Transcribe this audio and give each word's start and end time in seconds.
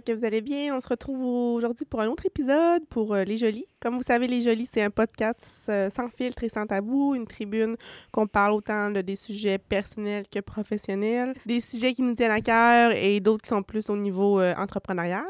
que 0.00 0.12
vous 0.12 0.24
allez 0.24 0.40
bien. 0.40 0.74
On 0.74 0.80
se 0.80 0.88
retrouve 0.88 1.24
aujourd'hui 1.24 1.84
pour 1.84 2.00
un 2.00 2.08
autre 2.08 2.26
épisode 2.26 2.84
pour 2.88 3.14
euh, 3.14 3.24
Les 3.24 3.36
Jolies. 3.36 3.66
Comme 3.84 3.98
vous 3.98 4.02
savez, 4.02 4.26
Les 4.26 4.40
Jolies, 4.40 4.66
c'est 4.72 4.80
un 4.82 4.88
podcast 4.88 5.66
euh, 5.68 5.90
sans 5.90 6.08
filtre 6.08 6.42
et 6.42 6.48
sans 6.48 6.64
tabou, 6.64 7.14
une 7.14 7.26
tribune 7.26 7.76
qu'on 8.10 8.26
parle 8.26 8.52
autant 8.54 8.90
de 8.90 9.02
des 9.02 9.14
sujets 9.14 9.58
personnels 9.58 10.24
que 10.32 10.40
professionnels, 10.40 11.34
des 11.44 11.60
sujets 11.60 11.92
qui 11.92 12.00
nous 12.00 12.14
tiennent 12.14 12.30
à 12.30 12.40
cœur 12.40 12.92
et 12.96 13.20
d'autres 13.20 13.42
qui 13.42 13.48
sont 13.50 13.62
plus 13.62 13.90
au 13.90 13.96
niveau 13.98 14.40
euh, 14.40 14.54
entrepreneurial. 14.56 15.26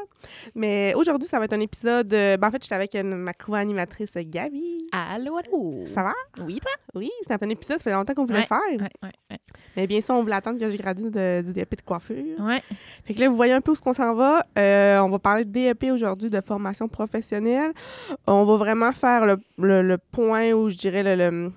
Mais 0.54 0.94
aujourd'hui, 0.94 1.26
ça 1.26 1.40
va 1.40 1.46
être 1.46 1.52
un 1.52 1.58
épisode. 1.58 2.06
ben, 2.06 2.38
en 2.44 2.50
fait, 2.52 2.62
j'étais 2.62 2.76
avec 2.76 2.94
ma 2.94 3.32
co-animatrice 3.32 4.12
Gabi. 4.14 4.86
Allô, 4.92 5.36
allô? 5.36 5.84
Ça 5.86 6.04
va? 6.04 6.12
Oui, 6.44 6.60
toi? 6.60 6.70
Oui, 6.94 7.10
c'est 7.26 7.42
un 7.42 7.48
épisode, 7.48 7.78
ça 7.78 7.82
fait 7.82 7.92
longtemps 7.92 8.14
qu'on 8.14 8.24
voulait 8.24 8.38
Ouais, 8.38 8.46
faire. 8.46 8.88
Ouais, 9.02 9.10
ouais. 9.30 9.38
Mais 9.76 9.88
bien 9.88 10.00
sûr, 10.00 10.14
on 10.14 10.22
voulait 10.22 10.36
attendre 10.36 10.60
que 10.60 10.70
je 10.70 10.76
gradue 10.76 11.10
de- 11.10 11.42
du 11.44 11.52
DEP 11.52 11.74
de 11.76 11.82
coiffure. 11.82 12.38
Ouais. 12.38 12.62
Fait 13.04 13.14
que 13.14 13.20
là, 13.20 13.28
vous 13.28 13.34
voyez 13.34 13.52
un 13.52 13.60
peu 13.60 13.72
où 13.72 13.74
ce 13.74 13.80
qu'on 13.80 13.92
s'en 13.94 14.14
va. 14.14 14.46
Euh, 14.56 15.00
on 15.00 15.08
va 15.10 15.18
parler 15.18 15.44
de 15.44 15.50
DEP 15.50 15.90
aujourd'hui, 15.90 16.30
de 16.30 16.40
formation 16.40 16.86
professionnelle. 16.86 17.72
On 18.28 18.43
va 18.44 18.56
vraiment 18.56 18.92
faire 18.92 19.26
le, 19.26 19.36
le- 19.58 19.82
le 19.82 19.98
point 19.98 20.52
où 20.52 20.68
je 20.68 20.76
dirais 20.76 21.02
le, 21.02 21.14
le- 21.16 21.52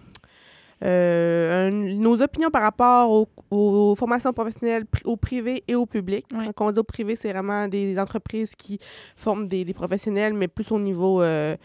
euh, 0.83 1.67
un- 1.67 1.71
nos 1.71 2.21
opinions 2.21 2.49
par 2.51 2.61
rapport 2.61 3.09
aux, 3.11 3.27
aux 3.49 3.95
formations 3.95 4.31
professionnelles 4.31 4.83
pri- 4.85 5.05
au 5.05 5.17
privé 5.17 5.63
et 5.67 5.75
au 5.75 5.85
public. 5.85 6.25
Ouais. 6.33 6.49
Quand 6.55 6.67
on 6.67 6.71
dit 6.71 6.79
au 6.79 6.83
privé, 6.83 7.15
c'est 7.15 7.31
vraiment 7.31 7.67
des 7.67 7.97
entreprises 7.99 8.53
qui 8.55 8.79
forment 9.15 9.47
des, 9.47 9.65
des 9.65 9.73
professionnels, 9.73 10.33
mais 10.33 10.47
plus 10.47 10.71
au 10.71 10.79
niveau 10.79 11.21
euh, 11.21 11.55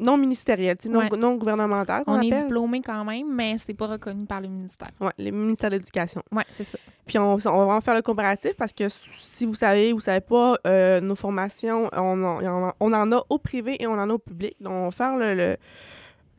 non 0.00 0.16
ministériel, 0.18 0.76
tu 0.76 0.88
sais, 0.88 0.92
non, 0.92 1.00
Ouais. 1.00 1.08
non 1.16 1.34
gouvernemental 1.36 2.04
qu'on 2.04 2.14
On 2.18 2.20
est 2.20 2.30
diplômé 2.30 2.82
quand 2.82 3.04
même, 3.04 3.32
mais 3.32 3.56
c'est 3.58 3.74
pas 3.74 3.86
reconnu 3.86 4.26
par 4.26 4.40
le 4.40 4.48
ministère. 4.48 4.90
Ouais, 5.00 5.12
les 5.18 5.30
ministères 5.30 5.70
de 5.70 5.76
l'Éducation. 5.76 6.22
Ouais, 6.32 6.44
c'est 6.52 6.64
ça. 6.64 6.78
Puis 7.06 7.18
on, 7.18 7.32
on 7.34 7.36
va 7.36 7.50
vraiment 7.64 7.80
faire 7.80 7.94
le 7.94 8.02
comparatif 8.02 8.52
parce 8.56 8.72
que 8.72 8.84
si 8.88 9.46
vous 9.46 9.54
savez 9.54 9.92
ou 9.92 9.96
vous 9.96 10.00
savez 10.00 10.20
pas, 10.20 10.56
euh, 10.66 11.00
nos 11.00 11.14
formations, 11.16 11.88
on 11.92 12.22
en, 12.24 12.44
a- 12.68 12.74
on 12.80 12.92
en 12.92 13.12
a 13.12 13.22
au 13.28 13.38
privé 13.38 13.76
et 13.80 13.86
on 13.86 13.92
en 13.94 14.10
a 14.10 14.12
au 14.12 14.18
public. 14.18 14.56
Donc, 14.60 14.72
on 14.72 14.84
va 14.86 14.90
faire 14.90 15.16
le, 15.16 15.34
le, 15.34 15.56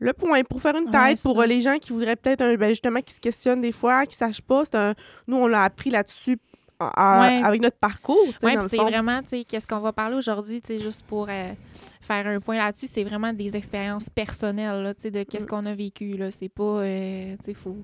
le 0.00 0.12
point 0.12 0.42
pour 0.44 0.60
faire 0.60 0.76
une 0.76 0.84
Ouais, 0.90 1.14
tête 1.14 1.22
pour 1.22 1.40
euh, 1.40 1.46
les 1.46 1.60
gens 1.60 1.78
qui 1.78 1.92
voudraient 1.92 2.16
peut-être, 2.16 2.42
un- 2.42 2.54
ben, 2.54 2.68
justement, 2.68 3.00
qui 3.00 3.14
se 3.14 3.20
questionnent 3.20 3.60
des 3.62 3.72
fois, 3.72 4.06
qui 4.06 4.14
sachent 4.16 4.42
pas. 4.42 4.62
Un, 4.74 4.94
nous, 5.26 5.36
on 5.38 5.46
l'a 5.46 5.64
appris 5.64 5.90
là-dessus 5.90 6.38
à- 6.80 6.86
à- 6.86 7.20
Ouais. 7.20 7.42
avec 7.44 7.60
notre 7.62 7.76
parcours. 7.78 8.16
Oui, 8.42 8.56
puis 8.56 8.66
c'est 8.70 8.76
vraiment, 8.76 9.20
tu 9.22 9.28
sais, 9.30 9.44
qu'est-ce 9.44 9.66
qu'on 9.66 9.80
va 9.80 9.92
parler 9.92 10.16
aujourd'hui, 10.16 10.62
tu 10.62 10.74
sais, 10.74 10.78
juste 10.80 11.04
pour 11.06 11.26
euh, 11.28 11.52
faire 12.00 12.26
un 12.26 12.40
point 12.40 12.56
là-dessus, 12.56 12.86
c'est 12.86 13.04
vraiment 13.04 13.32
des 13.32 13.54
expériences 13.56 14.08
personnelles, 14.10 14.82
là, 14.82 14.94
tu 14.94 15.02
sais, 15.02 15.10
de 15.10 15.22
qu'est-ce 15.24 15.44
Mm. 15.44 15.48
qu'on 15.48 15.66
a 15.66 15.74
vécu, 15.74 16.16
là. 16.16 16.30
C'est 16.30 16.48
pas, 16.48 16.62
euh, 16.62 17.34
tu 17.38 17.44
sais, 17.46 17.54
faut... 17.54 17.76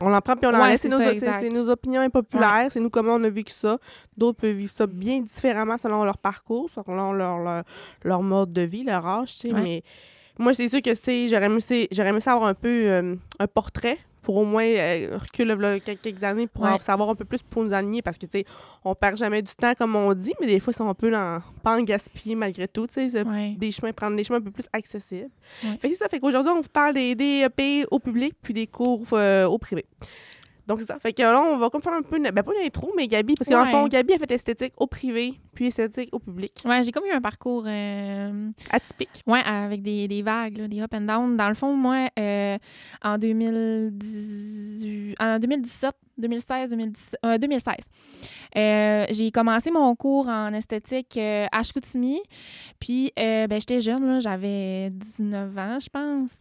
On 0.00 0.12
en 0.12 0.20
prend 0.20 0.34
puis 0.36 0.46
on 0.46 0.54
en 0.54 0.60
Ouais, 0.60 0.70
laisse. 0.72 0.82
C'est 0.82 1.48
nos, 1.50 1.70
opinions 1.70 2.00
impopulaires. 2.02 2.66
C'est 2.68 2.80
nous 2.80 2.90
comment 2.90 3.14
on 3.14 3.24
a 3.24 3.30
vécu 3.30 3.52
ça. 3.52 3.78
D'autres 4.16 4.38
peuvent 4.40 4.56
vivre 4.56 4.70
ça 4.72 4.86
bien 4.86 5.20
différemment 5.20 5.78
selon 5.78 6.04
leur 6.04 6.18
parcours, 6.18 6.68
selon 6.68 7.12
leur, 7.12 7.38
leur, 7.38 7.62
leur 8.02 8.22
mode 8.22 8.52
de 8.52 8.62
vie, 8.62 8.82
leur 8.82 9.06
âge. 9.06 9.38
tu 9.38 9.46
sais. 9.48 9.52
Mais 9.54 9.82
moi, 10.38 10.52
c'est 10.52 10.68
sûr 10.68 10.82
que 10.82 10.94
c'est 10.94 11.28
j'aurais 11.28 11.46
aimé, 11.46 11.58
aimé 11.70 12.20
ça 12.20 12.32
avoir 12.32 12.48
un 12.48 12.54
peu 12.54 12.68
euh, 12.68 13.14
un 13.38 13.46
portrait 13.46 13.98
pour 14.24 14.36
au 14.36 14.44
moins 14.44 14.64
euh, 14.64 15.18
reculer 15.20 15.54
là, 15.54 15.78
quelques 15.78 16.22
années 16.24 16.46
pour 16.48 16.64
Ouais. 16.64 16.70
en 16.70 16.78
savoir 16.78 17.10
un 17.10 17.14
peu 17.14 17.24
plus 17.24 17.42
pour 17.42 17.62
nous 17.62 17.72
aligner 17.72 18.02
parce 18.02 18.18
que 18.18 18.26
tu 18.26 18.38
sais 18.38 18.44
on 18.84 18.94
perd 18.94 19.16
jamais 19.16 19.42
du 19.42 19.54
temps 19.54 19.74
comme 19.74 19.94
on 19.94 20.12
dit 20.14 20.32
mais 20.40 20.46
des 20.48 20.58
fois 20.58 20.72
c'est 20.72 20.82
un 20.82 20.94
peu 20.94 21.10
dans, 21.10 21.40
pas 21.62 21.76
en 21.78 21.82
gaspiller 21.82 22.34
malgré 22.34 22.66
tout 22.66 22.86
tu 22.86 23.10
sais 23.10 23.22
Ouais. 23.26 23.54
des 23.58 23.70
chemins 23.70 23.92
prendre 23.92 24.16
des 24.16 24.24
chemins 24.24 24.38
un 24.38 24.42
peu 24.42 24.50
plus 24.50 24.66
accessibles 24.72 25.30
Ouais. 25.62 25.70
fait 25.80 25.88
que 25.90 25.94
c'est 25.94 26.02
ça 26.02 26.08
fait 26.08 26.18
qu'aujourd'hui 26.18 26.50
on 26.50 26.60
vous 26.62 26.68
parle 26.72 26.94
des 26.94 27.14
DEP 27.14 27.86
au 27.90 27.98
public 28.00 28.34
puis 28.42 28.52
des 28.54 28.66
cours 28.66 29.02
euh, 29.12 29.44
au 29.46 29.58
privé 29.58 29.84
donc 30.66 30.80
c'est 30.80 30.86
ça. 30.86 30.98
Fait 30.98 31.12
que 31.12 31.22
là 31.22 31.40
on 31.40 31.56
va 31.58 31.70
comme 31.70 31.82
faire 31.82 31.92
un 31.92 32.02
peu 32.02 32.16
une, 32.16 32.30
ben 32.30 32.42
pas 32.42 32.52
une 32.58 32.66
intro 32.66 32.92
mais 32.96 33.06
Gabi 33.06 33.34
parce 33.34 33.48
que 33.48 33.54
dans 33.54 33.64
le 33.64 33.70
fond 33.70 33.86
Gabi 33.88 34.14
a 34.14 34.18
fait 34.18 34.30
esthétique 34.32 34.72
au 34.76 34.86
privé 34.86 35.34
puis 35.54 35.66
esthétique 35.68 36.08
au 36.12 36.18
public. 36.18 36.62
Ouais, 36.64 36.82
j'ai 36.82 36.90
comme 36.92 37.04
eu 37.06 37.12
un 37.12 37.20
parcours... 37.20 37.64
euh, 37.66 38.50
atypique. 38.70 39.22
Ouais, 39.26 39.40
avec 39.44 39.82
des, 39.82 40.08
des 40.08 40.22
vagues, 40.22 40.58
là, 40.58 40.68
des 40.68 40.80
up 40.80 40.92
and 40.94 41.02
down. 41.02 41.36
Dans 41.36 41.48
le 41.48 41.54
fond, 41.54 41.74
moi, 41.74 42.08
euh, 42.18 42.58
en 43.02 43.18
2010, 43.18 45.14
en 45.20 45.38
2017, 45.38 45.94
2016, 46.18 46.70
2017, 46.70 47.20
euh, 47.24 47.38
2016, 47.38 47.74
euh, 48.56 49.06
j'ai 49.10 49.30
commencé 49.30 49.70
mon 49.70 49.94
cours 49.96 50.28
en 50.28 50.52
esthétique 50.52 51.16
euh, 51.16 51.46
à 51.50 51.62
Chicoutimi. 51.62 52.20
Puis, 52.78 53.12
euh, 53.18 53.46
ben, 53.46 53.60
j'étais 53.60 53.80
jeune, 53.80 54.06
là, 54.06 54.20
j'avais 54.20 54.90
19 54.90 55.58
ans, 55.58 55.78
je 55.80 55.88
pense. 55.88 56.32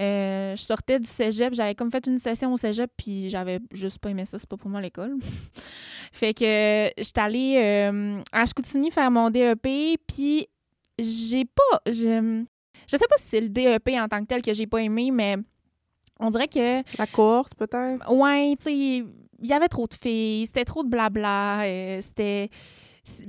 Euh, 0.00 0.54
je 0.56 0.62
sortais 0.62 0.98
du 0.98 1.06
cégep, 1.06 1.54
j'avais 1.54 1.74
comme 1.74 1.90
fait 1.90 2.06
une 2.06 2.18
session 2.18 2.52
au 2.52 2.56
cégep, 2.56 2.90
puis 2.96 3.30
j'avais 3.30 3.60
juste 3.72 3.98
pas 3.98 4.10
aimé 4.10 4.24
ça, 4.26 4.38
c'est 4.38 4.48
pas 4.48 4.56
pour 4.56 4.70
moi 4.70 4.80
l'école. 4.80 5.16
fait 6.12 6.34
que 6.34 6.90
j'étais 6.96 7.20
allée 7.20 8.14
à 8.32 8.46
Chicoutimi 8.46 8.90
faire 8.90 9.10
mon 9.10 9.30
DEP, 9.30 9.98
puis 10.06 10.48
j'ai 10.98 11.44
pas. 11.44 11.80
Je, 11.86 12.44
je 12.88 12.96
sais 12.96 13.06
pas 13.08 13.16
si 13.16 13.28
c'est 13.28 13.40
le 13.40 13.48
DEP 13.48 13.88
en 13.98 14.08
tant 14.08 14.20
que 14.20 14.26
tel 14.26 14.42
que 14.42 14.52
j'ai 14.52 14.66
pas 14.66 14.82
aimé, 14.82 15.10
mais 15.10 15.36
on 16.20 16.30
dirait 16.30 16.48
que. 16.48 16.82
la 16.98 17.06
cohorte 17.06 17.54
peut-être? 17.54 18.10
Ouais, 18.12 18.54
tu 18.58 18.64
sais, 18.64 19.04
il 19.44 19.50
y 19.50 19.52
avait 19.52 19.68
trop 19.68 19.86
de 19.86 19.94
filles, 19.94 20.46
c'était 20.46 20.64
trop 20.64 20.82
de 20.82 20.88
blabla, 20.88 21.62
euh, 21.64 22.00
c'était. 22.00 22.48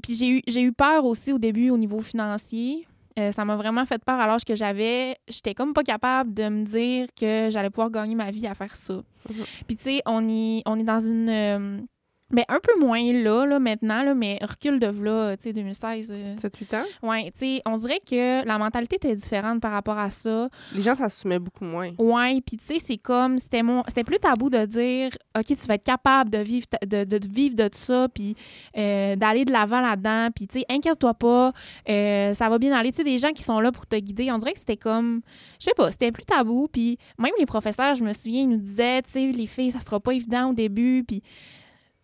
Puis 0.02 0.16
j'ai 0.16 0.30
eu, 0.38 0.42
j'ai 0.48 0.62
eu 0.62 0.72
peur 0.72 1.03
aussi 1.06 1.34
au 1.34 1.38
début 1.38 1.70
au 1.70 1.78
niveau 1.78 2.02
financier. 2.02 2.88
Euh, 3.20 3.31
ça 3.31 3.46
m'a 3.46 3.56
vraiment 3.56 3.86
fait 3.86 4.03
peur 4.03 4.20
à 4.20 4.28
l'âge 4.28 4.44
que 4.46 4.56
j'avais. 4.56 5.18
J'étais 5.28 5.53
comme 5.53 5.74
pas 5.74 5.84
capable 5.84 6.34
de 6.34 6.50
me 6.50 6.64
dire 6.66 7.08
que 7.20 7.50
j'allais 7.52 7.70
pouvoir 7.70 7.90
gagner 7.92 8.16
ma 8.16 8.31
vie 8.31 8.48
à 8.48 8.53
faire 8.56 8.76
ça. 8.76 8.94
Mhm. 9.30 9.44
Puis 9.68 9.76
tu 9.78 9.84
sais, 9.84 10.02
on, 10.06 10.28
y- 10.28 10.62
on 10.66 10.80
est 10.80 10.84
dans 10.84 11.00
une. 11.00 11.88
Euh, 12.31 12.36
ben, 12.36 12.44
un 12.47 12.59
peu 12.59 12.80
moins 12.80 13.02
là, 13.13 13.46
là 13.46 13.59
maintenant, 13.59 14.03
là, 14.03 14.13
mais 14.16 14.40
recul 14.41 14.80
de 14.80 14.88
là, 14.88 15.38
tu 15.38 15.44
sais, 15.44 15.53
2016. 15.53 16.08
euh, 16.09 16.34
7-8 16.36 16.75
ans? 16.78 16.84
Ouais, 17.03 17.24
tu 17.31 17.40
sais, 17.40 17.62
on 17.66 17.78
dirait 17.78 18.00
que 18.00 18.46
la 18.46 18.58
mentalité 18.58 18.96
était 18.96 19.16
différente 19.16 19.62
par 19.62 19.72
rapport 19.72 19.97
à 19.97 20.09
ça. 20.09 20.50
les 20.74 20.81
gens 20.81 20.96
s'assumaient 20.96 21.40
beaucoup 21.40 21.64
moins 21.66 21.91
Ouais, 21.97 22.41
puis 22.46 22.58
tu 22.58 22.66
sais, 22.66 22.78
c'est 22.80 22.97
comme 22.97 23.38
c'était 23.38 23.64
mon 23.64 23.84
c'était 23.88 24.03
plus 24.03 24.18
tabou 24.19 24.50
de 24.50 24.66
dire 24.66 25.12
OK, 25.38 25.46
tu 25.46 25.56
vas 25.68 25.75
être 25.75 25.85
capable 25.85 26.30
de 26.31 26.40
vivre 26.40 26.66
ta- 26.68 26.85
de, 26.85 27.03
de 27.03 27.28
vivre 27.28 27.56
de 27.56 27.69
ça 27.74 28.08
puis 28.14 28.35
euh, 28.78 29.16
d'aller 29.16 29.46
de 29.46 29.52
l'avant 29.52 29.81
là-dedans, 29.81 30.30
puis 30.35 30.47
tu 30.47 30.59
sais, 30.59 30.66
inquiète-toi 30.69 31.14
pas, 31.14 31.53
euh, 31.90 32.34
ça 32.34 32.50
va 32.50 32.58
bien 32.58 32.74
aller, 32.74 32.91
tu 32.91 32.97
sais 32.97 33.03
des 33.03 33.19
gens 33.19 33.31
qui 33.31 33.44
sont 33.44 33.59
là 33.59 33.72
pour 33.72 33.85
te 33.85 33.96
guider, 33.96 34.31
on 34.31 34.38
dirait 34.40 34.53
que 34.53 34.59
c'était 34.59 34.78
comme 34.78 35.22
je 35.59 35.66
sais 35.66 35.74
pas, 35.75 35.91
c'était 35.91 36.12
plus 36.12 36.25
tabou 36.25 36.68
puis 36.72 36.97
même 37.19 37.31
les 37.40 37.46
professeurs, 37.46 37.96
je 37.96 38.03
me 38.03 38.14
souviens, 38.14 38.41
ils 38.41 38.50
nous 38.50 38.58
disaient, 38.58 39.02
tu 39.03 39.12
sais, 39.12 39.28
les 39.28 39.47
filles, 39.47 39.72
ça 39.72 39.80
sera 39.80 40.00
pas 40.00 40.12
évident 40.14 40.50
au 40.50 40.53
début 40.53 41.03
puis 41.08 41.22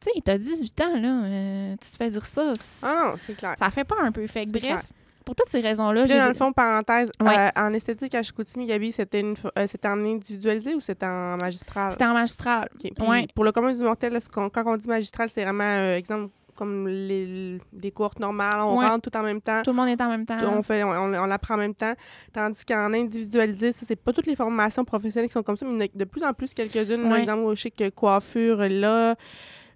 tu 0.02 0.10
sais, 0.14 0.22
t'as 0.24 0.38
18 0.38 0.82
ans 0.82 1.00
là, 1.00 1.24
euh, 1.26 1.76
tu 1.82 1.90
te 1.92 1.96
fais 1.98 2.10
dire 2.10 2.26
ça. 2.26 2.54
ah 2.84 2.96
non 3.06 3.14
c'est 3.26 3.36
clair 3.36 3.56
ça 3.60 3.70
fait 3.70 3.84
peur 3.84 4.00
un 4.02 4.12
peu. 4.12 4.26
Fait 4.28 4.46
que 4.46 4.50
bref, 4.52 4.62
clair. 4.64 4.82
pour 5.26 5.36
toutes 5.36 5.50
ces 5.50 5.60
raisons-là, 5.62 6.06
dans 6.06 6.28
le 6.28 6.34
fond, 6.34 6.52
parenthèse, 6.52 7.12
Ouais. 7.22 7.38
euh, 7.38 7.50
en 7.56 7.74
esthétique 7.74 8.16
à 8.16 8.24
Chicoutimi, 8.24 8.66
Gabi, 8.66 8.92
c'était 8.92 9.20
une 9.20 9.36
euh, 9.58 9.68
c'était 9.68 9.88
en 9.88 10.04
individualisé 10.04 10.74
ou 10.74 10.80
c'était 10.80 11.06
en 11.06 11.38
magistral? 11.38 11.92
C'était 11.92 12.06
en 12.06 12.14
magistral. 12.14 12.70
Ok. 12.76 12.92
Puis 12.96 13.08
Ouais. 13.08 13.28
Pour 13.36 13.44
le 13.46 13.52
commun 13.52 13.74
du 13.74 13.82
mortel, 13.84 14.14
là, 14.14 14.20
quand 14.32 14.50
on 14.66 14.78
dit 14.78 14.88
magistral, 14.88 15.30
c'est 15.30 15.44
vraiment, 15.44 15.64
euh, 15.64 15.96
exemple, 15.98 16.32
comme 16.56 16.88
les, 16.88 17.60
des 17.74 17.92
cohortes 17.92 18.20
normales, 18.20 18.60
on 18.62 18.78
Ouais. 18.80 18.88
rentre 18.88 19.10
tout 19.10 19.18
en 19.18 19.24
même 19.24 19.42
temps. 19.42 19.62
Tout 19.64 19.72
le 19.72 19.76
monde 19.78 19.88
est 19.90 20.02
en 20.02 20.10
même 20.10 20.26
temps. 20.26 20.38
On, 20.54 20.62
fait, 20.62 20.84
on, 20.84 20.90
on, 20.90 21.14
on 21.14 21.26
l'apprend 21.26 21.56
en 21.56 21.58
même 21.58 21.74
temps. 21.74 21.94
Tandis 22.34 22.64
qu'en 22.66 22.94
individualisé, 22.94 23.72
ça, 23.72 23.86
c'est 23.88 23.96
pas 23.96 24.14
toutes 24.14 24.28
les 24.28 24.36
formations 24.36 24.84
professionnelles 24.86 25.30
qui 25.30 25.34
sont 25.34 25.42
comme 25.44 25.56
ça, 25.58 25.66
mais 25.66 25.72
il 25.72 25.76
y 25.78 25.80
en 25.82 25.86
a 25.86 25.88
de 25.96 26.04
plus 26.06 26.24
en 26.24 26.34
plus 26.34 26.54
quelques-unes. 26.54 27.08
Par 27.10 27.18
exemple, 27.18 27.56
je 27.56 27.62
sais 27.62 27.72
que 27.72 27.90
coiffure, 27.90 28.58
là, 28.70 29.16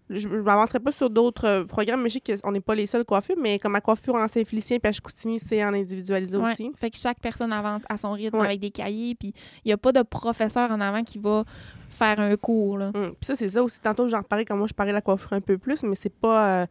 je 0.10 0.20
je 0.20 0.28
m'avancerai 0.28 0.80
pas 0.80 0.92
sur 0.92 1.10
d'autres 1.10 1.46
euh, 1.48 1.66
programmes, 1.66 2.02
mais 2.04 2.10
je 2.10 2.20
sais 2.24 2.38
qu'on 2.42 2.52
n'est 2.52 2.62
pas 2.62 2.76
les 2.76 2.88
seuls 2.88 3.06
coiffures, 3.06 3.36
mais 3.42 3.58
comme 3.60 3.76
à 3.76 3.82
coiffure 3.82 4.16
en 4.16 4.28
Saint-Félicien 4.28 4.80
puis 4.80 4.90
à 4.90 4.92
Chicoutimi, 4.92 5.40
c'est 5.40 5.64
en 5.66 5.74
individualisé 5.74 6.38
Ouais. 6.38 6.52
aussi. 6.52 6.72
Fait 6.78 6.92
que 6.92 6.98
chaque 6.98 7.20
personne 7.20 7.52
avance 7.52 7.82
à 7.90 7.98
son 7.98 8.12
rythme 8.12 8.38
Ouais. 8.38 8.46
avec 8.46 8.60
des 8.60 8.72
cahiers, 8.72 9.16
puis 9.16 9.34
il 9.64 9.68
n'y 9.70 9.74
a 9.74 9.78
pas 9.78 9.92
de 9.92 10.02
professeur 10.04 10.70
en 10.72 10.80
avant 10.82 11.04
qui 11.04 11.18
va 11.18 11.44
faire 11.90 12.20
un 12.20 12.36
cours. 12.36 12.78
Là. 12.78 12.92
Hum, 12.94 13.12
Puis 13.20 13.26
ça, 13.26 13.36
c'est 13.36 13.50
ça 13.50 13.64
aussi. 13.64 13.80
Tantôt, 13.80 14.08
j'en 14.08 14.20
reparlais 14.20 14.46
quand 14.46 14.56
moi, 14.58 14.68
je 14.68 14.74
parlais 14.74 14.92
de 14.92 14.96
la 14.96 15.02
coiffure 15.02 15.34
un 15.34 15.42
peu 15.42 15.58
plus, 15.58 15.82
mais 15.84 15.96
c'est 15.96 16.14
pas. 16.14 16.62
euh, 16.62 16.66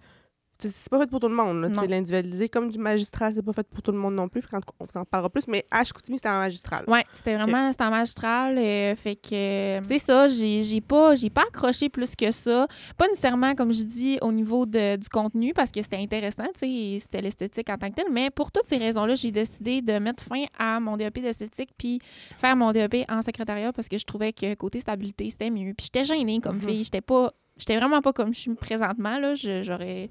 c'est- 0.69 0.88
pas 0.88 0.99
fait 1.00 1.11
pour 1.11 1.20
tout 1.20 1.28
le 1.28 1.34
monde. 1.34 1.70
C'est 1.75 1.87
l'individualisé 1.87 2.49
comme 2.49 2.70
du 2.70 2.78
magistral, 2.78 3.32
c'est 3.34 3.43
pas 3.43 3.52
fait 3.52 3.66
pour 3.69 3.82
tout 3.82 3.93
le 3.93 3.99
monde 3.99 4.14
non 4.14 4.28
plus. 4.28 4.43
Quand 4.43 4.61
on 4.81 4.87
s'en 4.93 5.05
parlera 5.05 5.31
plus, 5.31 5.46
mais 5.49 5.64
à 5.70 5.84
Chicoutimi, 5.84 6.19
c'était 6.19 6.28
en 6.28 6.38
magistral. 6.38 6.84
Ouais, 6.88 7.05
c'était 7.14 7.34
vraiment 7.37 7.70
c'était 7.72 7.84
en 7.84 7.90
magistral. 7.90 8.58
euh, 8.58 8.94
fait 8.96 9.16
que 9.16 9.34
euh, 9.34 9.81
c'est 9.84 9.99
ça, 9.99 10.28
j'ai 10.28 10.62
j'ai 10.62 10.81
pas, 10.81 11.14
j'ai 11.14 11.31
pas 11.31 11.43
accroché 11.43 11.88
plus 11.88 12.14
que 12.16 12.31
ça. 12.31 12.66
Pas 12.96 13.08
nécessairement, 13.08 13.55
comme 13.55 13.72
je 13.72 13.82
dis, 13.82 14.19
au 14.22 14.32
niveau 14.32 14.66
de, 14.66 14.96
du 14.96 15.08
contenu, 15.08 15.52
parce 15.55 15.70
que 15.70 15.82
c'était 15.82 15.96
intéressant, 15.99 16.44
tu 16.58 16.61
sais, 16.66 16.99
c'était 17.00 17.20
l'esthétique 17.22 17.69
en 17.70 17.76
tant 17.78 17.90
que 17.90 17.94
tel. 17.94 18.06
Mais 18.11 18.31
pour 18.31 18.50
toutes 18.52 18.66
ces 18.66 18.76
raisons-là, 18.76 19.14
j'ai 19.14 19.31
décidé 19.31 19.82
de 19.82 19.99
mettre 19.99 20.22
fin 20.22 20.44
à 20.58 20.81
mon 20.81 20.96
DEP 20.96 21.20
d'esthétique 21.20 21.70
puis 21.76 21.99
faire 22.38 22.56
mon 22.56 22.72
DEP 22.72 23.05
en 23.08 23.22
secrétariat 23.22 23.72
parce 23.72 23.88
que 23.88 23.99
je 23.99 24.05
trouvais 24.05 24.32
que 24.32 24.55
côté 24.55 24.81
stabilité, 24.81 25.28
c'était 25.31 25.50
mieux. 25.50 25.75
Puis 25.75 25.87
j'étais 25.93 26.05
gênée 26.05 26.40
comme 26.40 26.56
Mhm. 26.56 26.62
fille. 26.69 26.84
J'étais 26.84 27.00
pas. 27.00 27.32
J'étais 27.56 27.76
vraiment 27.76 28.00
pas 28.00 28.12
comme 28.12 28.34
je 28.34 28.40
suis 28.40 28.54
présentement. 28.54 29.18
Là. 29.18 29.34
J'aurais. 29.34 30.08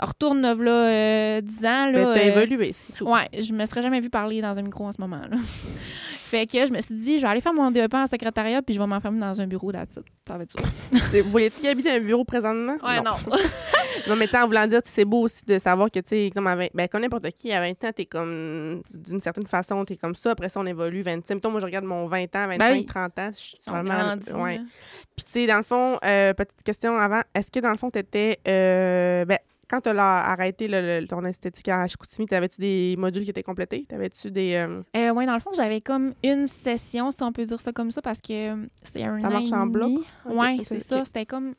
Retourne 0.00 0.40
là, 0.40 0.54
euh, 0.56 1.40
10 1.40 1.58
ans. 1.58 1.86
Là, 1.86 1.90
Mais 1.92 2.04
Ben, 2.04 2.14
t'as 2.14 2.20
euh, 2.20 2.42
évolué, 2.42 2.74
c'est 2.76 2.94
tout. 2.96 3.08
Ouais, 3.08 3.28
je 3.38 3.52
me 3.52 3.64
serais 3.66 3.82
jamais 3.82 4.00
vu 4.00 4.10
parler 4.10 4.40
dans 4.40 4.58
un 4.58 4.62
micro 4.62 4.86
en 4.86 4.92
ce 4.92 5.00
moment. 5.00 5.20
Là. 5.30 5.36
Fait 6.30 6.46
que 6.46 6.64
je 6.64 6.72
me 6.72 6.80
suis 6.80 6.94
dit, 6.94 7.18
je 7.18 7.22
vais 7.22 7.28
aller 7.28 7.40
faire 7.40 7.52
mon 7.52 7.72
DEP 7.72 7.92
en 7.92 8.06
secrétariat, 8.06 8.62
puis 8.62 8.72
je 8.74 8.80
vais 8.80 8.86
m'enfermer 8.86 9.18
dans 9.18 9.40
un 9.40 9.46
bureau 9.48 9.72
là-dessus. 9.72 10.00
Ça 10.26 10.36
va 10.36 10.44
être 10.44 10.52
ça. 10.52 10.60
Vous 11.22 11.30
voyez-tu 11.30 11.60
qu'il 11.60 11.68
habite 11.68 11.86
dans 11.86 11.92
un 11.92 12.00
bureau 12.00 12.24
présentement? 12.24 12.76
Ouais, 12.84 12.96
non. 12.98 13.12
Non, 13.28 13.36
mais 14.16 14.26
tu 14.26 14.32
sais, 14.32 14.40
en 14.40 14.46
voulant 14.46 14.66
dire, 14.66 14.80
c'est 14.84 15.04
beau 15.04 15.22
aussi 15.22 15.44
de 15.44 15.58
savoir 15.58 15.90
que, 15.90 16.00
tu 16.00 16.08
sais, 16.08 16.30
comme, 16.34 16.46
à 16.46 16.56
20 16.56 16.68
ben, 16.74 16.88
comme 16.88 17.00
n'importe 17.02 17.30
qui, 17.30 17.52
à 17.52 17.60
20 17.60 17.70
ans, 17.84 17.90
t'es 17.94 18.06
comme, 18.06 18.82
d'une 18.94 19.20
certaine 19.20 19.46
façon, 19.46 19.84
t'es 19.84 19.96
comme 19.96 20.14
ça. 20.14 20.30
Après 20.32 20.48
ça, 20.48 20.60
on 20.60 20.66
évolue. 20.66 21.02
25, 21.02 21.34
mettons, 21.34 21.50
moi, 21.50 21.60
je 21.60 21.66
regarde 21.66 21.84
mon 21.84 22.06
20 22.06 22.22
ans, 22.36 22.46
25, 22.46 22.58
Ben 22.58 22.72
oui. 22.72 22.84
30 22.84 23.18
ans. 23.18 23.30
Je 23.32 23.38
suis 23.38 23.58
vraiment- 23.66 24.42
ouais. 24.42 24.60
Puis, 25.16 25.24
tu 25.24 25.32
sais, 25.32 25.46
dans 25.46 25.56
le 25.58 25.62
fond, 25.62 25.98
euh, 26.04 26.32
petite 26.34 26.62
question 26.62 26.96
avant, 26.96 27.20
est-ce 27.34 27.50
que 27.50 27.60
dans 27.60 27.70
le 27.72 27.76
fond, 27.78 27.90
t'étais, 27.90 28.38
euh, 28.48 29.24
ben, 29.24 29.38
quand 29.68 29.80
t'as 29.82 29.92
là 29.92 30.16
arrêté 30.32 30.66
le- 30.66 31.00
le- 31.00 31.06
ton 31.06 31.24
esthétique 31.24 31.68
à 31.68 31.86
Chicoutimi, 31.86 32.26
t'avais-tu 32.26 32.60
des 32.60 32.96
modules 32.98 33.22
qui 33.22 33.30
étaient 33.30 33.44
complétés? 33.44 33.84
T'avais-tu 33.88 34.28
des. 34.32 34.54
euh, 34.54 34.82
Euh, 34.96 35.12
ouais, 35.12 35.26
dans 35.26 35.34
le 35.34 35.38
fond, 35.40 35.50
j'avais 35.54 35.80
comme 35.80 36.12
une 36.24 36.48
session, 36.48 37.12
si 37.12 37.22
on 37.22 37.30
peut 37.32 37.44
dire 37.44 37.60
ça 37.60 37.70
comme 37.72 37.92
ça, 37.92 38.02
parce 38.02 38.20
que 38.20 38.52
euh, 38.52 38.66
c'est 38.82 39.04
un 39.04 39.20
Ça 39.20 39.28
an 39.28 39.30
marche 39.30 39.52
en 39.52 39.66
bloc? 39.66 39.90
ok, 40.28 40.62
c'est 40.64 40.80
ça. 40.80 41.04
C'était 41.04 41.24
comme... 41.24 41.54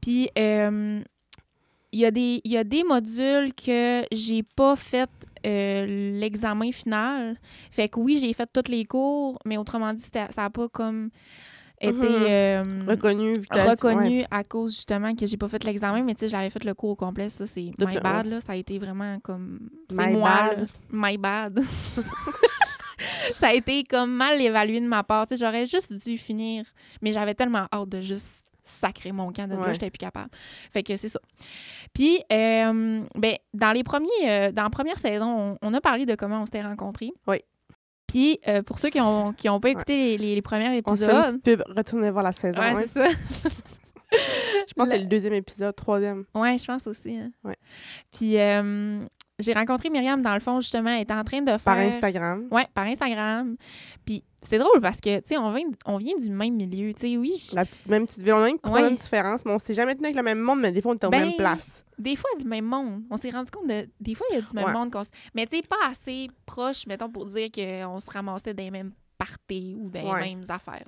Puis, 0.00 0.30
euh, 0.38 1.00
il 1.92 2.00
y, 2.00 2.04
a 2.04 2.10
des- 2.10 2.40
il 2.44 2.52
y 2.52 2.56
a 2.56 2.64
des 2.64 2.84
modules 2.84 3.52
que 3.54 4.02
j'ai 4.12 4.42
pas 4.42 4.76
fait 4.76 5.10
euh, 5.46 6.12
l'examen 6.20 6.70
final. 6.72 7.36
Fait 7.70 7.88
que 7.88 7.98
oui, 7.98 8.18
j'ai 8.18 8.32
fait 8.32 8.48
tous 8.52 8.70
les 8.70 8.84
cours, 8.84 9.38
mais 9.44 9.56
autrement 9.56 9.92
dit, 9.94 10.02
ça 10.12 10.28
n'a 10.36 10.50
pas 10.50 10.68
comme 10.68 11.10
été... 11.80 11.92
Mhm. 11.94 12.04
euh, 12.04 12.64
ouais. 12.86 12.94
reconnu 13.70 14.24
à 14.30 14.44
cause 14.44 14.74
justement 14.74 15.14
que 15.14 15.26
j'ai 15.26 15.38
pas 15.38 15.48
fait 15.48 15.64
l'examen, 15.64 16.02
mais 16.02 16.14
tu 16.14 16.20
sais, 16.20 16.28
j'avais 16.28 16.50
fait 16.50 16.62
le 16.62 16.74
cours 16.74 16.90
au 16.90 16.96
complet. 16.96 17.28
Ça, 17.30 17.46
c'est 17.46 17.70
my 17.78 17.98
bad, 18.02 18.26
là. 18.26 18.40
Ça 18.40 18.52
a 18.52 18.56
été 18.56 18.78
vraiment 18.78 19.18
comme. 19.20 19.70
C'est 19.88 19.96
My 20.06 20.12
moi, 20.12 20.28
bad. 20.30 20.58
là. 20.60 20.66
My 20.92 21.16
bad. 21.18 21.60
ça 23.36 23.48
a 23.48 23.54
été 23.54 23.84
comme 23.84 24.12
mal 24.12 24.40
évalué 24.40 24.80
de 24.80 24.86
ma 24.86 25.02
part. 25.02 25.26
Tu 25.26 25.36
sais, 25.36 25.44
j'aurais 25.44 25.66
juste 25.66 25.92
dû 25.92 26.18
finir, 26.18 26.64
mais 27.00 27.12
j'avais 27.12 27.34
tellement 27.34 27.66
hâte 27.72 27.88
de 27.88 28.00
juste 28.00 28.44
sacrer 28.70 29.12
mon 29.12 29.32
camp 29.32 29.48
de 29.48 29.54
là, 29.56 29.60
Ouais. 29.62 29.72
j'étais 29.72 29.90
plus 29.90 29.98
capable. 29.98 30.30
Fait 30.72 30.82
que 30.82 30.96
c'est 30.96 31.08
ça. 31.08 31.20
Puis, 31.94 32.20
euh, 32.32 33.02
ben, 33.14 33.34
dans 33.54 33.72
les 33.72 33.82
premiers, 33.84 34.08
euh, 34.24 34.52
dans 34.52 34.62
la 34.64 34.70
première 34.70 34.98
saison, 34.98 35.56
on, 35.62 35.68
on 35.68 35.74
a 35.74 35.80
parlé 35.80 36.06
de 36.06 36.14
comment 36.14 36.42
on 36.42 36.46
s'était 36.46 36.62
rencontrés. 36.62 37.10
Oui. 37.26 37.38
Puis, 38.06 38.40
euh, 38.48 38.62
pour 38.62 38.78
ceux 38.80 38.90
qui 38.90 39.00
ont, 39.00 39.32
qui 39.32 39.48
ont 39.48 39.60
pas 39.60 39.70
écouté 39.70 39.94
les, 39.96 40.18
les, 40.18 40.34
les 40.34 40.42
premiers 40.42 40.82
On 40.86 40.96
se 40.96 41.04
fait 41.04 41.12
une 41.12 41.18
épisodes, 41.20 41.40
petite 41.42 41.58
pub. 41.64 41.76
Retournez 41.76 42.10
voir 42.10 42.24
la 42.24 42.32
saison. 42.32 42.60
ouais, 42.60 42.68
hein. 42.70 42.84
c'est 42.92 43.04
ça. 43.12 43.48
Je 44.12 44.72
pense 44.74 44.88
que 44.88 44.94
c'est 44.96 45.00
le 45.00 45.06
deuxième 45.06 45.34
épisode, 45.34 45.74
troisième. 45.76 46.24
Ouais, 46.34 46.58
je 46.58 46.64
pense 46.64 46.86
aussi. 46.88 47.16
hein. 47.16 47.30
Ouais. 47.44 47.56
Puis 48.12 48.38
euh, 48.38 49.04
j'ai 49.40 49.52
rencontré 49.52 49.90
Myriam, 49.90 50.22
dans 50.22 50.34
le 50.34 50.40
fond, 50.40 50.60
justement, 50.60 50.90
elle 50.90 51.02
était 51.02 51.14
en 51.14 51.24
train 51.24 51.40
de 51.42 51.50
faire... 51.50 51.60
Par 51.60 51.78
Instagram. 51.78 52.46
Ouais, 52.50 52.66
par 52.74 52.84
Instagram. 52.86 53.56
Puis 54.04 54.22
c'est 54.42 54.58
drôle 54.58 54.80
parce 54.80 55.00
que, 55.00 55.18
tu 55.20 55.28
sais, 55.28 55.38
on 55.38 55.52
vient, 55.52 55.64
on 55.86 55.96
vient 55.98 56.16
du 56.18 56.30
même 56.30 56.54
milieu. 56.54 56.92
Tu 56.94 57.00
sais, 57.00 57.16
oui, 57.16 57.32
je- 57.36 57.54
La 57.56 57.64
petite, 57.64 57.86
même 57.86 58.06
petite 58.06 58.22
ville. 58.22 58.32
On 58.34 58.42
a 58.42 58.48
une 58.48 58.58
Ouais. 58.70 58.94
différence, 58.94 59.44
mais 59.44 59.52
on 59.52 59.58
s'est 59.58 59.74
jamais 59.74 59.94
tenu 59.94 60.06
avec 60.06 60.16
le 60.16 60.22
même 60.22 60.38
monde, 60.40 60.60
mais 60.60 60.72
des 60.72 60.80
fois, 60.80 60.92
on 60.92 60.94
était 60.94 61.06
aux 61.06 61.10
Ben, 61.10 61.26
mêmes 61.26 61.36
places. 61.36 61.84
des 61.98 62.16
fois, 62.16 62.30
il 62.34 62.38
y 62.38 62.40
a 62.40 62.42
du 62.44 62.48
même 62.48 62.64
monde. 62.64 63.02
On 63.10 63.16
s'est 63.16 63.30
rendu 63.30 63.50
compte 63.50 63.66
de... 63.68 63.88
Des 64.00 64.14
fois, 64.14 64.26
il 64.30 64.36
y 64.36 64.38
a 64.38 64.42
du 64.42 64.54
même 64.54 64.64
Ouais. 64.66 64.72
monde. 64.72 64.94
Mais 65.34 65.46
tu 65.46 65.56
sais, 65.56 65.62
pas 65.68 65.76
assez 65.90 66.28
proche, 66.46 66.86
mettons, 66.86 67.10
pour 67.10 67.26
dire 67.26 67.48
qu'on 67.54 68.00
se 68.00 68.10
ramassait 68.10 68.54
dans 68.54 68.64
les 68.64 68.70
mêmes 68.70 68.92
parties 69.20 69.76
ou 69.78 69.90
les 69.92 70.00
Ouais. 70.00 70.20
mêmes 70.22 70.44
affaires. 70.48 70.84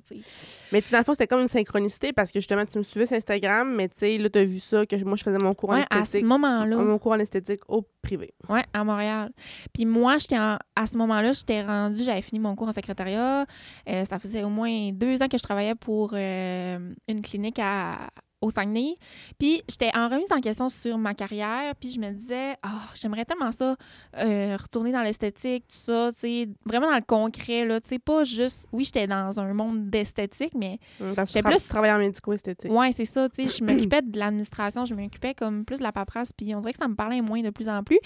Mais 0.71 0.81
dans 0.91 0.97
le 0.97 1.03
fond, 1.03 1.13
c'était 1.13 1.27
comme 1.27 1.41
une 1.41 1.47
synchronicité 1.47 2.11
parce 2.13 2.31
que 2.31 2.39
justement, 2.39 2.65
tu 2.65 2.79
me 2.79 2.83
suivais 2.83 3.05
sur 3.05 3.15
Instagram, 3.15 3.73
mais 3.75 3.87
tu 3.89 3.97
sais, 3.97 4.17
là, 4.17 4.29
tu 4.29 4.39
as 4.39 4.43
vu 4.45 4.59
ça, 4.59 4.85
que 4.85 4.95
moi, 5.03 5.15
je 5.15 5.23
faisais 5.23 5.37
mon 5.41 5.53
cours 5.53 5.69
en 5.69 5.75
Ouais, 5.75 5.85
à 5.89 5.97
ce 5.97 6.01
esthétique. 6.03 6.27
moment-là. 6.27 6.75
Mon 6.77 6.97
cours 6.97 7.11
en 7.13 7.19
esthétique 7.19 7.61
au 7.69 7.83
privé. 8.01 8.33
Ouais, 8.49 8.63
à 8.73 8.83
Montréal. 8.83 9.31
Puis 9.73 9.85
moi, 9.85 10.17
j'étais 10.17 10.39
en- 10.39 10.57
à 10.75 10.85
ce 10.87 10.97
moment-là, 10.97 11.31
j'étais 11.33 11.61
rendue, 11.61 12.03
j'avais 12.03 12.21
fini 12.23 12.39
mon 12.39 12.55
cours 12.55 12.67
en 12.67 12.73
secrétariat. 12.73 13.45
Euh, 13.87 14.05
ça 14.05 14.17
faisait 14.19 14.43
au 14.43 14.49
moins 14.49 14.91
deux 14.91 15.21
ans 15.21 15.27
que 15.27 15.37
je 15.37 15.43
travaillais 15.43 15.75
pour 15.75 16.11
euh, 16.13 16.93
une 17.07 17.21
clinique 17.21 17.59
à, 17.61 18.09
au 18.43 18.49
Saguenay. 18.49 18.95
Puis 19.39 19.61
j'étais 19.69 19.89
en 19.95 20.07
remise 20.09 20.31
en 20.31 20.41
question 20.41 20.69
sur 20.69 20.97
ma 20.97 21.13
carrière. 21.13 21.73
Puis 21.79 21.89
je 21.91 21.99
me 21.99 22.11
disais, 22.11 22.55
ah, 22.63 22.81
j'aimerais 22.95 23.25
tellement 23.25 23.51
ça, 23.51 23.75
euh, 24.17 24.57
retourner 24.57 24.91
dans 24.91 25.01
l'esthétique, 25.01 25.63
tout 25.67 25.77
ça, 25.77 26.09
tu 26.13 26.19
sais, 26.19 26.49
vraiment 26.65 26.89
dans 26.89 26.95
le 26.95 27.01
concret, 27.05 27.65
là, 27.65 27.79
tu 27.81 27.89
sais, 27.89 27.99
pas 27.99 28.23
juste, 28.23 28.67
oui, 28.71 28.83
j'étais 28.83 29.07
dans 29.07 29.39
un 29.39 29.53
monde 29.53 29.89
d'esthétique, 29.89 30.53
mais 30.55 30.79
Hum, 30.99 31.13
J'étais 31.25 31.41
plus- 31.41 31.71
en 31.73 31.97
médico-esthétique. 31.97 32.71
Ouais, 32.71 32.91
c'est 32.91 33.05
ça, 33.05 33.29
tu 33.29 33.47
sais, 33.47 33.57
je 33.57 33.63
m'occupais 33.87 34.01
de 34.01 34.19
l'administration, 34.19 34.85
je 34.85 34.93
m'occupais 34.93 35.33
comme 35.33 35.65
plus 35.65 35.77
de 35.77 35.83
la 35.83 35.91
paperasse, 35.91 36.31
puis 36.33 36.53
on 36.55 36.59
dirait 36.59 36.73
que 36.73 36.79
ça 36.79 36.87
me 36.87 36.95
parlait 36.95 37.21
moins 37.21 37.41
de 37.41 37.49
plus 37.49 37.69
en 37.69 37.83
plus. 37.83 37.99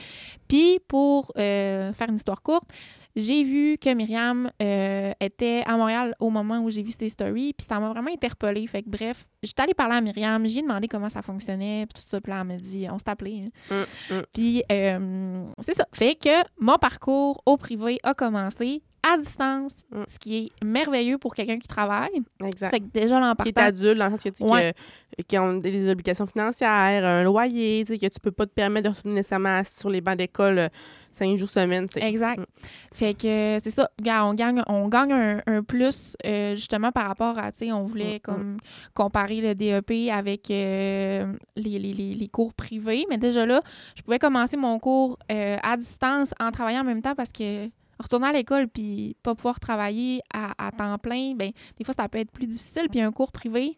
Puis 0.47 0.79
pour 0.87 1.31
euh, 1.37 1.91
faire 1.93 2.09
une 2.09 2.15
histoire 2.15 2.41
courte, 2.41 2.69
j'ai 3.17 3.43
vu 3.43 3.77
que 3.79 3.93
Myriam 3.93 4.49
euh, 4.61 5.11
était 5.19 5.63
à 5.65 5.75
Montréal 5.75 6.15
au 6.19 6.29
moment 6.29 6.59
où 6.59 6.69
j'ai 6.69 6.83
vu 6.83 6.91
ses 6.91 7.09
stories, 7.09 7.53
puis 7.53 7.65
ça 7.67 7.79
m'a 7.79 7.89
vraiment 7.89 8.11
interpellée. 8.11 8.65
Fait 8.67 8.83
que 8.83 8.89
bref, 8.89 9.25
j'étais 9.41 9.63
allée 9.63 9.73
parler 9.73 9.95
à 9.95 10.01
Myriam, 10.01 10.47
j'ai 10.47 10.61
demandé 10.61 10.87
comment 10.87 11.09
ça 11.09 11.21
fonctionnait, 11.23 11.87
puis 11.87 12.01
tout 12.01 12.07
ça, 12.07 12.21
puis 12.21 12.31
là, 12.31 12.41
elle 12.41 12.47
m'a 12.47 12.55
dit, 12.57 12.87
on 12.91 12.97
s'est 12.99 13.09
appelé. 13.09 13.49
hein. 13.71 13.75
Hum, 14.11 14.17
hum. 14.17 14.23
Puis 14.33 14.63
euh, 14.71 15.43
c'est 15.61 15.75
ça. 15.75 15.85
Fait 15.93 16.15
que 16.15 16.43
mon 16.59 16.77
parcours 16.77 17.41
au 17.45 17.57
privé 17.57 17.97
a 18.03 18.13
commencé 18.13 18.83
à 19.03 19.17
distance, 19.17 19.73
Mm. 19.91 20.03
ce 20.07 20.19
qui 20.19 20.37
est 20.37 20.63
merveilleux 20.65 21.17
pour 21.17 21.33
quelqu'un 21.33 21.59
qui 21.59 21.67
travaille. 21.67 22.21
Exact. 22.43 22.71
Fait 22.71 22.79
que 22.79 22.85
déjà, 22.93 23.19
l'en 23.19 23.33
Qui 23.35 23.49
est 23.49 23.57
adulte, 23.57 23.97
dans 23.97 24.05
le 24.05 24.11
sens 24.11 24.23
que 24.23 24.43
Ouais. 24.43 24.73
que- 25.17 25.23
qui 25.23 25.37
ont 25.37 25.53
des 25.53 25.87
obligations 25.89 26.27
financières, 26.27 27.05
un 27.05 27.23
loyer, 27.23 27.83
tu 27.85 27.93
sais, 27.93 27.99
que 27.99 28.13
tu 28.13 28.19
peux 28.19 28.31
pas 28.31 28.45
te 28.45 28.51
permettre 28.53 28.89
de 28.89 28.95
retourner 28.95 29.15
nécessairement 29.15 29.61
sur 29.65 29.89
les 29.89 30.01
bancs 30.01 30.17
d'école 30.17 30.59
euh, 30.59 30.67
cinq 31.11 31.37
jours 31.37 31.49
semaine. 31.49 31.87
Exact. 31.95 32.39
Mm. 32.39 32.45
Fait 32.93 33.13
que 33.13 33.57
c'est 33.63 33.69
ça. 33.69 33.89
On 34.23 34.33
gagne, 34.33 34.61
on 34.67 34.87
gagne 34.89 35.13
un, 35.13 35.41
un 35.47 35.63
plus 35.63 36.15
euh, 36.25 36.55
justement 36.55 36.91
par 36.91 37.07
rapport 37.07 37.37
à, 37.39 37.51
tu 37.51 37.59
sais, 37.59 37.71
on 37.71 37.83
voulait 37.85 38.17
Mm, 38.17 38.19
comme 38.23 38.57
comparer 38.93 39.41
le 39.41 39.55
DEP 39.55 40.09
avec 40.11 40.51
euh, 40.51 41.31
les, 41.55 41.79
les, 41.79 41.93
les, 41.93 42.13
les 42.15 42.27
cours 42.27 42.53
privés. 42.53 43.05
Mais 43.09 43.17
déjà 43.17 43.45
là, 43.45 43.61
je 43.95 44.01
pouvais 44.01 44.19
commencer 44.19 44.57
mon 44.57 44.77
cours 44.79 45.17
euh, 45.31 45.57
à 45.63 45.77
distance 45.77 46.33
en 46.39 46.51
travaillant 46.51 46.81
en 46.81 46.85
même 46.85 47.01
temps 47.01 47.15
parce 47.15 47.31
que 47.31 47.69
retourner 47.99 48.27
à 48.27 48.31
l'école 48.33 48.67
puis 48.67 49.15
pas 49.23 49.35
pouvoir 49.35 49.59
travailler 49.59 50.21
à, 50.33 50.67
à 50.67 50.71
temps 50.71 50.97
plein, 50.97 51.33
ben 51.35 51.51
des 51.77 51.83
fois 51.83 51.93
ça 51.93 52.07
peut 52.09 52.19
être 52.19 52.31
plus 52.31 52.47
difficile. 52.47 52.87
Puis 52.89 53.01
un 53.01 53.11
cours 53.11 53.31
privé, 53.31 53.77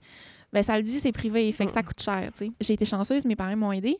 ben 0.51 0.63
ça 0.63 0.75
le 0.77 0.83
dit, 0.83 0.99
c'est 0.99 1.11
privé, 1.11 1.51
fait 1.51 1.65
que 1.65 1.71
ça 1.71 1.83
coûte 1.83 2.01
cher, 2.01 2.29
tu 2.31 2.45
sais. 2.45 2.51
J'ai 2.59 2.73
été 2.73 2.83
chanceuse, 2.85 3.23
mes 3.25 3.35
parents 3.35 3.55
m'ont 3.55 3.71
aidé. 3.71 3.97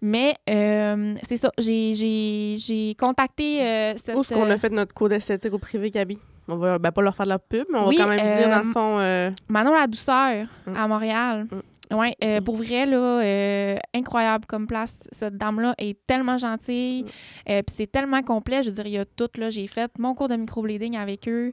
Mais 0.00 0.36
euh, 0.48 1.14
c'est 1.28 1.36
ça, 1.36 1.50
j'ai- 1.58 1.92
j'ai 1.94 2.56
j'ai 2.58 2.94
contacté 2.94 3.62
euh, 3.66 3.94
cette... 3.96 4.16
Où 4.16 4.20
est-ce 4.20 4.32
qu'on 4.34 4.46
euh, 4.46 4.54
a 4.54 4.56
fait 4.58 4.70
notre 4.70 4.94
cours 4.94 5.08
d'esthétique 5.08 5.52
au 5.52 5.58
privé, 5.58 5.90
Gabi? 5.90 6.18
On 6.50 6.56
va 6.56 6.78
ben, 6.78 6.90
pas 6.92 7.02
leur 7.02 7.14
faire 7.14 7.26
de 7.26 7.30
la 7.30 7.38
pub, 7.38 7.66
mais 7.70 7.78
on 7.78 7.88
Oui, 7.88 7.96
va 7.96 8.04
quand 8.04 8.08
même 8.10 8.38
dire, 8.38 8.48
dans 8.48 8.56
euh, 8.56 8.62
le 8.62 8.72
fond, 8.72 8.98
euh, 9.00 9.30
Manon 9.48 9.74
La 9.74 9.86
Douceur 9.86 10.46
Mm. 10.66 10.76
à 10.76 10.88
Montréal. 10.88 11.46
Ouais, 11.90 12.14
euh, 12.22 12.40
pour 12.42 12.56
vrai, 12.56 12.84
là, 12.86 13.22
euh, 13.22 13.76
incroyable 13.94 14.44
comme 14.46 14.66
place. 14.66 14.98
Cette 15.12 15.36
dame-là 15.36 15.74
est 15.78 15.96
tellement 16.06 16.36
gentille. 16.36 17.04
Mm. 17.04 17.06
euh, 17.50 17.62
Puis 17.66 17.76
c'est 17.78 17.90
tellement 17.90 18.22
complet. 18.22 18.62
Je 18.62 18.68
veux 18.70 18.74
dire, 18.74 18.86
il 18.86 18.92
y 18.92 18.98
a 18.98 19.04
tout, 19.04 19.28
là. 19.38 19.48
J'ai 19.50 19.66
fait 19.66 19.90
mon 19.98 20.14
cours 20.14 20.28
de 20.28 20.36
microblading 20.36 20.96
avec 20.96 21.26
eux, 21.28 21.52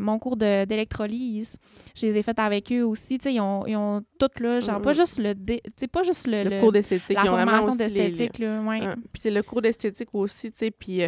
mon 0.00 0.18
cours 0.18 0.36
d'électrolyse. 0.36 1.54
Je 1.94 2.06
les 2.06 2.18
ai 2.18 2.22
fait 2.22 2.38
avec 2.38 2.70
eux 2.72 2.84
aussi. 2.84 3.18
Tu 3.18 3.24
sais, 3.24 3.34
ils 3.34 3.40
ont, 3.40 3.66
ils 3.66 3.76
ont 3.76 4.02
tout, 4.18 4.28
là. 4.42 4.60
Genre, 4.60 4.78
Mm, 4.78 4.82
pas 4.82 4.92
mm. 4.92 4.94
juste 4.94 5.18
le... 5.18 5.34
dé- 5.34 5.62
pas 5.92 6.02
juste 6.02 6.26
le... 6.26 6.44
le, 6.44 6.50
le- 6.50 6.60
cours 6.60 6.72
d'esthétique. 6.72 7.16
la 7.16 7.22
ils 7.24 7.28
formation 7.28 7.72
les- 7.72 7.76
d'esthétique, 7.76 8.38
là. 8.38 8.60
Ouais. 8.62 8.80
Hein, 8.82 8.94
Puis 9.12 9.22
c'est 9.22 9.30
le 9.30 9.42
cours 9.42 9.62
d'esthétique 9.62 10.08
aussi, 10.12 10.52
tu 10.52 10.58
sais. 10.58 10.70
Puis 10.70 11.02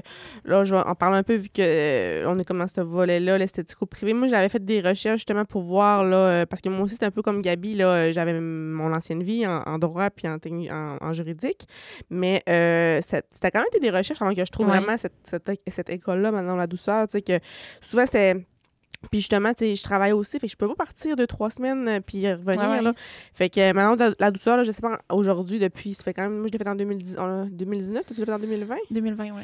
là, 0.44 0.64
je 0.64 0.74
vais 0.74 0.80
en 0.80 0.94
parler 0.94 1.18
un 1.18 1.22
peu 1.22 1.34
vu 1.34 1.48
que 1.48 2.26
on 2.26 2.38
est 2.38 2.44
comme 2.44 2.58
dans 2.58 2.66
ce 2.66 2.80
volet-là, 2.80 3.38
l'esthétique 3.38 3.80
au 3.80 3.86
privé. 3.86 4.12
Moi, 4.14 4.28
j'avais 4.28 4.48
fait 4.48 4.64
des 4.64 4.80
recherches 4.80 5.18
justement 5.20 5.44
pour 5.44 5.62
voir, 5.62 6.04
là, 6.04 6.44
parce 6.46 6.60
que 6.60 6.68
moi 6.68 6.80
aussi, 6.82 6.96
c'est 6.98 7.04
un 7.06 7.10
peu 7.10 7.22
comme 7.22 7.40
Gabi, 7.42 7.74
là, 7.74 7.86
euh, 7.86 8.12
j'avais 8.32 8.40
mon 8.44 8.92
ancienne 8.92 9.22
vie 9.22 9.46
en, 9.46 9.62
en 9.66 9.78
droit 9.78 10.10
puis 10.10 10.26
en, 10.28 10.36
en, 10.36 10.98
en 11.00 11.12
juridique. 11.12 11.66
Mais 12.10 12.42
euh, 12.48 13.00
ça- 13.02 13.22
quand 13.50 13.58
même 13.60 13.66
été 13.72 13.80
des 13.80 13.90
recherches 13.90 14.20
avant 14.22 14.34
que 14.34 14.44
je 14.44 14.50
trouve 14.50 14.66
Ouais. 14.68 14.78
vraiment 14.78 14.96
cette, 14.98 15.12
cette, 15.24 15.50
cette 15.68 15.90
école-là, 15.90 16.30
maintenant, 16.32 16.56
la 16.56 16.66
douceur, 16.66 17.06
tu 17.08 17.12
sais, 17.12 17.22
que 17.22 17.38
souvent, 17.80 18.06
c'était. 18.06 18.46
Puis 19.10 19.18
justement, 19.18 19.52
tu 19.52 19.64
sais, 19.64 19.74
je 19.74 19.82
travaille 19.82 20.12
aussi, 20.12 20.38
fait 20.38 20.46
que 20.46 20.52
je 20.52 20.56
peux 20.56 20.68
pas 20.68 20.76
partir 20.76 21.16
deux, 21.16 21.26
trois 21.26 21.50
semaines 21.50 21.88
euh, 21.88 21.98
puis 22.00 22.30
revenir, 22.32 22.70
ouais. 22.70 22.82
là. 22.82 22.92
Fait 23.34 23.50
que 23.50 23.58
euh, 23.58 23.72
maintenant, 23.72 23.96
la, 23.96 24.14
la 24.20 24.30
douceur, 24.30 24.56
là, 24.56 24.62
je 24.62 24.70
sais 24.70 24.80
pas, 24.80 24.96
aujourd'hui, 25.10 25.58
depuis, 25.58 25.92
ça 25.94 26.04
fait 26.04 26.14
quand 26.14 26.22
même, 26.22 26.38
moi, 26.38 26.46
je 26.46 26.52
l'ai 26.52 26.58
fait 26.58 26.68
en 26.70 26.76
2010, 26.76 27.16
on 27.18 27.42
a- 27.42 27.44
2019, 27.50 28.06
toi, 28.06 28.14
tu 28.14 28.20
l'as 28.20 28.26
fait 28.26 28.32
en 28.32 28.38
2020? 28.38 28.76
2020, 28.92 29.24
ouais. 29.34 29.42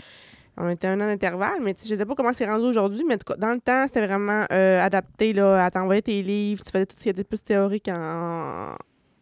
On 0.61 0.69
était 0.69 0.89
un 0.89 1.01
an 1.01 1.07
d'intervalle, 1.07 1.61
mais 1.63 1.75
je 1.81 1.95
sais 1.95 2.05
pas 2.05 2.15
comment 2.15 2.33
c'est 2.33 2.47
rendu 2.47 2.65
aujourd'hui, 2.67 3.05
mais 3.07 3.17
dans 3.39 3.53
le 3.53 3.61
temps, 3.61 3.85
c'était 3.87 4.05
vraiment 4.07 4.45
euh, 4.51 4.83
adapté 4.83 5.33
là, 5.33 5.65
à 5.65 5.71
t'envoyer 5.71 6.03
tes 6.03 6.21
livres, 6.23 6.65
tu 6.65 6.71
faisais 6.73 6.87
tout 6.87 6.97
ce 6.99 7.03
qui 7.05 7.09
était 7.11 7.23
plus 7.25 7.43
théorique 7.45 7.89
en... 7.89 8.75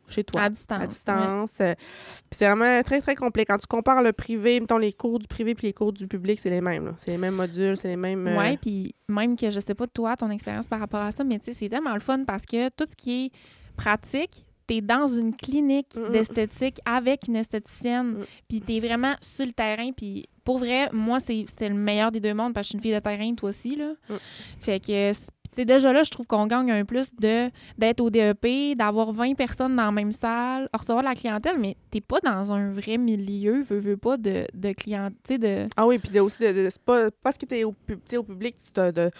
chez 0.09 0.25
toi. 0.25 0.40
À 0.43 0.49
distance. 0.49 0.81
à 0.83 0.87
distance. 0.87 1.57
euh, 1.61 1.75
Puis 1.76 2.38
c'est 2.38 2.47
vraiment 2.49 2.83
très, 2.83 3.02
très 3.02 3.14
complet. 3.16 3.45
Quand 3.45 3.59
tu 3.59 3.66
compares 3.66 4.02
le 4.02 4.12
privé, 4.14 4.59
mettons 4.61 4.78
les 4.78 4.95
cours 4.95 5.19
du 5.19 5.26
privé 5.26 5.55
puis 5.55 5.66
les 5.66 5.73
cours 5.75 5.93
du 5.93 6.07
public, 6.09 6.40
c'est 6.40 6.49
les 6.49 6.62
mêmes. 6.62 6.95
C'est 6.99 7.11
les 7.11 7.19
mêmes 7.19 7.35
modules, 7.35 7.76
c'est 7.76 7.88
les 7.88 7.97
mêmes. 7.97 8.26
euh, 8.28 8.38
Ouais, 8.38 8.57
puis 8.57 8.95
même 9.09 9.37
que 9.37 9.50
je 9.50 9.61
sais 9.61 9.75
pas 9.75 9.85
de 9.87 9.93
toi, 9.93 10.16
ton 10.16 10.31
expérience 10.31 10.66
par 10.66 10.81
rapport 10.81 11.02
à 11.02 11.11
ça, 11.12 11.23
mais 11.23 11.38
tu 11.38 11.47
sais, 11.47 11.52
c'est 11.52 11.69
tellement 11.69 11.93
le 11.95 12.00
fun 12.00 12.25
parce 12.25 12.47
que 12.47 12.71
tout 12.71 12.87
ce 12.90 12.97
qui 12.97 13.26
est 13.26 13.31
pratique, 13.76 14.46
t'es 14.67 14.81
dans 14.81 15.07
une 15.07 15.35
clinique 15.35 15.95
Mm, 15.97 16.01
mm. 16.09 16.13
d'esthétique 16.13 16.81
avec 16.85 17.29
une 17.29 17.37
esthéticienne, 17.37 18.07
Mm. 18.19 18.25
puis 18.49 18.61
t'es 18.61 18.81
vraiment 18.81 19.15
sur 19.21 19.47
le 19.47 19.53
terrain, 19.53 19.91
puis 19.93 20.27
pour 20.45 20.59
vrai, 20.59 20.89
moi, 20.93 21.19
c'est- 21.21 21.45
c'était 21.49 21.69
le 21.69 21.75
meilleur 21.75 22.13
des 22.13 22.21
deux 22.21 22.35
mondes, 22.35 22.55
parce 22.55 22.65
que 22.65 22.67
je 22.67 22.69
suis 22.71 22.77
une 22.79 22.83
fille 22.83 22.95
de 22.95 23.01
terrain, 23.01 23.35
toi 23.35 23.49
aussi, 23.51 23.77
là. 23.77 23.93
Mm. 24.09 24.15
Fait 24.61 24.81
que, 24.81 25.13
c'est- 25.51 25.65
déjà 25.65 25.93
là, 25.93 26.03
je 26.03 26.11
trouve 26.11 26.27
qu'on 26.27 26.47
gagne 26.47 26.71
un 26.71 26.85
plus 26.85 27.15
de 27.15 27.51
d'être 27.79 28.01
au 28.01 28.11
DEP, 28.11 28.75
d'avoir 28.77 29.13
20 29.13 29.35
personnes 29.35 29.75
dans 29.77 29.85
la 29.87 29.93
même 29.93 30.13
salle, 30.13 30.69
recevoir 30.73 31.03
la 31.05 31.15
clientèle, 31.15 31.59
mais 31.59 31.77
t'es 31.91 32.01
pas 32.01 32.21
dans 32.21 32.53
un 32.53 32.71
vrai 32.73 32.99
milieu, 32.99 33.63
veux, 33.63 33.79
veux 33.81 33.97
pas, 33.97 34.17
de, 34.17 34.47
de 34.55 34.73
clientèle, 34.73 35.39
de... 35.39 35.65
Ah 35.77 35.87
oui, 35.87 35.99
puis 35.99 36.19
aussi, 36.21 36.39
de, 36.41 36.53
de- 36.53 36.69
pas 36.85 37.11
parce 37.23 37.39
que 37.39 37.47
tu 37.47 37.57
es 37.57 37.65
au, 37.65 37.75
tu 38.09 38.17
au 38.17 38.23
public, 38.23 38.57
tu 38.59 38.73
de 38.93 39.11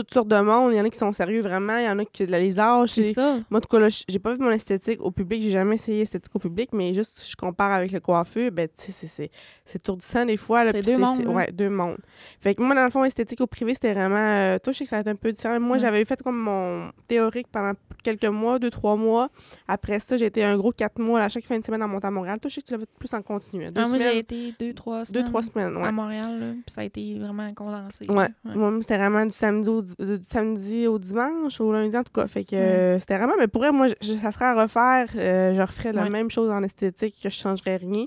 toutes 0.00 0.14
sortes 0.14 0.28
de 0.28 0.40
monde. 0.40 0.72
Il 0.72 0.76
y 0.76 0.80
en 0.80 0.84
a 0.84 0.90
qui 0.90 0.98
sont 0.98 1.12
sérieux 1.12 1.42
vraiment, 1.42 1.76
il 1.78 1.84
y 1.84 1.88
en 1.88 1.98
a 1.98 2.04
qui 2.04 2.26
les 2.26 2.58
âges. 2.60 2.90
C'est 2.90 3.14
ça. 3.14 3.34
Moi, 3.50 3.58
en 3.58 3.60
tout 3.60 3.68
cas, 3.68 3.78
là, 3.78 3.88
j'ai 4.08 4.18
pas 4.18 4.32
vu 4.34 4.40
mon 4.40 4.50
esthétique 4.50 5.00
au 5.00 5.10
public, 5.10 5.42
j'ai 5.42 5.50
jamais 5.50 5.74
essayé 5.76 6.02
esthétique 6.02 6.34
au 6.34 6.38
public, 6.38 6.70
mais 6.72 6.94
juste 6.94 7.18
si 7.18 7.30
je 7.30 7.36
compare 7.36 7.72
avec 7.72 7.92
le 7.92 8.00
coiffeur, 8.00 8.50
ben, 8.50 8.68
tu 8.68 8.92
sais, 8.92 9.06
c'est- 9.06 9.30
étourdissant 9.74 10.24
des 10.24 10.36
fois. 10.36 10.64
là, 10.64 10.70
C'est 10.74 10.82
deux 10.82 10.98
mondes, 10.98 11.24
là. 11.24 11.30
Ouais, 11.30 11.50
deux 11.52 11.68
mondes. 11.70 11.98
Fait 12.40 12.54
que 12.54 12.62
moi, 12.62 12.74
dans 12.74 12.84
le 12.84 12.90
fond, 12.90 13.04
esthétique 13.04 13.40
au 13.40 13.46
privé, 13.46 13.74
c'était 13.74 13.92
vraiment. 13.94 14.16
euh, 14.16 14.58
toi, 14.58 14.72
je 14.72 14.78
sais 14.78 14.84
que 14.84 14.90
ça 14.90 14.96
va 14.96 15.00
être 15.00 15.08
un 15.08 15.16
peu 15.16 15.32
différent. 15.32 15.60
Moi, 15.60 15.72
Ouais. 15.76 15.78
j'avais 15.80 16.04
fait 16.04 16.22
comme 16.22 16.38
mon 16.38 16.90
théorique 17.08 17.48
pendant 17.52 17.72
quelques 18.02 18.24
mois, 18.24 18.58
deux, 18.58 18.70
trois 18.70 18.96
mois. 18.96 19.28
Après 19.68 20.00
ça, 20.00 20.16
j'ai 20.16 20.26
été 20.26 20.44
un 20.44 20.56
gros 20.56 20.72
quatre 20.72 20.98
mois, 20.98 21.18
là, 21.20 21.28
chaque 21.28 21.44
fin 21.44 21.58
de 21.58 21.64
semaine 21.64 21.82
à 21.82 21.86
monter 21.86 22.06
à 22.06 22.10
Montréal. 22.10 22.38
Toi, 22.40 22.48
je 22.48 22.54
sais 22.56 22.60
que 22.62 22.66
tu 22.66 22.72
l'as 22.72 22.78
fait 22.80 22.88
plus 22.98 23.12
en 23.14 23.22
continu. 23.22 23.64
hein. 23.64 23.70
Deux 23.72 23.80
Ah, 23.82 23.88
moi, 23.88 23.98
j'ai 23.98 24.18
été 24.18 24.54
deux, 24.58 24.72
trois 24.72 25.00
deux, 25.00 25.04
semaines 25.06 25.24
trois 25.26 25.42
semaines. 25.42 25.76
Ouais. 25.76 25.88
à 25.88 25.92
Montréal, 25.92 26.40
là, 26.40 26.46
puis 26.52 26.74
ça 26.74 26.80
a 26.80 26.84
été 26.84 27.18
vraiment 27.18 27.52
condensé. 27.54 28.08
Ouais. 28.08 28.28
Moi, 28.44 28.72
c'était 28.80 28.96
vraiment 28.96 29.24
du 29.26 29.32
samedi, 29.32 29.68
au, 29.68 29.82
du 29.98 30.24
samedi 30.24 30.86
au 30.86 30.98
dimanche, 30.98 31.60
au 31.60 31.72
lundi 31.72 31.96
en 31.96 32.02
tout 32.02 32.12
cas. 32.12 32.26
Fait 32.26 32.44
que 32.44 32.56
euh, 32.56 32.98
c'était 33.00 33.16
vraiment. 33.18 33.34
Mais 33.38 33.46
pour 33.48 33.64
elle, 33.64 33.72
moi, 33.72 33.88
je- 34.00 34.14
ça 34.14 34.32
serait 34.32 34.44
à 34.46 34.62
refaire. 34.62 35.06
euh, 35.16 35.54
je 35.54 35.60
referais 35.62 35.92
la 35.92 36.02
Ouais. 36.02 36.10
même 36.10 36.30
chose 36.30 36.50
en 36.50 36.62
esthétique, 36.62 37.16
que 37.22 37.30
je 37.30 37.34
changerais 37.36 37.76
rien. 37.76 38.06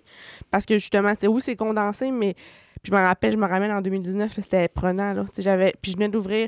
Parce 0.51 0.65
que 0.65 0.77
justement, 0.77 1.13
c'est 1.19 1.27
oui, 1.27 1.41
c'est 1.43 1.55
condensé, 1.55 2.11
mais. 2.11 2.33
Puis 2.81 2.91
je 2.91 2.95
me 2.95 3.01
rappelle, 3.01 3.31
je 3.33 3.37
me 3.37 3.45
ramène 3.47 3.71
en 3.71 3.81
2019, 3.81 4.37
là, 4.37 4.43
c'était 4.43 4.67
prenant. 4.69 5.13
Là. 5.13 5.25
J'avais, 5.37 5.73
puis 5.81 5.91
je 5.91 5.97
venais 5.97 6.09
d'ouvrir. 6.09 6.47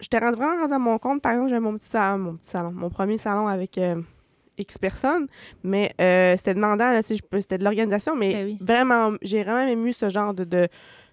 J'étais 0.00 0.18
rendu- 0.18 0.36
vraiment 0.38 0.60
rendue 0.62 0.74
à 0.74 0.78
mon 0.78 0.98
compte. 0.98 1.22
Par 1.22 1.32
exemple, 1.32 1.50
j'avais 1.50 1.60
mon 1.60 1.76
petit 1.76 1.88
salon, 1.88 2.18
mon 2.18 2.34
petit 2.36 2.50
salon, 2.50 2.72
mon 2.72 2.90
premier 2.90 3.18
salon 3.18 3.46
avec. 3.48 3.78
euh, 3.78 4.00
X 4.58 4.78
personnes, 4.78 5.26
mais 5.62 5.92
euh, 6.00 6.34
c'était 6.38 6.54
demandant, 6.54 6.90
là, 6.90 7.02
c'était 7.02 7.58
de 7.58 7.62
l'organisation, 7.64 8.16
mais 8.16 8.32
Ben 8.32 8.44
oui. 8.46 8.58
vraiment, 8.62 9.12
j'ai 9.20 9.44
vraiment 9.44 9.68
aimé 9.68 9.92
ce 9.92 10.08
genre 10.08 10.32
de, 10.32 10.44
de 10.44 10.66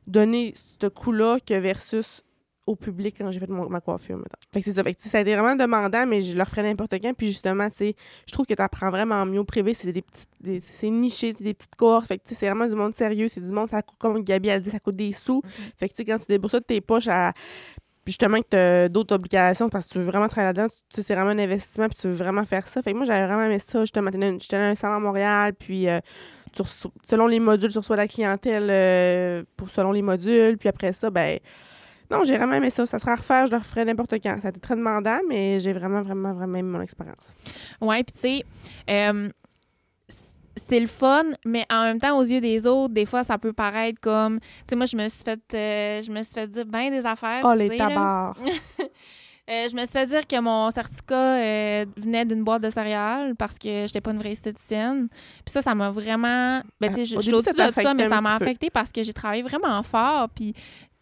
donner 0.08 0.54
ce 0.80 0.88
coup-là 0.88 1.40
que 1.46 1.54
versus 1.56 2.24
au 2.65 2.75
public 2.77 3.15
quand 3.17 3.29
j'ai 3.29 3.39
fait 3.41 3.50
mon- 3.50 3.67
ma 3.70 3.82
coiffure, 3.82 4.15
mettons. 4.17 4.38
Fait 4.53 4.60
que 4.62 4.65
c'est 4.65 4.74
ça. 4.74 4.84
Fait 4.84 4.93
que, 4.93 5.01
ça 5.01 5.17
a 5.17 5.22
été 5.22 5.36
vraiment 5.36 5.55
demandant, 5.55 6.05
mais 6.08 6.22
je 6.22 6.36
le 6.36 6.41
referais 6.43 6.63
n'importe 6.63 6.93
quand. 7.01 7.13
Puis 7.13 7.27
justement, 7.27 7.70
tu 7.70 7.77
sais, 7.77 7.96
je 8.25 8.32
trouve 8.32 8.46
que 8.46 8.53
tu 8.53 8.62
apprends 8.62 8.89
vraiment 8.89 9.25
mieux 9.25 9.39
au 9.39 9.43
privé. 9.43 9.74
C'est 9.74 9.91
des 9.91 10.01
petites, 10.01 10.29
des- 10.39 10.60
c'est 10.62 10.89
niché, 10.89 11.34
c'est 11.38 11.43
des 11.43 11.53
petites 11.53 11.75
cohortes. 11.75 12.08
Fait 12.08 12.17
que, 12.17 12.24
tu 12.24 12.29
sais, 12.29 12.36
c'est 12.36 12.48
vraiment 12.48 12.67
du 12.67 12.75
monde 12.75 12.96
sérieux. 12.96 13.27
C'est 13.27 13.41
du 13.41 13.51
monde, 13.51 13.70
ça 13.70 13.82
coûte, 13.82 13.98
comme 14.00 14.24
Gabi 14.24 14.50
a 14.50 14.60
dit, 14.60 14.70
ça 14.70 14.79
coûte 14.79 14.96
des 14.96 15.12
sous. 15.12 15.41
Fait 15.77 15.89
que, 15.89 15.93
tu 15.93 15.98
sais, 15.98 16.05
quand 16.05 16.20
tu 16.20 16.27
débourses 16.29 16.53
ça 16.53 16.60
de 16.60 16.65
tes 16.65 16.79
poches 16.82 17.08
à. 17.10 17.34
Justement, 18.05 18.39
que 18.39 18.48
tu 18.50 18.58
as 18.58 18.89
d'autres 18.89 19.15
obligations 19.15 19.70
parce 19.70 19.88
que 19.88 19.93
tu 19.93 20.00
veux 20.00 20.03
vraiment 20.03 20.27
travailler 20.27 20.53
là-dedans, 20.53 20.74
tu 20.93 21.01
c'est 21.01 21.15
vraiment 21.15 21.29
un 21.29 21.39
investissement, 21.39 21.88
puis 21.88 21.98
tu 22.01 22.08
veux 22.10 22.13
vraiment 22.13 22.43
faire 22.43 22.67
ça. 22.67 22.82
Fait 22.82 22.91
que 22.91 22.98
moi, 22.98 23.05
j'avais 23.05 23.25
vraiment 23.25 23.43
aimé 23.43 23.60
ça. 23.60 23.86
J'étais 23.86 24.01
dans- 24.01 24.39
j'étais 24.39 24.58
dans 24.58 24.63
un 24.63 24.75
salon 24.75 24.96
à 24.96 25.00
Montréal, 25.00 25.53
puis 25.58 25.88
euh, 25.88 26.00
tu 26.53 26.62
reçois- 26.63 26.91
selon 27.05 27.27
les 27.27 27.39
modules, 27.39 27.72
tu 27.72 27.77
reçois 27.77 27.96
la 27.96 28.10
clientèle 28.10 28.67
euh, 28.70 29.43
pour, 29.55 29.70
selon 29.70 29.93
les 29.93 30.01
modules, 30.01 30.58
puis 30.58 30.67
après 30.70 30.91
ça, 30.93 31.10
ben. 31.10 31.39
Non, 32.13 32.24
j'ai 32.24 32.38
vraiment 32.38 32.53
aimé 32.53 32.70
ça. 32.70 32.86
Ça 32.86 33.00
sera 33.00 33.13
à 33.13 33.15
refaire, 33.15 33.48
je 33.48 33.51
le 33.51 33.58
referai 33.58 33.86
n'importe 33.86 34.13
quand. 34.22 34.39
Ça 34.41 34.48
a 34.48 34.50
été 34.50 34.60
très 34.60 34.75
demandant, 34.75 35.20
mais 35.27 35.60
j'ai 35.60 35.74
vraiment, 35.74 36.01
vraiment, 36.01 36.34
vraiment 36.34 36.58
aimé 36.58 36.70
mon 36.70 36.82
expérience. 36.82 37.36
Ouais, 37.82 38.03
puis 38.03 38.13
tu 38.13 38.20
sais, 38.20 38.46
euh, 38.89 39.29
c'est 40.55 40.79
le 40.79 40.88
fun, 40.88 41.25
mais 41.46 41.65
en 41.72 41.84
même 41.84 42.00
temps, 42.00 42.17
aux 42.17 42.24
yeux 42.24 42.41
des 42.41 42.67
autres, 42.67 42.93
des 42.93 43.05
fois, 43.05 43.24
ça 43.24 43.38
peut 43.38 43.53
paraître 43.53 44.00
comme. 44.00 44.39
Tu 44.39 44.48
sais, 44.70 44.75
moi, 44.75 44.86
je 44.86 44.96
me 44.96 45.10
suis 45.10 45.24
fait, 45.24 45.39
euh, 45.53 46.01
je 46.01 46.12
me 46.12 46.22
suis 46.24 46.34
fait 46.34 46.48
dire 46.48 46.65
bien 46.65 46.91
des 46.91 47.05
affaires. 47.05 47.41
Oh, 47.43 47.53
les 47.53 47.77
tabards! 47.77 48.38
Euh, 49.50 49.67
je 49.70 49.75
me 49.75 49.82
suis 49.82 49.89
fait 49.89 50.05
dire 50.05 50.25
que 50.25 50.39
mon 50.39 50.72
certificat 50.72 51.36
euh, 51.36 51.86
venait 51.98 52.24
d'une 52.24 52.46
boîte 52.46 52.63
de 52.63 52.70
céréales 52.70 53.36
parce 53.36 53.60
que 53.60 53.84
j'étais 53.88 54.00
pas 54.00 54.12
une 54.12 54.20
vraie 54.20 54.32
esthéticienne. 54.32 55.10
Puis 55.10 55.51
ça, 55.51 55.62
ça 55.62 55.75
m'a 55.75 55.89
vraiment. 55.89 56.62
Ben, 56.79 56.88
tu 56.88 56.96
sais, 56.96 57.05
je 57.05 57.17
Au 57.17 57.20
je 57.20 57.25
suis 57.25 57.34
au-dessus 57.34 57.53
de 57.53 57.82
ça, 57.82 57.93
mais 57.93 58.08
ça 58.08 58.22
m'a 58.22 58.36
affecté 58.36 58.70
parce 58.70 58.89
que 58.89 59.03
j'ai 59.03 59.12
travaillé 59.12 59.43
vraiment 59.43 59.84
fort. 59.84 60.29
Puis 60.34 60.53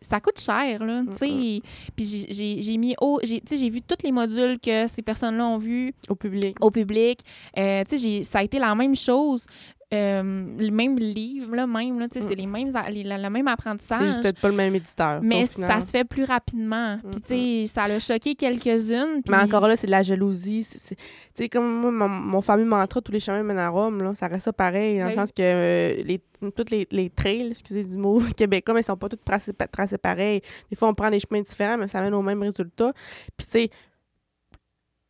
ça 0.02 0.20
coûte 0.20 0.40
cher, 0.40 0.84
là. 0.84 1.04
Tu 1.12 1.18
sais. 1.18 1.30
Mm, 1.30 1.60
Puis 1.96 2.06
j'ai- 2.30 2.78
mis 2.78 2.96
j'ai- 3.24 3.42
Tu 3.42 3.48
sais, 3.48 3.58
j'ai 3.58 3.70
vu 3.70 3.82
tous 3.82 4.04
les 4.04 4.12
modules 4.12 4.60
que 4.60 4.88
ces 4.88 5.02
personnes-là 5.02 5.46
ont 5.46 5.58
vus 5.58 5.94
Au 6.10 6.16
public. 6.16 6.58
au 6.60 6.72
public. 6.72 7.20
Euh, 7.58 7.84
tu 7.88 7.98
sais, 7.98 8.02
j'ai- 8.04 8.24
ça 8.24 8.40
a 8.40 8.44
été 8.44 8.60
la 8.60 8.74
même 8.76 8.96
chose. 8.96 9.46
Euh, 9.94 10.22
le 10.58 10.70
même 10.72 10.98
livre, 10.98 11.54
là, 11.54 11.68
même, 11.68 12.00
là, 12.00 12.06
Mm. 12.06 12.10
c'est 12.12 12.36
les 12.36 12.46
mêmes, 12.46 12.74
a- 12.76 12.90
les- 12.90 13.04
le, 13.04 13.22
le 13.22 13.30
même 13.30 13.46
C'est 13.48 13.52
apprentissage. 13.52 14.02
juste 14.08 14.22
peut-être 14.22 14.40
pas 14.40 14.48
le 14.48 14.56
même 14.56 14.74
éditeur. 14.74 15.20
Mais 15.22 15.46
ça 15.46 15.82
se 15.82 15.88
fait 15.88 16.06
plus 16.06 16.24
rapidement. 16.24 16.98
Puis, 17.12 17.20
tu 17.22 17.28
sais, 17.28 17.66
ça 17.74 17.88
l'a 17.90 18.00
choqué 18.00 18.36
quelques-unes. 18.36 19.22
Mais 19.30 19.36
encore 19.38 19.68
là, 19.68 19.76
c'est 19.76 19.88
de 19.88 19.92
la 19.92 20.02
jalousie. 20.02 20.64
c'est- 20.64 20.78
c'est- 20.80 20.96
Tu 20.96 21.04
sais, 21.44 21.50
comme 21.50 21.66
moi, 21.82 21.92
mon, 21.92 22.08
mon 22.08 22.42
fameux 22.42 22.64
mantra, 22.64 23.02
tous 23.02 23.12
les 23.12 23.20
chemins 23.20 23.44
mènent 23.44 23.60
à 23.60 23.68
Rome, 23.70 24.02
là, 24.02 24.16
ça 24.16 24.28
reste 24.28 24.46
ça 24.46 24.54
pareil, 24.54 25.00
dans 25.00 25.08
le 25.08 25.14
sens 25.14 25.32
que 25.34 25.42
euh, 25.42 26.04
les, 26.04 26.22
toutes 26.56 26.70
les, 26.72 26.88
les 26.92 27.10
trails, 27.10 27.50
excusez 27.52 27.84
du 27.84 27.98
mot, 27.98 28.20
québécois, 28.38 28.74
mais 28.74 28.82
ils 28.82 28.86
sont 28.86 28.96
pas 28.98 29.10
tous 29.10 29.18
tracés, 29.26 29.52
tracés 29.72 29.98
pareil. 29.98 30.42
Des 30.70 30.76
fois, 30.78 30.88
on 30.88 30.94
prend 30.94 31.10
des 31.10 31.20
chemins 31.20 31.42
différents, 31.42 31.78
mais 31.78 31.88
ça 31.90 32.00
mène 32.02 32.14
au 32.14 32.22
même 32.22 32.42
résultat. 32.42 32.94
Puis, 33.38 33.46
tu 33.46 33.52
sais, 33.52 33.70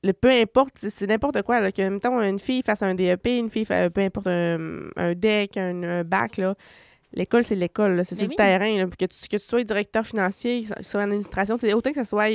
le 0.04 0.14
peu 0.14 0.30
importe, 0.32 0.74
c'est- 0.80 1.06
n'importe 1.08 1.42
quoi. 1.44 1.60
Là, 1.60 1.72
que, 1.72 1.88
mettons, 1.88 2.22
une 2.22 2.40
fille 2.40 2.64
fasse 2.66 2.82
un 2.82 2.96
DEP, 2.96 3.28
une 3.38 3.50
fille, 3.50 3.66
fa- 3.66 3.90
peu 3.90 4.02
importe, 4.02 4.28
un, 4.28 4.90
un 4.96 5.14
DEC, 5.14 5.58
un, 5.58 5.84
un 5.84 6.04
bac, 6.04 6.38
là. 6.38 6.56
L'école, 7.14 7.44
c'est 7.44 7.56
l'école, 7.56 8.06
c'est 8.06 8.16
Mais 8.16 8.20
sur 8.20 8.28
oui. 8.30 8.36
le 8.40 8.42
terrain. 8.42 8.78
là. 8.78 8.86
Que, 8.98 9.06
tu, 9.06 9.28
que 9.28 9.36
tu 9.36 9.44
sois 9.46 9.62
directeur 9.66 10.08
financier, 10.08 10.64
que 10.64 10.74
tu 10.78 10.84
sois 10.86 11.02
en 11.02 11.04
administration, 11.04 11.58
autant 11.74 11.90
que 11.92 11.98
ça 11.98 12.06
soit. 12.06 12.30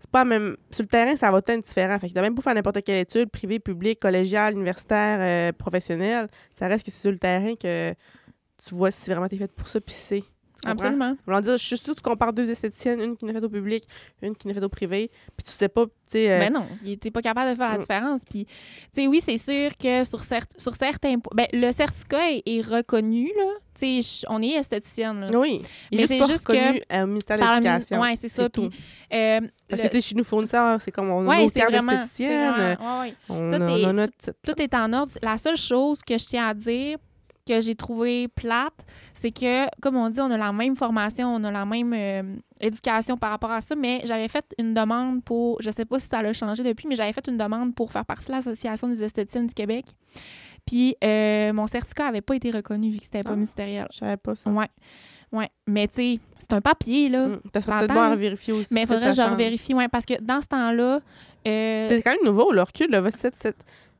C'est 0.00 0.10
pas 0.10 0.24
même. 0.24 0.56
Sur 0.70 0.84
le 0.84 0.88
terrain, 0.88 1.14
ça 1.16 1.30
va 1.30 1.38
être 1.46 1.60
différent. 1.60 1.98
Fait 1.98 2.08
que 2.08 2.14
t'as 2.14 2.22
même 2.22 2.34
pas 2.34 2.40
faire 2.40 2.54
n'importe 2.54 2.82
quelle 2.82 3.00
étude, 3.00 3.28
privée, 3.30 3.58
publique, 3.58 4.00
collégiale, 4.00 4.54
universitaire, 4.54 5.18
euh, 5.20 5.52
professionnelle. 5.52 6.28
Ça 6.54 6.66
reste 6.66 6.86
que 6.86 6.90
c'est 6.90 7.02
sur 7.02 7.10
le 7.12 7.18
terrain 7.18 7.54
que 7.56 7.90
tu 7.92 8.74
vois 8.74 8.90
si 8.90 9.10
vraiment 9.10 9.28
t'es 9.28 9.36
faite 9.36 9.52
pour 9.52 9.68
ça, 9.68 9.80
puis 9.82 9.94
c'est. 9.94 10.22
Absolument. 10.64 11.16
Voulant 11.26 11.40
dire, 11.40 11.52
je 11.58 11.64
suis 11.64 11.76
sûre 11.78 11.94
que 11.94 12.00
tu 12.00 12.02
compares 12.08 12.32
deux 12.32 12.48
esthéticiennes, 12.48 13.00
une 13.00 13.16
qui 13.16 13.26
faite 13.26 13.42
au 13.42 13.48
public, 13.48 13.84
une 14.22 14.36
qui 14.36 14.52
faite 14.52 14.62
au 14.62 14.68
privé, 14.68 15.10
puis 15.36 15.44
tu 15.44 15.50
sais 15.52 15.68
pas, 15.68 15.86
tu 15.86 15.90
sais. 16.06 16.30
euh, 16.30 16.38
Ben 16.38 16.52
non, 16.52 16.66
était 16.86 17.10
pas 17.10 17.20
capable 17.22 17.50
de 17.50 17.56
faire 17.56 17.70
la 17.70 17.78
Mm. 17.78 17.80
différence. 17.80 18.20
Puis, 18.30 18.44
tu 18.46 18.52
sais, 18.92 19.06
oui, 19.08 19.20
c'est 19.24 19.36
sûr 19.38 19.76
que 19.76 20.04
sur, 20.04 20.20
cer- 20.20 20.42
sur 20.56 20.74
certains 20.76 21.16
ben, 21.34 21.46
le 21.52 21.72
certificat 21.72 22.30
est, 22.32 22.42
est 22.46 22.60
reconnu, 22.60 23.30
là. 23.36 23.44
Tu 23.74 24.02
sais, 24.02 24.26
on 24.28 24.42
est 24.42 24.50
esthéticienne, 24.50 25.20
là. 25.22 25.38
oui. 25.38 25.62
Il 25.90 25.96
Mais 25.96 26.02
est 26.04 26.06
c'est 26.06 26.18
juste 26.18 26.30
juste 26.30 26.46
que 26.46 26.52
reconnu 26.52 26.82
euh, 26.92 27.02
au 27.04 27.06
ministère 27.06 27.38
de 27.38 27.42
l'Éducation. 27.42 28.00
Ouais, 28.00 28.14
c'est 28.20 28.28
ça. 28.28 28.48
tout. 28.50 28.64
euh, 29.12 29.40
Parce 29.68 29.82
le- 29.82 29.88
que, 29.88 29.94
tu 29.94 30.00
sais, 30.02 30.08
chez 30.10 30.14
nous, 30.14 30.24
fournisseurs, 30.24 30.78
c'est 30.84 30.90
comme 30.90 31.10
on 31.10 31.24
a 31.24 31.28
ouais, 31.28 31.42
nos 31.44 31.48
cartes 31.50 31.72
d'esthéticienne, 31.72 32.52
ouais, 32.54 32.76
ouais. 33.00 33.14
on, 33.30 33.52
a, 33.52 33.56
est- 33.56 33.84
on 33.86 33.88
a 33.88 33.92
notre 33.94 34.12
tout 34.44 34.60
est 34.62 34.74
en 34.74 34.92
ordre. 34.92 35.10
La 35.22 35.38
seule 35.38 35.56
chose 35.56 36.02
que 36.02 36.18
je 36.18 36.26
tiens 36.26 36.48
à 36.48 36.54
dire 36.54 36.98
que 37.46 37.60
j'ai 37.60 37.74
trouvé 37.74 38.28
plate, 38.28 38.84
c'est 39.14 39.30
que, 39.32 39.66
comme 39.80 39.96
on 39.96 40.08
dit, 40.10 40.20
on 40.20 40.30
a 40.30 40.36
la 40.36 40.52
même 40.52 40.76
formation, 40.76 41.28
on 41.34 41.42
a 41.44 41.50
la 41.50 41.64
même 41.64 41.92
euh, 41.94 42.22
éducation 42.60 43.16
par 43.16 43.30
rapport 43.30 43.50
à 43.50 43.60
ça, 43.60 43.74
mais 43.74 44.00
j'avais 44.04 44.28
fait 44.28 44.44
une 44.58 44.74
demande 44.74 45.22
pour, 45.24 45.60
je 45.60 45.70
sais 45.70 45.84
pas 45.84 45.98
si 45.98 46.06
ça 46.10 46.18
a 46.18 46.32
changé 46.32 46.62
depuis, 46.62 46.86
mais 46.88 46.96
j'avais 46.96 47.12
fait 47.12 47.26
une 47.28 47.36
demande 47.38 47.74
pour 47.74 47.90
faire 47.92 48.04
partie 48.04 48.26
de 48.28 48.32
l'Association 48.32 48.88
des 48.88 49.02
esthéticiennes 49.02 49.46
du 49.48 49.54
Québec. 49.54 49.86
Puis 50.66 50.94
euh, 51.02 51.52
mon 51.52 51.66
certificat 51.66 52.06
avait 52.06 52.20
pas 52.20 52.36
été 52.36 52.50
reconnu 52.52 52.90
vu 52.90 52.98
que 52.98 53.04
c'était 53.04 53.24
pas 53.24 53.30
Ah. 53.32 53.36
ministériel. 53.36 53.86
Je 53.92 53.98
savais 53.98 54.16
pas 54.16 54.36
ça. 54.36 54.48
Ouais. 54.50 54.68
Ouais. 55.32 55.48
Mais 55.66 55.88
tu 55.88 55.94
sais, 55.94 56.20
c'est 56.38 56.52
un 56.52 56.60
papier, 56.60 57.08
là. 57.08 57.26
Mm. 57.28 57.40
Ça 57.54 57.60
serait 57.62 57.78
peut-être 57.78 57.94
bon 57.94 58.00
à 58.00 58.14
vérifier 58.16 58.52
aussi. 58.52 58.72
Mais 58.72 58.82
il 58.82 58.86
faudrait 58.86 59.10
que 59.10 59.16
je 59.16 59.22
revérifie, 59.22 59.74
ouais, 59.74 59.88
parce 59.88 60.04
que 60.04 60.20
dans 60.22 60.40
ce 60.40 60.46
temps-là, 60.46 61.00
euh, 61.48 61.86
C'est 61.88 62.02
quand 62.02 62.10
même 62.12 62.24
nouveau, 62.24 62.52
le 62.52 62.62
recul, 62.62 62.90
là, 62.90 63.10
7, 63.10 63.34
7. 63.34 63.56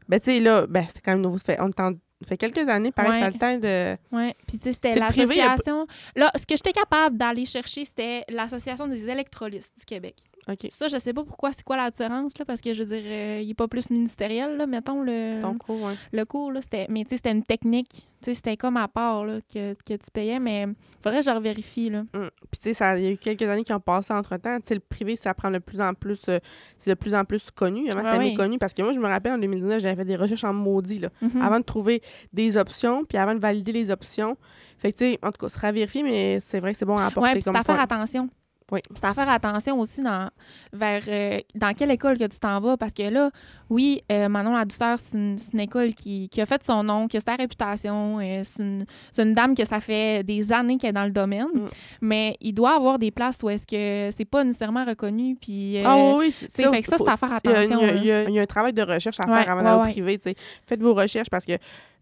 Ben, 0.08 0.20
tu 0.20 0.26
sais, 0.30 0.40
là, 0.40 0.66
ben, 0.68 0.84
c'était 0.86 1.00
quand 1.00 1.12
même 1.12 1.22
nouveau. 1.22 1.38
Ça 1.38 1.44
fait, 1.54 1.60
on 1.60 1.68
est 1.70 1.80
en- 1.80 1.92
fait 2.24 2.36
quelques 2.36 2.68
années, 2.68 2.92
pareil, 2.92 3.12
Ouais. 3.12 3.20
ça 3.20 3.30
le 3.30 3.38
temps 3.38 3.58
de. 3.58 3.96
Oui, 4.12 4.32
puis 4.46 4.58
tu 4.58 4.64
sais, 4.64 4.72
c'était 4.72 4.92
il 4.92 5.02
a 5.02 5.06
l'association. 5.06 5.86
Là, 6.16 6.30
ce 6.36 6.46
que 6.46 6.56
j'étais 6.56 6.72
capable 6.72 7.16
d'aller 7.16 7.44
chercher, 7.44 7.84
c'était 7.84 8.24
l'Association 8.28 8.86
des 8.88 9.08
électrolystes 9.08 9.72
du 9.78 9.84
Québec. 9.84 10.16
OK. 10.48 10.66
Ça, 10.70 10.88
je 10.88 10.96
sais 10.98 11.12
pas 11.12 11.22
pourquoi, 11.22 11.52
c'est 11.52 11.62
quoi 11.62 11.76
la 11.76 11.90
différence, 11.90 12.36
là, 12.36 12.44
parce 12.44 12.60
que 12.60 12.74
je 12.74 12.82
veux 12.82 12.96
dire, 13.00 13.04
euh, 13.06 13.40
il 13.42 13.50
est 13.50 13.54
pas 13.54 13.68
plus 13.68 13.90
ministériel, 13.90 14.56
là, 14.56 14.66
mettons, 14.66 15.00
le, 15.00 15.40
Ton 15.40 15.56
cours, 15.56 15.82
ouais. 15.82 15.94
le 16.12 16.24
cours, 16.24 16.50
là, 16.50 16.60
c'était. 16.60 16.86
Mais 16.88 17.04
tu 17.04 17.10
sais, 17.10 17.16
c'était 17.16 17.30
une 17.30 17.44
technique. 17.44 18.08
Tu 18.22 18.30
sais, 18.30 18.34
c'était 18.34 18.56
comme 18.56 18.76
à 18.76 18.88
part, 18.88 19.24
là, 19.24 19.38
que, 19.52 19.74
que 19.74 19.94
tu 19.94 20.10
payais, 20.12 20.40
mais 20.40 20.66
faudrait 21.02 21.20
que 21.20 21.26
je 21.26 21.30
revérifie, 21.30 21.90
là. 21.90 22.02
Mm. 22.12 22.28
Puis, 22.52 22.60
tu 22.60 22.74
sais, 22.74 22.98
il 22.98 23.04
y 23.04 23.06
a 23.06 23.10
eu 23.10 23.16
quelques 23.16 23.42
années 23.42 23.64
qui 23.64 23.72
ont 23.72 23.80
passé 23.80 24.12
entre-temps. 24.12 24.58
Tu 24.60 24.68
sais, 24.68 24.74
le 24.74 24.80
privé, 24.80 25.16
ça 25.16 25.32
prend 25.32 25.50
de 25.50 25.58
plus 25.58 25.80
en 25.80 25.94
plus... 25.94 26.20
euh, 26.28 26.38
c'est 26.76 26.90
de 26.90 26.94
plus 26.94 27.14
en 27.14 27.24
plus 27.24 27.50
connu. 27.50 27.88
Avant, 27.90 28.04
c'était 28.04 28.18
oui. 28.18 28.32
méconnu. 28.32 28.58
Parce 28.58 28.74
que 28.74 28.82
moi, 28.82 28.92
je 28.92 29.00
me 29.00 29.08
rappelle, 29.08 29.32
en 29.32 29.38
2019, 29.38 29.80
j'avais 29.80 29.96
fait 29.96 30.04
des 30.04 30.16
recherches 30.16 30.44
en 30.44 30.52
maudit, 30.52 30.98
là. 30.98 31.08
Mhm. 31.22 31.40
Avant 31.40 31.58
de 31.60 31.64
trouver 31.64 32.02
des 32.34 32.58
options, 32.58 33.06
puis 33.06 33.16
avant 33.16 33.34
de 33.34 33.40
valider 33.40 33.72
les 33.72 33.90
options. 33.90 34.36
Fait 34.76 34.92
que, 34.92 34.98
tu 34.98 35.04
sais, 35.04 35.18
en 35.22 35.32
tout 35.32 35.38
cas, 35.38 35.48
ce 35.48 35.54
sera 35.54 35.72
vérifié, 35.72 36.02
mais 36.02 36.40
c'est 36.40 36.60
vrai 36.60 36.72
que 36.72 36.78
c'est 36.78 36.84
bon 36.84 36.98
à 36.98 37.06
apporter 37.06 37.20
Ouais, 37.20 37.32
puis 37.32 37.42
c'est 37.42 37.50
comme 37.50 37.56
à 37.56 37.64
faire 37.64 37.80
attention. 37.80 38.28
Oui. 38.72 38.80
C'est 38.94 39.04
à 39.04 39.12
faire 39.14 39.28
attention 39.28 39.78
aussi 39.78 40.02
dans, 40.02 40.28
vers 40.72 41.02
euh, 41.06 41.38
dans 41.54 41.74
quelle 41.74 41.90
école 41.90 42.16
que 42.18 42.24
tu 42.24 42.38
t'en 42.40 42.58
vas. 42.58 42.76
Parce 42.78 42.92
que 42.92 43.02
là, 43.02 43.30
oui, 43.70 44.02
euh, 44.10 44.28
Manon 44.28 44.56
La 44.56 44.64
Douceur, 44.64 44.98
c'est 44.98 45.16
une, 45.16 45.60
école 45.60 45.92
qui, 45.94 46.28
qui 46.30 46.40
a 46.40 46.46
fait 46.46 46.64
son 46.64 46.82
nom, 46.82 47.06
qui 47.06 47.18
a 47.18 47.20
sa 47.20 47.36
réputation. 47.36 48.18
euh, 48.20 48.40
c'est 48.44 48.62
une, 48.62 48.86
c'est 49.12 49.22
une 49.22 49.34
dame 49.34 49.54
que 49.54 49.64
ça 49.66 49.80
fait 49.80 50.24
des 50.24 50.50
années 50.52 50.78
qu'elle 50.78 50.90
est 50.90 50.92
dans 50.94 51.04
le 51.04 51.10
domaine. 51.10 51.46
Mm. 51.54 51.68
Mais 52.00 52.36
il 52.40 52.54
doit 52.54 52.74
avoir 52.74 52.98
des 52.98 53.10
places 53.10 53.36
où 53.42 53.50
est-ce 53.50 53.66
que 53.66 54.10
c'est 54.16 54.24
pas 54.24 54.42
nécessairement 54.42 54.84
reconnu. 54.84 55.36
Puis, 55.40 55.78
ah 55.84 55.96
oui, 56.16 56.32
c'est 56.32 56.50
sais, 56.50 56.68
fait 56.70 56.80
que 56.82 56.88
ça, 56.88 56.96
c'est 56.98 57.08
à 57.08 57.16
faire 57.18 57.32
attention. 57.34 57.78
il 57.80 57.86
y 57.86 57.90
a- 57.90 57.94
il 57.94 58.04
y 58.06 58.10
a- 58.12 58.22
il 58.30 58.34
y 58.34 58.38
a 58.38 58.42
un 58.42 58.46
travail 58.46 58.72
de 58.72 58.82
recherche 58.82 59.20
à 59.20 59.26
Ouais, 59.26 59.42
faire 59.42 59.52
avant 59.52 59.62
d'aller 59.62 59.76
ouais, 59.76 59.82
au 59.82 59.84
ouais. 59.86 59.92
privé. 59.92 60.16
tu 60.18 60.24
sais. 60.30 60.34
Faites 60.66 60.80
vos 60.82 60.94
recherches 60.94 61.28
parce 61.30 61.44
que 61.44 61.52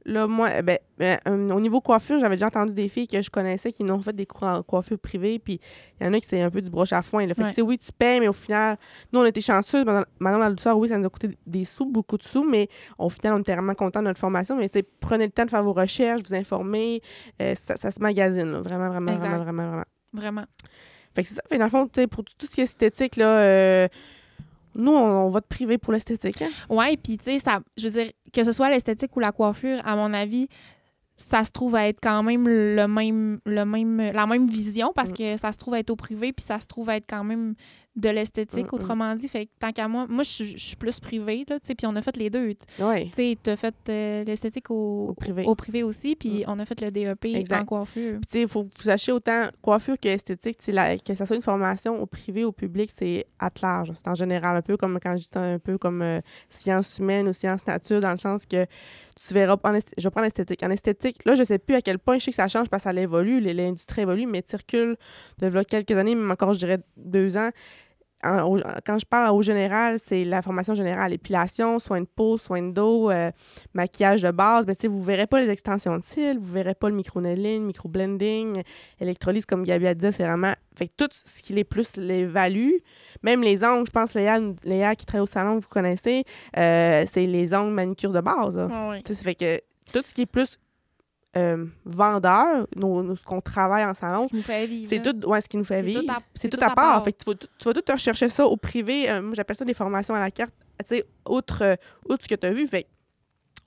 là, 0.05 0.27
moi, 0.27 0.49
eh 0.59 0.63
ben, 0.63 0.79
ben, 0.99 1.19
euh, 1.29 1.51
au 1.51 1.61
niveau 1.61 1.81
coiffure, 1.81 2.19
j'avais 2.21 2.37
déjà 2.37 2.47
entendu 2.47 2.73
des 2.73 2.89
filles 2.89 3.09
que 3.09 3.21
je 3.21 3.31
connaissais 3.31 3.73
qui 3.73 3.85
n'ont 3.85 4.01
fait 4.01 4.15
des 4.15 4.27
cours 4.27 4.45
en 4.45 4.63
coiffure 4.63 4.99
privée. 4.99 5.39
Puis 5.39 5.61
il 6.01 6.07
y 6.07 6.09
en 6.09 6.13
a 6.13 6.21
qui 6.21 6.27
c'est 6.27 6.41
un 6.41 6.51
peu 6.51 6.63
du 6.63 6.71
broche 6.71 6.93
à 6.93 7.03
foin. 7.03 7.27
Là. 7.27 7.35
Fait 7.35 7.43
Ouais. 7.43 7.63
oui, 7.63 7.79
tu 7.79 7.93
payes, 7.93 8.21
mais 8.21 8.29
au 8.29 8.33
final, 8.33 8.77
nous, 9.13 9.21
on 9.21 9.25
était 9.25 9.41
chanceux. 9.41 9.85
Madame, 9.85 10.41
la 10.41 10.51
douceur, 10.51 10.79
oui, 10.79 10.89
ça 10.89 10.99
nous 10.99 11.07
a 11.07 11.11
coûté 11.11 11.31
des 11.47 11.65
sous, 11.65 11.87
beaucoup 11.87 12.17
de 12.17 12.23
sous, 12.23 12.45
mais 12.45 12.69
au 12.99 13.11
final, 13.11 13.35
on 13.35 13.39
était 13.41 13.55
vraiment 13.55 13.75
contents 13.75 14.01
de 14.01 14.07
notre 14.07 14.21
formation. 14.21 14.57
Mais 14.57 14.71
prenez 15.01 15.27
le 15.27 15.33
temps 15.33 15.45
de 15.45 15.51
faire 15.51 15.65
vos 15.65 15.73
recherches, 15.73 16.23
vous 16.27 16.35
informer. 16.35 17.03
euh, 17.41 17.55
ça, 17.55 17.77
ça 17.77 17.91
se 17.91 18.01
magasine, 18.01 18.51
là. 18.53 18.61
vraiment, 18.61 18.89
vraiment, 18.89 19.17
vraiment, 19.17 19.39
vraiment, 19.45 19.69
vraiment. 19.69 19.85
Vraiment. 20.13 20.45
Fait 21.15 21.23
que 21.23 21.29
c'est 21.29 21.35
ça. 21.35 21.43
Fait 21.49 21.59
dans 21.59 21.65
le 21.65 21.71
fond, 21.71 21.87
tu 21.87 22.01
sais, 22.01 22.07
pour 22.07 22.25
tout, 22.25 22.33
tout 22.39 22.47
ce 22.47 22.55
qui 22.55 22.61
est 22.61 22.65
esthétique, 22.65 23.17
là, 23.17 23.41
euh, 23.41 23.89
nous, 24.75 24.93
on, 24.93 25.27
on 25.27 25.31
va 25.31 25.41
te 25.41 25.49
priver 25.49 25.79
pour 25.79 25.93
l'esthétique. 25.93 26.43
Hein? 26.43 26.51
Ouais, 26.69 26.97
puis 26.97 27.19
tu 27.19 27.25
sais, 27.25 27.39
ça, 27.39 27.61
je 27.77 27.89
veux 27.89 28.03
dire, 28.03 28.13
que 28.33 28.45
ce 28.45 28.53
soit 28.53 28.69
l'esthétique 28.71 29.17
ou 29.17 29.21
la 29.21 29.33
coiffure, 29.33 29.79
à 29.85 29.97
mon 29.97 30.13
avis, 30.15 30.49
ça 31.17 31.45
se 31.45 31.51
trouve 31.53 31.75
à 31.75 31.87
être 31.89 31.99
quand 32.03 32.23
même 32.23 32.49
le 32.49 32.87
même, 32.87 33.41
le 33.45 33.65
même, 33.65 33.99
la 34.13 34.27
même 34.27 34.49
vision 34.49 34.93
parce 34.95 35.11
Mm. 35.11 35.15
que 35.15 35.37
ça 35.37 35.53
se 35.53 35.59
trouve 35.59 35.75
à 35.75 35.79
être 35.81 35.91
au 35.91 35.97
privé, 35.97 36.33
puis 36.33 36.45
ça 36.45 36.59
se 36.61 36.67
trouve 36.67 36.89
à 36.89 36.97
être 36.97 37.07
quand 37.09 37.25
même 37.25 37.55
de 37.97 38.09
l'esthétique, 38.09 38.67
Mm, 38.67 38.69
mm. 38.71 38.75
autrement 38.75 39.15
dit. 39.17 39.27
Fait 39.29 39.47
que 39.47 39.51
tant 39.59 39.73
qu'à 39.73 39.89
moi, 39.89 40.07
moi, 40.09 40.23
je 40.23 40.31
suis- 40.57 40.77
plus 40.77 41.01
privée, 41.01 41.45
là, 41.49 41.59
tu 41.59 41.67
sais, 41.67 41.75
puis 41.75 41.87
on 41.87 41.97
a 41.97 42.03
fait 42.03 42.17
les 42.17 42.31
deux. 42.31 42.55
Tu 42.55 42.67
Oui. 42.83 43.11
sais, 43.17 43.37
t'as 43.43 43.57
fait 43.57 43.75
euh, 43.89 44.25
l'esthétique 44.25 44.71
au, 44.71 45.09
Au 45.09 45.15
privé. 45.15 45.43
au 45.45 45.55
privé 45.57 45.83
aussi, 45.83 46.15
puis 46.15 46.45
on 46.47 46.59
a 46.61 46.65
fait 46.65 46.81
le 46.81 46.91
DEP 46.93 47.25
Exact. 47.35 47.63
en 47.63 47.65
coiffure. 47.65 48.19
Puis, 48.21 48.27
tu 48.31 48.33
sais, 48.39 48.43
il 48.43 48.49
faut 48.49 48.65
que 48.65 48.71
vous 48.79 48.85
sachiez 48.85 49.13
autant 49.13 49.49
coiffure 49.61 49.99
que 50.01 50.09
esthétique, 50.09 50.59
tu 50.59 50.67
sais, 50.67 50.73
la- 50.73 50.97
que 50.99 51.15
ce 51.15 51.25
soit 51.25 51.35
une 51.37 51.43
formation 51.43 52.01
au 52.01 52.07
privé, 52.07 52.45
au 52.45 52.53
public, 52.53 52.91
c'est 52.97 53.27
à 53.41 53.51
large. 53.61 53.91
C'est 53.97 54.09
en 54.09 54.15
général 54.15 54.57
un 54.57 54.63
peu 54.63 54.77
comme 54.77 54.99
quand 55.03 55.17
je 55.17 55.25
dis 55.25 55.31
un 55.35 55.59
peu 55.59 55.77
comme 55.77 56.01
euh, 56.03 56.21
sciences 56.49 56.99
humaines 56.99 57.29
ou 57.29 57.33
sciences 57.33 57.67
nature, 57.67 58.01
dans 58.01 58.11
le 58.11 58.17
sens 58.17 58.47
que 58.47 58.65
tu 59.17 59.35
verras, 59.35 59.57
en 59.65 59.73
je 59.75 60.03
vais 60.05 60.11
prendre 60.11 60.25
l'esthétique. 60.25 60.63
En 60.63 60.71
esthétique, 60.71 61.19
là, 61.27 61.35
je 61.35 61.43
sais 61.43 61.59
plus 61.59 61.75
à 61.75 61.83
quel 61.83 61.99
point, 61.99 62.19
je 62.19 62.25
sais 62.27 62.31
que 62.31 62.37
ça 62.37 62.49
change 62.49 62.69
parce 62.69 62.85
que 62.85 62.91
ça 62.91 62.99
évolue, 62.99 63.41
l'industrie 63.41 64.03
évolue, 64.03 64.27
mais 64.27 64.41
tu 64.43 64.57
recules 64.57 64.97
de 65.39 65.47
là, 65.49 65.65
quelques 65.65 65.91
années, 65.93 66.15
même 66.15 66.31
encore, 66.31 66.55
je 66.55 66.61
dirais 66.61 66.79
deux 66.97 67.37
ans. 67.37 67.51
En- 68.23 68.43
au- 68.45 68.61
quand 68.85 68.99
je 68.99 69.07
parle 69.07 69.35
au 69.35 69.41
général, 69.43 69.99
c'est 69.99 70.25
la 70.25 70.43
formation 70.43 70.75
générale, 70.75 71.13
épilation, 71.13 71.79
soins 71.79 72.01
de 72.03 72.07
peau, 72.07 72.37
soins 72.39 72.63
de 72.63 72.71
dos, 72.73 73.11
euh, 73.11 73.31
maquillage 73.75 74.23
de 74.23 74.31
base. 74.31 74.67
Mais 74.67 74.75
vous 74.89 75.03
verrez 75.03 75.27
pas 75.27 75.41
les 75.41 75.49
extensions 75.51 75.97
de 75.99 76.05
cils, 76.05 76.39
vous 76.39 76.53
verrez 76.53 76.75
pas 76.75 76.89
le 76.89 76.95
micro-needling, 76.97 77.63
micro-blending, 77.65 78.63
électrolyse, 79.01 79.47
comme 79.47 79.65
Gabi 79.65 79.87
a 79.87 79.95
dit, 79.95 80.07
c'est 80.13 80.25
vraiment... 80.25 80.53
Fait 80.77 80.89
que 80.89 80.93
tout 80.97 81.09
ce 81.25 81.43
qui 81.43 81.59
est 81.59 81.65
plus 81.65 81.97
les 81.97 82.25
value, 82.27 82.73
même 83.23 83.43
les 83.43 83.65
ongles, 83.65 83.87
je 83.87 83.91
pense, 83.91 84.15
Léa, 84.15 84.39
Léa 84.65 84.95
qui 84.95 85.05
travaille 85.07 85.23
au 85.25 85.27
salon, 85.27 85.59
vous 85.59 85.69
connaissez, 85.69 86.25
euh, 86.57 87.05
c'est 87.11 87.27
les 87.27 87.55
ongles 87.55 87.73
manucure 87.75 88.13
de 88.13 88.21
base. 88.21 88.57
fait 89.23 89.35
que 89.35 89.59
tout 89.93 90.03
ce 90.05 90.15
qui 90.15 90.23
est 90.23 90.27
plus 90.27 90.59
euh, 91.37 91.65
vendeur, 91.85 92.67
nos- 92.75 93.03
nos- 93.03 93.15
ce 93.17 93.25
qu'on 93.25 93.41
travaille 93.41 93.85
en 93.85 93.95
salon, 93.95 94.25
Ce 94.25 94.29
qui 94.29 94.37
nous 94.37 94.43
fait 94.43 94.67
vivre. 94.67 94.89
c'est 94.89 95.01
tout 95.03 95.29
ouais, 95.29 95.41
ce 95.41 95.49
qui 95.49 95.57
nous 95.57 95.65
fait 95.65 95.83
vivre. 95.83 96.03
C'est 96.35 96.49
tout, 96.49 96.57
tout 96.57 96.65
à 96.65 96.69
part. 96.69 96.75
part. 96.75 97.05
Fait 97.05 97.13
que 97.13 97.19
tu, 97.23 97.31
vas, 97.31 97.35
tout- 97.37 97.47
tu 97.59 97.65
vas 97.69 97.73
tout 97.75 97.81
te 97.83 97.93
rechercher 97.93 98.29
ça 98.29 98.47
au 98.47 98.57
privé. 98.57 99.09
Euh, 99.09 99.23
moi, 99.23 99.35
j'appelle 99.35 99.57
ça 99.57 99.65
des 99.65 99.75
formations 99.75 100.15
à 100.15 100.19
la 100.19 100.31
carte. 100.31 100.53
Tu 100.81 100.97
sais, 100.97 101.05
outre, 101.29 101.63
euh, 101.63 101.75
outre 102.09 102.25
ce 102.25 102.29
que 102.29 102.35
tu 102.35 102.47
as 102.47 102.53
vu. 102.53 102.67
Fait 102.67 102.87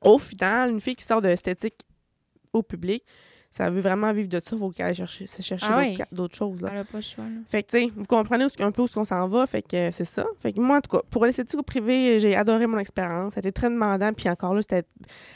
au 0.01 0.17
final, 0.20 0.72
une 0.72 0.82
fille 0.82 0.96
qui 0.96 1.05
sort 1.05 1.22
de 1.22 1.27
l'esthétique 1.29 1.86
au 2.51 2.62
public, 2.63 3.03
ça 3.50 3.70
veut 3.70 3.79
vraiment 3.82 4.12
vivre 4.12 4.27
de 4.29 4.41
ça. 4.43 4.50
Il 4.55 4.58
faut 4.60 4.70
qu'elle 4.72 4.88
aille 4.88 4.96
chercher, 4.96 5.27
se 5.27 5.41
chercher 5.41 5.67
Ah 5.70 6.05
d'autres 6.12 6.36
choses. 6.36 6.60
Là. 6.60 6.70
Elle 6.74 6.79
a 6.79 6.84
pas 6.84 6.98
le 6.98 7.01
choix. 7.03 7.24
là. 7.24 7.29
Fait 7.48 7.63
que, 7.63 7.70
tu 7.72 7.86
sais, 7.86 7.91
vous 7.96 8.03
comprenez 8.05 8.48
un 8.60 8.72
peu 8.72 8.82
où 8.82 8.88
ce 8.88 8.96
qu'on 8.96 9.05
s'en 9.05 9.27
va. 9.27 9.46
Fait 9.48 9.62
que 9.62 9.77
euh, 9.77 9.91
c'est 9.93 10.05
ça. 10.05 10.26
Fait 10.41 10.52
que 10.52 10.60
moi, 10.60 10.78
en 10.78 10.82
tout 10.82 10.97
cas, 10.97 11.04
pour 11.10 11.26
l'esthétique 11.26 11.58
au 11.60 11.63
privé, 11.63 12.19
j'ai 12.19 12.36
adoré 12.36 12.65
mon 12.67 12.80
expérience. 12.80 13.36
C'était 13.36 13.52
très 13.54 13.69
demandant. 13.69 14.12
Puis 14.12 14.28
encore 14.28 14.54
là, 14.56 14.62
c'était. 14.63 14.84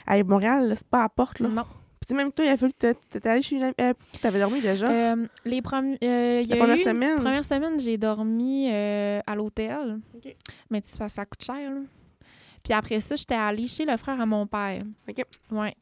À 0.06 0.22
Montréal, 0.24 0.74
c'est 0.76 0.88
pas 0.88 1.00
à 1.00 1.04
la 1.04 1.10
porte. 1.10 1.40
Là. 1.40 1.48
Non. 1.50 1.63
Puis 2.06 2.16
même 2.16 2.32
toi, 2.32 2.46
il 2.46 2.50
a 2.50 2.58
fallu 2.58 2.72
que 2.74 2.94
tu 2.94 3.18
étais 3.18 3.30
allé 3.30 3.42
chez 3.42 3.56
une 3.58 3.64
amie. 3.64 3.74
euh, 3.82 3.94
t'avais 4.22 4.40
dormi 4.40 4.62
déjà? 4.62 4.90
Euh, 4.90 5.26
les 5.46 5.62
premi- 5.62 5.98
euh, 6.04 6.42
y 6.42 6.48
la 6.48 6.56
a 6.56 6.60
première 6.60 6.78
eu- 6.78 6.84
semaine. 6.84 7.16
Première 7.18 7.46
semaine, 7.46 7.80
j'ai 7.80 7.98
dormi 7.98 8.70
euh, 8.72 9.20
à 9.28 9.36
l'hôtel. 9.36 10.00
Mais 10.70 10.82
tu 10.82 10.90
sais, 10.90 11.08
ça 11.10 11.26
coûte 11.26 11.44
cher. 11.44 11.70
là. 11.72 11.82
Puis 12.64 12.74
après 12.74 13.00
ça, 13.00 13.16
j'étais 13.16 13.36
allée 13.36 13.68
chez 13.68 13.86
le 13.86 13.96
frère 13.98 14.20
à 14.22 14.26
mon 14.26 14.46
père. 14.48 14.80
OK. 15.10 15.24
Ouais. 15.52 15.74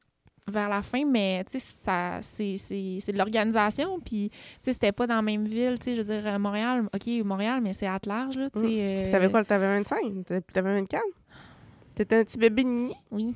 Vers 0.48 0.70
la 0.70 0.84
fin, 0.84 1.04
mais 1.06 1.44
tu 1.50 1.60
sais, 1.60 1.66
ça, 1.84 2.20
c'est, 2.22 2.54
de 3.12 3.18
l'organisation. 3.18 4.00
Puis, 4.00 4.30
tu 4.30 4.38
sais, 4.62 4.74
c'était 4.74 4.92
pas 4.92 5.08
dans 5.08 5.16
la 5.16 5.22
même 5.24 5.46
ville. 5.46 5.78
Tu 5.80 5.86
sais, 5.86 5.96
je 5.96 6.02
veux 6.02 6.04
dire, 6.22 6.28
euh, 6.28 6.38
Montréal, 6.38 6.88
OK, 6.94 7.08
Montréal, 7.26 7.62
mais 7.64 7.74
c'est 7.74 7.88
à 7.88 7.98
large, 8.06 8.38
là. 8.38 8.50
Tu 8.52 8.60
sais. 8.60 8.66
euh, 8.68 9.02
Puis 9.04 9.12
t'avais 9.12 9.30
quoi? 9.32 9.44
T'avais 9.44 9.68
25? 9.76 10.24
T'avais 10.28 10.42
t'avais 10.42 10.76
24? 10.76 11.02
T'étais 11.96 12.18
un 12.18 12.24
petit 12.24 12.38
bébé 12.38 12.64
nini? 12.64 12.94
Oui. 13.10 13.34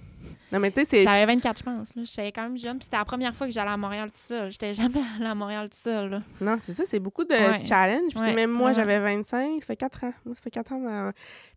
Non, 0.51 0.59
mais 0.59 0.71
tu 0.71 0.79
sais, 0.79 0.85
c'est... 0.85 1.03
J'avais 1.03 1.25
24, 1.27 1.59
je 1.59 1.63
pense. 1.63 1.89
J'étais 1.95 2.31
quand 2.31 2.43
même 2.43 2.57
jeune. 2.57 2.77
Puis 2.79 2.85
c'était 2.85 2.97
la 2.97 3.05
première 3.05 3.35
fois 3.35 3.45
que 3.47 3.53
j'allais 3.53 3.69
à 3.69 3.77
Montréal 3.77 4.09
tout 4.09 4.17
seul. 4.19 4.51
J'étais 4.51 4.73
jamais 4.73 5.01
allée 5.17 5.27
à 5.27 5.35
Montréal 5.35 5.69
tout 5.69 5.77
seul, 5.77 6.09
là. 6.09 6.21
Non, 6.41 6.57
c'est 6.59 6.73
ça, 6.73 6.83
c'est 6.87 6.99
beaucoup 6.99 7.23
de 7.23 7.33
Ouais. 7.33 7.63
challenge. 7.65 8.11
Puis 8.13 8.19
Ouais, 8.19 8.33
même 8.33 8.49
moi, 8.51 8.69
ouais, 8.69 8.73
j'avais 8.73 8.99
25, 8.99 9.59
ça 9.61 9.65
fait 9.67 9.75
4 9.75 10.05
ans. 10.05 10.13
Moi, 10.25 10.33
ça 10.35 10.41
fait 10.41 10.49
4 10.51 10.71
ans. 10.73 11.11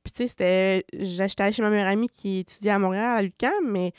Puis 0.04 0.12
tu 0.12 0.22
sais, 0.22 0.28
c'était... 0.28 0.84
J'étais 0.92 1.42
allée 1.42 1.52
chez 1.52 1.62
ma 1.62 1.70
meilleure 1.70 1.88
amie 1.88 2.08
qui 2.08 2.40
étudiait 2.40 2.72
à 2.72 2.78
Montréal, 2.78 3.16
à 3.18 3.22
l'UQAM, 3.22 3.64
mais 3.66 3.92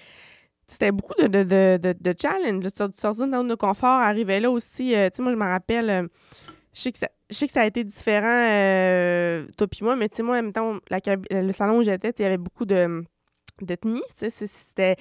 c'était 0.68 0.92
beaucoup 0.92 1.20
de, 1.20 1.28
de, 1.28 1.44
de, 1.44 1.80
de, 1.82 1.96
de 2.00 2.16
challenge, 2.20 2.64
de 2.64 2.70
sor- 2.76 2.90
de 2.90 2.96
sortir 2.96 3.28
dans 3.28 3.44
nos 3.44 3.58
conforts, 3.58 4.00
arriver 4.02 4.40
là 4.40 4.52
aussi. 4.52 4.96
euh, 4.96 5.10
tu 5.10 5.18
sais, 5.18 5.22
moi, 5.24 5.32
je 5.32 5.38
me 5.38 5.44
rappelle... 5.46 5.90
euh, 5.90 6.08
je 6.74 6.82
sais 6.82 6.92
que 6.92 7.00
ça... 7.00 7.08
Je 7.30 7.36
sais 7.40 7.48
que 7.48 7.54
ça 7.54 7.62
a 7.62 7.66
été 7.66 7.84
différent, 7.84 8.28
euh, 8.28 9.48
toi 9.58 9.66
puis 9.68 9.80
moi, 9.84 9.96
mais 9.96 10.08
tu 10.08 10.18
sais, 10.18 10.22
moi, 10.24 10.38
en 10.38 10.44
même 10.44 10.54
temps, 10.54 10.76
la 10.92 11.00
le 11.32 11.52
salon 11.52 11.80
où 11.80 11.84
j'étais, 11.84 12.12
il 12.20 12.22
y 12.22 12.26
avait 12.26 12.38
beaucoup 12.38 12.66
de 12.66 13.04
d'ethnie, 13.65 14.04
c'était... 14.13 14.95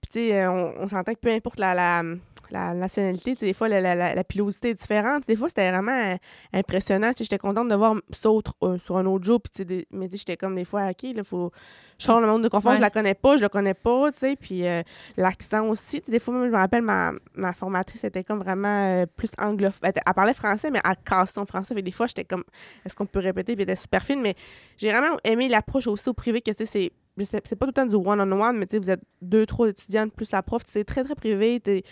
Puis, 0.00 0.10
tu 0.12 0.18
sais, 0.28 0.46
on, 0.46 0.74
on 0.82 0.88
s'entend 0.88 1.14
que 1.14 1.18
peu 1.20 1.30
importe 1.32 1.58
la, 1.58 1.74
la, 1.74 2.02
la 2.50 2.74
nationalité, 2.74 3.32
tu 3.32 3.40
sais, 3.40 3.46
des 3.46 3.54
fois, 3.54 3.66
la, 3.66 3.80
la, 3.80 3.94
la, 3.94 4.14
la 4.14 4.24
pilosité 4.24 4.68
est 4.70 4.74
différente. 4.74 5.24
Des 5.26 5.34
fois, 5.36 5.48
c'était 5.48 5.68
vraiment 5.70 5.90
euh, 5.90 6.16
impressionnant. 6.52 7.10
J'étais 7.18 7.38
contente 7.38 7.68
de 7.68 7.74
voir 7.74 7.94
ça 8.12 8.30
autre, 8.30 8.52
euh, 8.62 8.78
sur 8.78 8.98
un 8.98 9.06
autre 9.06 9.24
jour. 9.24 9.40
Puis, 9.40 9.50
tu 9.52 9.58
sais, 9.58 9.64
des- 9.64 9.86
mais 9.90 10.08
j'étais 10.12 10.36
comme 10.36 10.54
des 10.54 10.66
fois, 10.66 10.90
OK, 10.90 11.02
il 11.04 11.24
faut. 11.24 11.50
Je 11.98 12.12
le 12.12 12.26
monde 12.26 12.42
de 12.44 12.48
confort, 12.48 12.72
Ouais. 12.72 12.76
je 12.76 12.82
la 12.82 12.90
connais 12.90 13.14
pas, 13.14 13.38
je 13.38 13.42
le 13.42 13.48
connais 13.48 13.72
pas, 13.74 14.12
tu 14.12 14.18
sais. 14.18 14.36
Puis, 14.36 14.66
euh, 14.66 14.82
l'accent 15.16 15.66
aussi. 15.66 16.00
Tu 16.00 16.06
sais, 16.06 16.12
Des 16.12 16.18
fois, 16.20 16.34
même, 16.34 16.44
je 16.46 16.52
me 16.52 16.58
rappelle, 16.58 16.82
ma, 16.82 17.12
ma 17.34 17.54
formatrice 17.54 18.04
était 18.04 18.22
comme 18.22 18.40
vraiment 18.40 19.02
plus 19.16 19.30
anglophone. 19.38 19.80
Elle, 19.82 20.02
elle 20.06 20.14
parlait 20.14 20.34
français, 20.34 20.70
mais 20.70 20.80
elle 20.84 20.96
cassait 21.04 21.32
son 21.32 21.46
français. 21.46 21.74
Fait 21.74 21.82
des 21.82 21.90
fois, 21.90 22.06
j'étais 22.06 22.24
comme, 22.24 22.44
est-ce 22.84 22.94
qu'on 22.94 23.06
peut 23.06 23.18
répéter? 23.20 23.54
Puis, 23.56 23.62
elle 23.64 23.70
était 23.70 23.80
super 23.80 24.04
fine. 24.04 24.20
Mais 24.20 24.34
j'ai 24.76 24.90
vraiment 24.90 25.16
aimé 25.24 25.48
l'approche 25.48 25.86
aussi 25.86 26.08
au 26.10 26.14
privé, 26.14 26.42
que 26.42 26.50
tu 26.50 26.64
sais, 26.64 26.66
c'est. 26.66 26.92
Je 27.16 27.24
sais- 27.24 27.40
C'est 27.44 27.56
pas 27.56 27.66
tout 27.66 27.70
le 27.70 27.72
temps 27.74 27.86
du 27.86 27.94
one-on-one, 27.96 28.56
mais 28.58 28.66
tu 28.66 28.72
sais, 28.72 28.78
vous 28.78 28.90
êtes 28.90 29.02
deux, 29.22 29.46
trois 29.46 29.68
étudiantes 29.68 30.12
plus 30.12 30.30
la 30.32 30.42
prof, 30.42 30.62
c'est 30.66 30.84
très, 30.84 31.04
très 31.04 31.14
privé. 31.14 31.60
T'es 31.60 31.82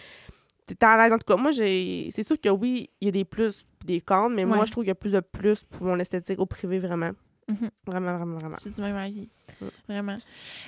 t'es 0.66 0.84
à 0.87 0.96
l'aise. 0.96 1.12
En 1.12 1.18
tout 1.18 1.26
cas, 1.26 1.37
moi, 1.40 1.50
j'ai. 1.50 2.08
C'est 2.10 2.26
sûr 2.26 2.40
que 2.40 2.48
oui, 2.48 2.88
il 3.00 3.06
y 3.06 3.08
a 3.08 3.12
des 3.12 3.24
plus 3.24 3.66
des 3.84 4.00
contre, 4.00 4.34
mais 4.34 4.44
moi, 4.46 4.64
je 4.64 4.72
trouve 4.72 4.84
qu'il 4.84 4.88
y 4.88 4.92
a 4.92 4.94
plus 4.94 5.12
de 5.12 5.20
plus 5.20 5.62
pour 5.64 5.87
mon 5.87 5.98
esthétique 5.98 6.38
au 6.38 6.46
privé, 6.46 6.78
vraiment. 6.78 7.10
Mhm. 7.46 7.68
Vraiment, 7.87 8.16
vraiment, 8.16 8.38
vraiment. 8.38 8.56
C'est 8.58 8.74
du 8.74 8.80
même 8.80 8.96
avis. 8.96 9.28
Ouais. 9.60 9.68
Vraiment. 9.87 10.16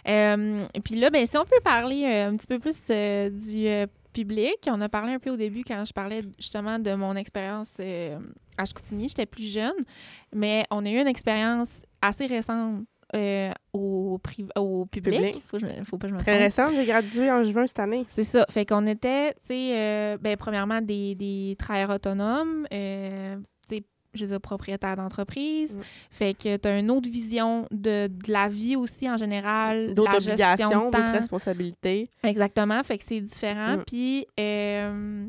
Euh, 0.07 0.61
puis 0.85 0.97
là, 0.97 1.09
ben, 1.09 1.25
si 1.25 1.37
on 1.39 1.45
peut 1.47 1.61
parler 1.65 2.05
euh, 2.05 2.29
un 2.29 2.37
petit 2.37 2.47
peu 2.47 2.59
plus 2.59 2.79
euh, 2.91 3.31
du 3.31 3.89
public, 4.13 4.57
on 4.67 4.81
a 4.83 4.89
parlé 4.91 5.15
un 5.15 5.19
peu 5.19 5.31
au 5.31 5.37
début 5.39 5.65
quand 5.65 5.83
je 5.87 5.93
parlais 5.95 6.23
justement 6.39 6.79
de 6.79 6.95
mon 6.95 7.17
expérience 7.17 7.73
à 8.59 8.65
Chicoutimi. 8.67 9.09
J'étais 9.09 9.25
plus 9.27 9.51
jeune, 9.51 9.73
mais 10.35 10.67
on 10.71 10.85
a 10.85 10.91
eu 10.91 11.01
une 11.01 11.07
expérience 11.07 11.71
assez 12.03 12.27
récente 12.27 12.85
euh, 13.17 13.51
au, 13.73 14.19
priv- 14.23 14.51
au 14.57 14.85
public. 14.87 15.15
Public. 15.21 15.43
Faut, 15.49 15.59
je 15.59 15.67
faut 15.85 15.97
pas 15.99 16.07
que 16.07 16.13
je 16.13 16.15
me 16.17 16.21
Très 16.21 16.39
récente, 16.39 16.73
j'ai 16.75 16.85
gradué 16.85 17.31
en 17.31 17.43
juin 17.45 17.67
cette 17.67 17.79
année. 17.79 18.05
C'est 18.09 18.25
ça. 18.25 18.45
Fait 18.51 18.65
qu'on 18.67 18.87
était, 18.87 19.33
tu 19.35 19.39
sais, 19.49 19.71
euh, 19.75 20.19
ben, 20.21 20.37
premièrement, 20.37 20.81
des, 20.81 21.15
des 21.15 21.57
travailleurs 21.59 21.91
autonomes, 21.91 22.67
euh, 22.73 23.37
tu 23.69 23.77
sais, 23.77 23.85
je 24.15 24.21
veux 24.25 24.29
dire, 24.31 24.41
propriétaires 24.41 24.97
d'entreprise. 24.97 25.77
Mm. 25.77 25.81
Fait 26.11 26.35
que 26.35 26.57
tu 26.57 26.69
as 26.69 26.79
une 26.79 26.91
autre 26.91 27.09
vision 27.11 27.67
de, 27.71 28.07
de 28.09 28.33
la 28.33 28.49
vie 28.49 28.77
aussi 28.77 29.09
en 29.11 29.17
général, 29.17 29.89
de 29.89 29.95
D'autres 29.95 30.29
obligations, 30.29 30.91
d'autres 30.91 31.13
responsabilités. 31.13 32.09
Exactement. 32.23 32.83
Fait 32.83 32.99
que 32.99 33.05
c'est 33.07 33.21
différent. 33.21 33.79
Mm. 33.79 33.85
Puis, 33.87 34.27
euh, 34.39 35.27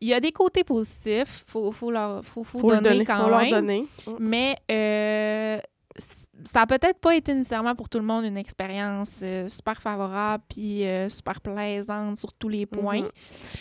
il 0.00 0.06
y 0.08 0.14
a 0.14 0.20
des 0.20 0.30
côtés 0.30 0.62
positifs. 0.62 1.42
Faut, 1.48 1.72
faut, 1.72 1.90
leur, 1.90 2.24
faut, 2.24 2.44
faut, 2.44 2.58
Faut, 2.58 2.68
donner 2.70 2.88
donner, 2.90 3.04
quand 3.04 3.16
faut 3.24 3.36
même. 3.36 3.50
leur 3.50 3.60
donner. 3.60 3.84
Mais 4.20 4.56
euh, 4.70 5.58
c- 5.96 6.27
ça 6.44 6.62
a 6.62 6.66
peut-être 6.66 6.98
pas 7.00 7.14
été 7.16 7.34
nécessairement 7.34 7.74
pour 7.74 7.88
tout 7.88 7.98
le 7.98 8.04
monde 8.04 8.24
une 8.24 8.36
expérience 8.36 9.20
euh, 9.22 9.48
super 9.48 9.80
favorable 9.80 10.44
puis 10.48 10.86
euh, 10.86 11.08
super 11.08 11.40
plaisante 11.40 12.16
sur 12.16 12.32
tous 12.32 12.48
les 12.48 12.66
points. 12.66 13.02
Mhm. 13.02 13.10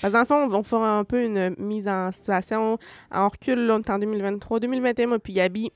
Parce 0.02 0.12
que 0.12 0.14
dans 0.14 0.20
le 0.20 0.26
fond, 0.26 0.58
on 0.58 0.64
faire 0.64 0.82
un 0.82 1.04
peu 1.04 1.24
une 1.24 1.56
mise 1.58 1.88
en 1.88 2.12
situation. 2.12 2.78
En 3.12 3.30
recul, 3.30 3.66
là, 3.66 3.76
on 3.76 3.80
est 3.80 3.90
en 3.90 4.00
2023. 4.00 4.60
2021, 4.60 5.08
moi 5.08 5.20
puis 5.20 5.34
Gabi, 5.34 5.72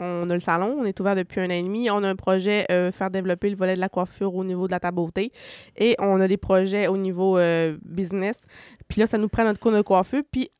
on 0.00 0.28
a 0.28 0.34
le 0.34 0.40
salon, 0.40 0.76
on 0.80 0.84
est 0.84 0.98
ouvert 0.98 1.14
depuis 1.14 1.40
un 1.40 1.46
an 1.46 1.50
et 1.50 1.62
demi. 1.62 1.88
On 1.90 2.02
a 2.02 2.08
un 2.08 2.16
projet 2.16 2.66
euh, 2.70 2.90
faire 2.90 3.10
développer 3.10 3.48
le 3.48 3.56
volet 3.56 3.74
de 3.74 3.80
la 3.80 3.88
coiffure 3.88 4.34
au 4.34 4.44
niveau 4.44 4.66
de 4.66 4.72
la 4.72 4.80
table 4.80 4.96
beauté. 4.96 5.32
Et 5.76 5.94
on 6.00 6.20
a 6.20 6.26
des 6.26 6.36
projets 6.36 6.88
au 6.88 6.96
niveau 6.96 7.38
business. 7.82 8.40
Puis 8.88 9.00
là, 9.00 9.06
ça 9.06 9.18
nous 9.18 9.28
prend 9.28 9.44
notre 9.44 9.60
cours 9.60 9.72
de 9.72 9.82
coiffure. 9.82 10.22
Puis 10.30 10.50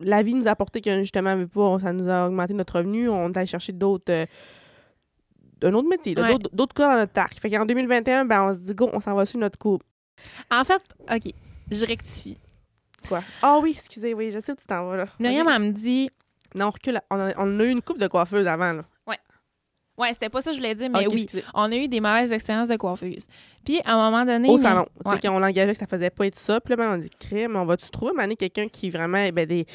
la 0.00 0.22
vie 0.22 0.34
nous 0.34 0.48
a 0.48 0.52
apporté 0.52 0.80
que 0.80 0.98
justement, 1.00 1.36
pas, 1.46 1.78
ça 1.80 1.92
nous 1.92 2.08
a 2.08 2.26
augmenté 2.26 2.54
notre 2.54 2.78
revenu. 2.78 3.10
On 3.10 3.30
est 3.30 3.36
allé 3.36 3.46
chercher 3.46 3.72
d'autres. 3.72 4.26
Un 5.62 5.72
autre 5.74 5.88
métier, 5.88 6.14
Ouais. 6.18 6.38
d'autres- 6.52 6.74
cas 6.74 6.92
dans 6.94 6.98
notre 7.00 7.18
arc. 7.18 7.34
Fait 7.40 7.50
qu'en 7.50 7.64
2021, 7.66 8.24
ben, 8.24 8.42
on 8.50 8.54
se 8.54 8.60
dit, 8.60 8.74
go, 8.74 8.90
on 8.92 9.00
s'en 9.00 9.14
va 9.14 9.26
sur 9.26 9.38
notre 9.38 9.58
cours. 9.58 9.80
En 10.50 10.64
fait, 10.64 10.82
OK, 11.10 11.32
je 11.70 11.84
rectifie. 11.86 12.38
Quoi? 13.08 13.22
Ah 13.42 13.58
oui, 13.62 13.70
excusez, 13.70 14.12
oui, 14.14 14.30
je 14.32 14.38
sais 14.40 14.52
où 14.52 14.56
tu 14.56 14.66
t'en 14.66 14.86
vas, 14.86 14.96
là. 14.96 15.06
Myriam, 15.18 15.48
elle 15.48 15.62
me 15.62 15.72
dit 15.72 16.10
Non, 16.54 16.66
on 16.66 16.70
recule. 16.70 17.00
On 17.10 17.18
a, 17.18 17.32
on 17.38 17.60
a 17.60 17.64
eu 17.64 17.70
une 17.70 17.80
coupe 17.80 17.98
de 17.98 18.06
coiffeuse 18.08 18.46
avant, 18.46 18.72
là. 18.72 18.84
Ouais, 19.98 20.14
c'était 20.14 20.30
pas 20.30 20.40
ça 20.40 20.48
que 20.50 20.56
je 20.56 20.62
voulais 20.62 20.74
dire, 20.74 20.88
mais 20.88 21.06
oui, 21.06 21.24
excusez. 21.24 21.44
on 21.52 21.70
a 21.70 21.76
eu 21.76 21.86
des 21.86 22.00
mauvaises 22.00 22.32
expériences 22.32 22.68
de 22.70 22.76
coiffeuse. 22.76 23.26
Puis, 23.66 23.82
à 23.84 23.92
un 23.92 24.10
moment 24.10 24.24
donné... 24.24 24.48
Au 24.48 24.56
mais- 24.56 24.62
salon. 24.62 24.86
Ouais. 25.04 25.16
Tu 25.16 25.20
sais, 25.20 25.28
qu'on 25.28 25.38
l'engageait 25.38 25.72
que 25.74 25.78
ça 25.78 25.86
faisait 25.86 26.08
pas 26.08 26.26
être 26.26 26.38
ça. 26.38 26.58
Puis 26.58 26.70
là, 26.70 26.76
ben, 26.76 26.94
on 26.94 26.96
dit, 26.96 27.10
crème, 27.18 27.54
on 27.54 27.66
va-tu 27.66 27.90
trouver, 27.90 28.12
mané, 28.14 28.34
quelqu'un 28.34 28.66
qui 28.68 28.88
vraiment, 28.88 29.28
ben, 29.28 29.44
des. 29.44 29.66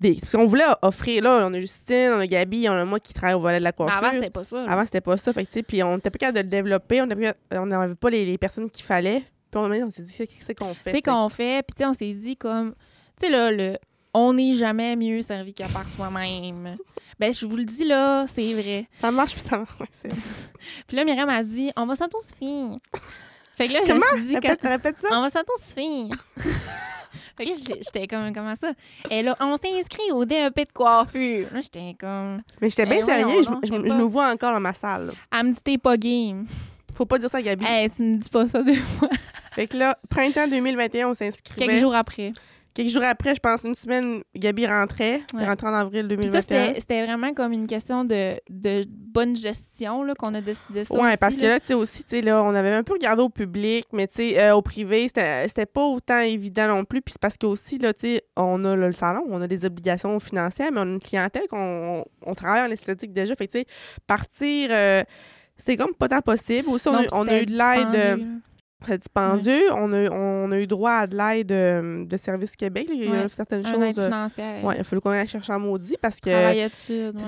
Des... 0.00 0.14
Parce 0.14 0.32
qu'on 0.32 0.46
voulait 0.46 0.64
offrir, 0.82 1.22
là, 1.22 1.46
on 1.46 1.54
a 1.54 1.60
Justine, 1.60 2.10
on 2.14 2.20
a 2.20 2.26
Gabi, 2.26 2.68
on 2.68 2.72
a 2.72 2.84
moi 2.84 2.98
qui 3.00 3.12
travaille 3.14 3.34
au 3.34 3.40
volet 3.40 3.58
de 3.58 3.64
la 3.64 3.70
Mais 3.70 3.72
coiffure. 3.74 3.98
avant, 3.98 4.12
c'était 4.12 4.30
pas 4.30 4.44
ça. 4.44 4.56
là. 4.56 4.70
Avant, 4.72 4.84
c'était 4.84 5.00
pas 5.00 5.16
ça. 5.16 5.32
Fait 5.32 5.44
que, 5.44 5.48
tu 5.50 5.54
sais, 5.54 5.62
puis 5.62 5.82
on 5.82 5.98
était 5.98 6.10
pas 6.10 6.18
capable 6.18 6.38
de 6.38 6.42
le 6.44 6.48
développer, 6.48 7.02
on 7.02 7.66
n'avait 7.66 7.94
pas 7.94 8.10
les, 8.10 8.24
les 8.24 8.38
personnes 8.38 8.70
qu'il 8.70 8.84
fallait. 8.84 9.20
Puis 9.50 9.60
on, 9.60 9.64
on 9.70 9.90
s'est 9.90 10.02
dit, 10.02 10.16
qu'est-ce 10.16 10.44
c'est 10.46 10.54
qu'on 10.54 10.74
fait? 10.74 10.92
Sais? 10.92 11.02
qu'on 11.02 11.28
fait, 11.28 11.62
puis 11.66 11.74
tu 11.76 11.82
sais, 11.82 11.86
on 11.88 11.92
s'est 11.92 12.12
dit 12.14 12.36
comme... 12.36 12.74
Tu 13.20 13.26
sais, 13.26 13.32
là, 13.32 13.50
le... 13.52 13.76
On 14.12 14.32
n'est 14.32 14.54
jamais 14.54 14.96
mieux 14.96 15.20
servi 15.20 15.52
qu'à 15.54 15.68
par 15.68 15.88
soi-même. 15.88 16.76
ben, 17.20 17.32
je 17.32 17.46
vous 17.46 17.56
le 17.56 17.64
dis, 17.64 17.84
là, 17.84 18.26
c'est 18.26 18.54
vrai. 18.54 18.88
Ça 19.00 19.10
marche, 19.12 19.32
puis 19.34 19.42
ça 19.42 19.58
marche. 19.58 19.70
Ouais, 19.78 19.86
c'est- 19.92 20.08
Puis 20.88 20.96
là, 20.96 21.04
Myriam 21.04 21.28
a 21.28 21.44
dit, 21.44 21.70
on 21.76 21.86
va 21.86 21.94
s'autosuffire. 21.94 22.78
fait 23.56 23.68
que 23.68 23.72
là, 23.74 23.80
je 23.86 23.92
me 23.92 24.00
suis 24.16 24.26
dit, 24.26 24.34
Répète, 24.34 24.58
quand- 24.62 24.68
répète 24.68 24.96
ça. 24.98 25.08
on 25.12 25.22
va. 25.22 25.28
fait 27.44 27.74
que 27.74 27.74
j'étais 27.82 28.06
comme, 28.06 28.32
comment 28.34 28.54
ça? 28.56 28.72
Et 29.10 29.22
là, 29.22 29.36
on 29.40 29.56
s'est 29.56 29.78
inscrit 29.78 30.10
au 30.12 30.24
DEP 30.24 30.56
de 30.56 30.72
coiffure. 30.72 31.46
Là, 31.52 31.60
j'étais 31.60 31.96
comme, 31.98 32.42
Mais 32.60 32.68
j'étais 32.70 32.86
bien 32.86 32.98
Ben 33.00 33.04
voyons 33.04 33.28
sérieux. 33.28 33.58
Je, 33.64 33.88
je- 33.88 33.94
me 33.94 34.02
vois 34.02 34.28
encore 34.30 34.52
dans 34.52 34.60
ma 34.60 34.72
salle. 34.74 35.06
là. 35.06 35.12
elle 35.40 35.46
me 35.46 35.52
dit, 35.52 35.60
t'es 35.62 35.78
pas 35.78 35.96
game. 35.96 36.46
Faut 36.94 37.06
pas 37.06 37.18
dire 37.18 37.30
ça 37.30 37.38
à 37.38 37.42
Gabi. 37.42 37.64
Hey, 37.64 37.88
tu 37.90 38.02
me 38.02 38.16
dis 38.18 38.28
pas 38.28 38.46
ça 38.46 38.62
deux 38.62 38.74
fois. 38.74 39.08
Fait 39.52 39.66
que 39.66 39.76
là, 39.76 39.96
printemps 40.08 40.46
2021, 40.48 41.08
on 41.08 41.14
s'inscrivait. 41.14 41.66
Quelques 41.66 41.80
jours 41.80 41.94
après. 41.94 42.32
Quelques 42.74 42.90
jours 42.90 43.02
après, 43.04 43.34
je 43.34 43.40
pense 43.40 43.64
une 43.64 43.74
semaine, 43.74 44.22
Gabi 44.36 44.66
rentrait. 44.66 45.22
Elle 45.34 45.40
Ouais. 45.40 45.46
rentrait 45.46 45.68
en 45.68 45.74
avril 45.74 46.04
Puis 46.06 46.16
ça, 46.30 46.40
2021. 46.40 46.74
c'était 46.78 47.04
vraiment 47.04 47.34
comme 47.34 47.52
une 47.52 47.66
question 47.66 48.04
de, 48.04 48.36
de 48.48 48.84
bonne 48.88 49.34
gestion 49.34 50.06
qu'on 50.16 50.34
a 50.34 50.40
décidé 50.40 50.84
ça. 50.84 50.94
Aussi, 50.94 51.16
parce 51.18 51.36
que 51.36 51.46
là, 51.46 51.58
tu 51.58 51.66
sais, 51.66 51.74
aussi, 51.74 52.04
tu 52.04 52.10
sais, 52.16 52.22
là, 52.22 52.42
on 52.44 52.54
avait 52.54 52.70
un 52.72 52.84
peu 52.84 52.92
regardé 52.92 53.22
au 53.22 53.28
public, 53.28 53.86
mais 53.92 54.06
tu 54.06 54.14
sais, 54.14 54.40
euh, 54.40 54.54
au 54.54 54.62
privé, 54.62 55.08
c'était 55.08 55.66
pas 55.66 55.84
autant 55.84 56.20
évident 56.20 56.68
non 56.68 56.84
plus. 56.84 57.02
Puis 57.02 57.12
c'est 57.12 57.20
parce 57.20 57.36
que 57.36 57.46
aussi, 57.46 57.78
là, 57.78 57.92
tu 57.92 58.00
sais, 58.06 58.22
on 58.36 58.64
a 58.64 58.76
là, 58.76 58.86
le 58.86 58.92
salon, 58.92 59.24
on 59.28 59.40
a 59.42 59.48
des 59.48 59.64
obligations 59.64 60.18
financières, 60.20 60.70
mais 60.72 60.78
on 60.80 60.84
a 60.84 60.86
une 60.92 61.00
clientèle 61.00 61.48
qu'on 61.50 61.58
on, 62.00 62.04
on 62.24 62.34
travaille 62.34 62.68
en 62.68 62.70
esthétique 62.70 63.12
déjà. 63.12 63.34
Fait 63.34 63.48
que, 63.48 63.52
tu 63.52 63.58
sais, 63.58 63.66
partir, 64.06 64.68
euh, 64.72 65.02
c'était 65.56 65.76
comme 65.76 65.92
pas 65.94 66.08
tant 66.08 66.20
possible. 66.20 66.68
Aussi, 66.68 66.88
on, 66.88 66.94
a, 66.94 67.02
on 67.12 67.26
a 67.26 67.40
eu 67.42 67.46
de 67.46 67.52
l'aide. 67.52 68.40
Dispendieux. 68.80 68.88
Très 68.90 68.98
dispendieux. 68.98 69.72
On, 69.74 69.92
a, 69.92 70.10
on 70.10 70.52
a 70.52 70.58
eu 70.58 70.66
droit 70.66 70.92
à 70.92 71.06
de 71.06 71.16
l'aide 71.16 71.52
euh, 71.52 72.04
de 72.04 72.16
Service 72.16 72.56
Québec. 72.56 72.88
Il 72.92 73.04
y 73.04 73.08
a 73.08 73.10
Ouais. 73.10 73.24
eu 73.24 73.28
certaines 73.28 73.66
Un 73.66 73.70
choses. 73.70 73.98
euh, 73.98 74.04
financière. 74.06 74.64
ouais, 74.64 74.74
il 74.76 74.80
a 74.80 74.84
fallu 74.84 75.00
qu'on 75.00 75.10
aille 75.10 75.28
chercher 75.28 75.52
en 75.52 75.60
maudit 75.60 75.96
parce 76.00 76.20
que. 76.20 76.30
Ouais? 76.30 76.68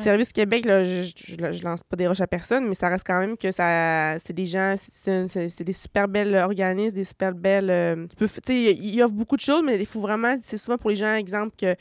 Service 0.03 0.33
Québec, 0.33 0.65
là, 0.65 0.85
je, 0.85 1.03
je, 1.17 1.63
lance 1.65 1.83
pas 1.83 1.97
des 1.97 2.07
roches 2.09 2.21
à 2.21 2.27
personne, 2.27 2.67
mais 2.69 2.75
ça 2.75 2.89
reste 2.89 3.07
quand 3.07 3.21
même 3.21 3.37
que 3.37 3.53
ça 3.53 4.17
c'est 4.19 4.33
des 4.33 4.47
gens, 4.47 4.75
c'est- 4.79 5.63
des 5.63 5.73
super 5.73 6.09
belles 6.09 6.35
organismes, 6.37 6.95
des 6.95 7.05
super 7.05 7.33
belles. 7.35 7.71
euh, 7.71 8.07
tu 8.11 8.17
peux 8.17 8.29
tu 8.45 8.53
ils 8.53 9.03
offrent 9.03 9.15
beaucoup 9.15 9.37
de 9.37 9.41
choses, 9.43 9.63
mais 9.65 9.77
il 9.79 9.87
faut 9.87 10.01
vraiment, 10.01 10.37
c'est 10.43 10.57
souvent 10.57 10.79
pour 10.79 10.91
les 10.91 10.97
gens, 10.97 11.15
exemple, 11.15 11.55
que 11.59 11.75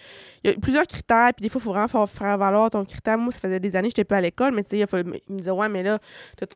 il 0.43 0.51
y 0.51 0.53
a 0.53 0.57
plusieurs 0.59 0.85
critères, 0.85 1.31
puis 1.35 1.43
des 1.43 1.49
fois, 1.49 1.59
il 1.59 1.63
faut 1.63 1.71
vraiment 1.71 1.87
faire, 1.87 2.07
faire 2.09 2.37
valoir 2.37 2.69
ton 2.69 2.83
critère. 2.85 3.17
Moi, 3.17 3.31
ça 3.31 3.39
faisait 3.39 3.59
des 3.59 3.75
années 3.75 3.87
que 3.87 3.93
j'étais 3.95 4.03
pas 4.03 4.17
à 4.17 4.21
l'école, 4.21 4.53
mais 4.53 4.63
tu 4.63 4.77
sais, 4.77 4.85
il 5.29 5.33
me 5.33 5.37
disait, 5.39 5.51
ouais, 5.51 5.69
mais 5.69 5.83
là, 5.83 5.99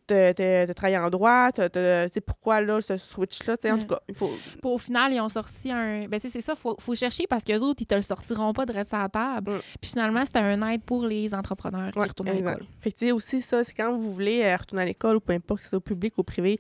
t'as- 0.08 0.34
t'as 0.34 0.74
travaillé 0.74 0.98
en 0.98 1.10
droit, 1.10 1.52
tu 1.54 1.62
sais, 1.62 2.22
pourquoi 2.26 2.62
là, 2.62 2.80
ce 2.82 2.98
switch-là, 3.06 3.56
en 3.72 3.80
tout 3.80 3.88
cas, 3.88 4.00
il 4.08 4.16
faut. 4.16 4.28
Puis 4.28 4.60
au 4.64 4.78
final, 4.78 5.14
ils 5.14 5.22
ont 5.22 5.30
sorti 5.30 5.72
un. 5.72 6.08
Ben, 6.08 6.20
tu 6.20 6.28
sais, 6.28 6.30
c'est 6.30 6.46
ça, 6.46 6.56
faut, 6.56 6.76
faut 6.80 6.96
chercher 6.96 7.28
parce 7.28 7.44
qu'eux 7.44 7.60
autres, 7.60 7.82
ils 7.82 7.86
te 7.86 7.96
le 7.96 8.02
sortiront 8.02 8.54
pas 8.54 8.66
de 8.66 8.74
sa 8.86 9.00
la 9.00 9.10
table. 9.10 9.52
Mm. 9.52 9.60
Puis 9.82 9.90
finalement, 9.92 10.26
c'était 10.26 10.40
un 10.40 10.68
aide 10.70 10.82
pour 10.82 11.06
les 11.06 11.34
entrepreneurs 11.34 11.90
qui 11.92 12.00
Ouais, 12.00 12.08
retournent 12.08 12.30
à 12.30 12.34
l'école. 12.34 12.64
Fait 12.80 12.92
que, 12.92 13.12
aussi, 13.12 13.42
ça, 13.42 13.64
c'est 13.64 13.74
quand 13.74 13.96
vous 13.96 14.12
voulez 14.12 14.44
euh, 14.44 14.56
retourner 14.56 14.84
à 14.84 14.86
l'école 14.86 15.18
ou 15.18 15.20
peu 15.20 15.34
importe, 15.34 15.60
que 15.60 15.64
ce 15.66 15.70
soit 15.70 15.78
au 15.78 15.82
public 15.82 16.18
ou 16.18 16.22
au 16.22 16.24
privé, 16.24 16.60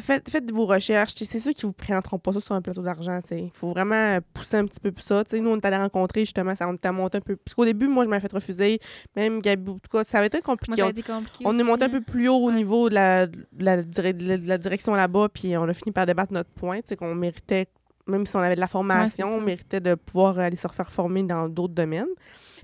faites, 0.00 0.28
faites 0.28 0.50
vos 0.50 0.66
recherches. 0.66 1.14
C'est 1.14 1.38
sûr 1.38 1.52
qu'ils 1.54 1.66
vous 1.66 1.72
présenteront 1.72 2.18
pas 2.18 2.32
ça 2.32 2.40
sur 2.40 2.54
un 2.54 2.62
plateau 2.62 2.82
d'argent. 2.82 3.20
Il 3.30 3.50
faut 3.54 3.70
vraiment 3.70 4.18
pousser 4.32 4.56
un 4.56 4.66
petit 4.66 4.80
peu 4.80 4.92
plus 4.92 5.02
ça. 5.02 5.22
Nous, 5.32 5.48
on 5.50 5.56
est 5.56 5.64
allés 5.66 5.76
rencontrer 5.76 6.20
justement, 6.20 6.54
ça, 6.54 6.68
on 6.68 6.74
était 6.74 6.90
monté 6.92 7.18
un 7.18 7.20
peu. 7.20 7.36
Parce 7.36 7.54
qu'au 7.54 7.64
début, 7.64 7.86
moi, 7.88 8.04
je 8.04 8.08
m'avais 8.08 8.20
fait 8.26 8.32
refuser. 8.32 8.80
Même 9.16 9.40
Gabi, 9.40 9.70
en 9.70 9.74
tout 9.78 9.90
cas, 9.90 10.04
ça 10.04 10.18
avait 10.18 10.26
été 10.28 10.38
Moi, 10.38 10.42
compliqué. 10.56 10.80
ça 10.80 10.84
a 10.84 10.86
On- 10.86 10.90
été 10.90 11.02
compliqué. 11.02 11.44
on 11.46 11.58
est 11.58 11.62
monté 11.62 11.84
un 11.84 11.86
hein. 11.88 11.90
peu 11.90 12.00
plus 12.00 12.28
haut 12.28 12.36
au 12.44 12.52
niveau 12.52 12.88
de 12.88 12.94
la, 12.94 13.26
de 13.26 13.42
la, 13.58 13.82
de 13.82 14.46
la- 14.48 14.58
direction 14.58 14.94
là-bas, 14.94 15.28
puis 15.32 15.56
on 15.56 15.64
a 15.64 15.74
fini 15.74 15.92
par 15.92 16.06
débattre 16.06 16.32
notre 16.32 16.50
point. 16.50 16.80
Qu'on 16.98 17.14
méritait, 17.14 17.66
même 18.06 18.26
si 18.26 18.36
on 18.36 18.40
avait 18.40 18.54
de 18.56 18.60
la 18.60 18.68
formation, 18.68 19.34
on 19.36 19.40
méritait 19.40 19.80
de 19.80 19.94
pouvoir 19.94 20.38
aller 20.38 20.56
se 20.56 20.66
refaire 20.66 20.90
former 20.92 21.22
dans 21.22 21.48
d'autres 21.48 21.74
domaines. 21.74 22.08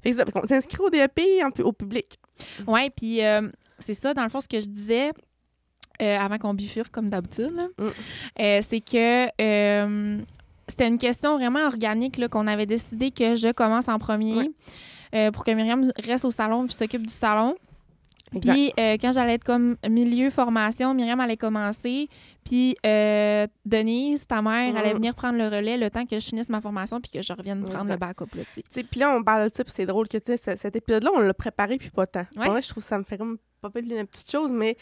Fait 0.03 0.13
que 0.15 0.31
qu'on 0.31 0.47
s'inscrit 0.47 0.79
au 0.81 0.91
DEP 0.91 1.21
en 1.45 1.63
au 1.63 1.73
public. 1.73 2.19
Ouais, 2.67 2.91
puis 2.91 3.25
euh, 3.25 3.49
c'est 3.79 3.95
ça, 3.95 4.15
dans 4.15 4.23
le 4.25 4.31
fond, 4.31 4.41
ce 4.41 4.49
que 4.49 4.61
je 4.61 4.67
disais 4.67 5.11
euh, 6.01 6.19
avant 6.19 6.39
qu'on 6.39 6.55
bifurque 6.55 6.91
comme 6.93 7.09
d'habitude, 7.11 7.55
Mm. 7.79 7.85
euh, 8.41 8.61
c'est 8.67 8.81
que 8.81 9.27
euh, 9.41 10.19
c'était 10.69 10.89
une 10.89 10.99
question 10.99 11.37
vraiment 11.37 11.67
organique 11.67 12.17
là, 12.17 12.29
qu'on 12.29 12.47
avait 12.47 12.67
décidé 12.67 13.11
que 13.11 13.35
je 13.37 13.53
commence 13.53 13.89
en 13.89 13.99
premier 13.99 14.51
Ouais. 15.13 15.31
pour 15.33 15.45
que 15.45 15.51
Myriam 15.51 15.91
reste 16.05 16.25
au 16.25 16.31
salon 16.31 16.67
puis 16.67 16.75
s'occupe 16.75 17.07
du 17.07 17.13
salon. 17.13 17.57
Puis 18.41 18.73
quand 18.79 19.11
j'allais 19.11 19.35
être 19.35 19.43
comme 19.45 19.77
milieu 19.89 20.31
formation, 20.31 20.95
Myriam 20.95 21.19
allait 21.19 21.37
commencer. 21.37 22.09
Puis 22.45 22.77
euh, 22.87 23.49
Denise, 23.65 24.25
ta 24.29 24.41
mère, 24.41 24.77
allait 24.77 24.95
venir 24.95 25.17
prendre 25.17 25.37
le 25.37 25.47
relais 25.49 25.77
le 25.77 25.91
temps 25.91 26.07
que 26.07 26.19
je 26.21 26.25
finisse 26.25 26.49
ma 26.49 26.61
formation 26.61 27.01
puis 27.01 27.11
que 27.11 27.23
je 27.23 27.33
revienne 27.33 27.63
prendre 27.63 27.91
Exact. 27.91 27.93
le 27.95 27.99
backup. 27.99 28.29
Là, 28.37 28.43
Puis 28.89 29.01
là, 29.01 29.17
on 29.17 29.25
parle 29.25 29.51
de 29.51 29.55
ça, 29.57 29.65
puis 29.65 29.73
c'est 29.77 29.87
drôle 29.87 30.07
que 30.07 30.19
tu 30.19 30.31
sais, 30.31 30.37
ce- 30.37 30.57
cet 30.57 30.77
épisode-là, 30.77 31.11
on 31.13 31.19
l'a 31.19 31.35
préparé, 31.35 31.77
puis 31.77 31.91
pas 31.91 32.07
tant. 32.07 32.25
Ouais. 32.37 32.47
Vrai, 32.49 32.63
je 32.63 32.69
trouve 32.69 32.85
que 32.85 32.89
ça 32.89 32.99
me 32.99 33.03
fait 33.05 33.19
comme 33.19 33.39
pas 33.61 33.69
une 33.75 34.07
petite 34.07 34.31
chose, 34.31 34.53
mais 34.53 34.77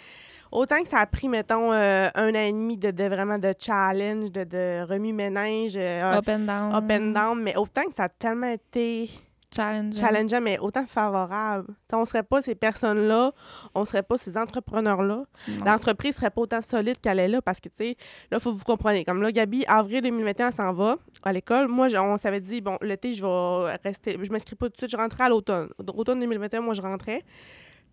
autant 0.52 0.82
que 0.82 0.88
ça 0.88 0.98
a 0.98 1.06
pris, 1.06 1.28
mettons, 1.28 1.72
euh, 1.72 2.08
un 2.14 2.30
an 2.30 2.34
et 2.34 2.52
demi 2.52 2.76
de, 2.76 2.90
de 2.90 3.04
vraiment 3.04 3.38
de 3.38 3.54
challenge, 3.58 4.30
de, 4.32 4.44
de 4.44 4.82
remue-ménage, 4.90 5.72
euh, 5.76 6.18
Up 6.18 6.28
and 6.28 6.40
down. 6.40 6.74
up 6.74 6.90
and 6.90 7.12
down, 7.12 7.42
mais 7.42 7.56
autant 7.56 7.84
que 7.84 7.94
ça 7.94 8.04
a 8.04 8.08
tellement 8.08 8.48
été 8.50 9.08
Challenge. 9.54 9.94
challengeant, 9.96 10.40
mais 10.42 10.58
autant 10.58 10.84
favorable. 10.86 11.68
On 11.94 12.04
serait 12.04 12.22
pas 12.22 12.42
ces 12.42 12.54
personnes-là, 12.54 13.32
on 13.74 13.84
serait 13.86 14.02
pas 14.02 14.18
ces 14.18 14.36
entrepreneurs-là. 14.36 15.24
L'entreprise 15.64 16.16
serait 16.16 16.28
pas 16.28 16.42
autant 16.42 16.60
solide 16.60 16.98
qu'elle 17.00 17.18
est 17.18 17.28
là 17.28 17.40
parce 17.40 17.58
que, 17.58 17.70
tu 17.70 17.76
sais, 17.78 17.96
là, 18.30 18.38
faut 18.40 18.52
que 18.52 18.58
vous 18.58 18.64
compreniez. 18.64 19.06
Comme 19.06 19.22
là, 19.22 19.32
Gabi, 19.32 19.64
avril 19.66 20.02
2021, 20.02 20.48
elle 20.48 20.52
s'en 20.52 20.72
va 20.74 20.96
à 21.22 21.32
l'école. 21.32 21.66
Moi, 21.68 21.88
je- 21.88 21.96
on 21.96 22.18
s'avait 22.18 22.40
dit, 22.40 22.60
bon, 22.60 22.76
l'été, 22.82 23.14
je 23.14 23.24
vais 23.24 23.76
rester, 23.82 24.18
je 24.22 24.30
m'inscris 24.30 24.54
pas 24.54 24.66
tout 24.66 24.72
de 24.72 24.76
suite, 24.76 24.90
je 24.90 24.96
rentrais 24.98 25.24
à 25.24 25.28
l'automne. 25.30 25.70
Automne 25.96 26.20
2021, 26.20 26.60
moi, 26.60 26.74
je 26.74 26.82
rentrais. 26.82 27.24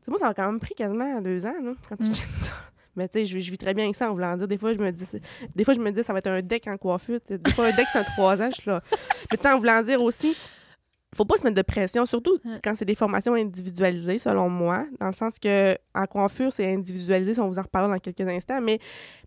Tu 0.05 0.11
sais, 0.11 0.11
moi, 0.11 0.19
ça 0.19 0.27
a 0.27 0.33
quand 0.35 0.45
même 0.45 0.59
pris 0.59 0.75
quasiment 0.75 1.19
deux 1.19 1.43
ans, 1.45 1.55
là, 1.63 1.71
quand 1.89 1.95
tu 1.97 2.03
Mm. 2.09 2.13
ça. 2.13 2.51
Mais 2.95 3.09
tu 3.09 3.19
sais, 3.19 3.25
je, 3.25 3.39
je 3.39 3.51
vis 3.51 3.57
très 3.57 3.73
bien 3.73 3.85
avec 3.85 3.95
ça 3.95 4.09
en 4.09 4.13
voulant 4.13 4.37
dire. 4.37 4.47
Des 4.47 4.57
fois, 4.57 4.73
je 4.73 4.77
me 4.79 4.91
dis, 4.91 5.03
des 5.55 5.63
fois, 5.63 5.73
je 5.73 5.79
me 5.79 5.91
dis, 5.91 6.03
ça 6.03 6.13
va 6.13 6.19
être 6.19 6.27
un 6.27 6.41
deck 6.41 6.67
en 6.67 6.77
coiffure. 6.77 7.19
Des 7.27 7.51
fois, 7.51 7.65
un 7.65 7.71
deck, 7.75 7.87
c'est 7.91 7.99
un 7.99 8.03
trois 8.03 8.39
ans, 8.41 8.49
je 8.51 8.61
suis 8.61 8.69
là. 8.69 8.81
Mais 9.31 9.49
en 9.49 9.57
voulant 9.57 9.81
dire 9.81 10.01
aussi, 10.01 10.37
faut 11.15 11.25
pas 11.25 11.37
se 11.37 11.43
mettre 11.43 11.55
de 11.55 11.61
pression, 11.61 12.05
surtout 12.05 12.37
Ouais. 12.45 12.59
quand 12.63 12.75
c'est 12.75 12.85
des 12.85 12.95
formations 12.95 13.33
individualisées, 13.33 14.19
selon 14.19 14.49
moi, 14.49 14.85
dans 14.99 15.07
le 15.07 15.13
sens 15.13 15.39
que 15.39 15.75
en 15.95 16.05
coiffure, 16.05 16.51
c'est 16.53 16.73
individualisé, 16.73 17.33
si 17.35 17.39
on 17.39 17.47
vous 17.47 17.57
en 17.57 17.61
reparlera 17.63 17.93
dans 17.93 17.99
quelques 17.99 18.29
instants, 18.29 18.59
mais 18.61 18.79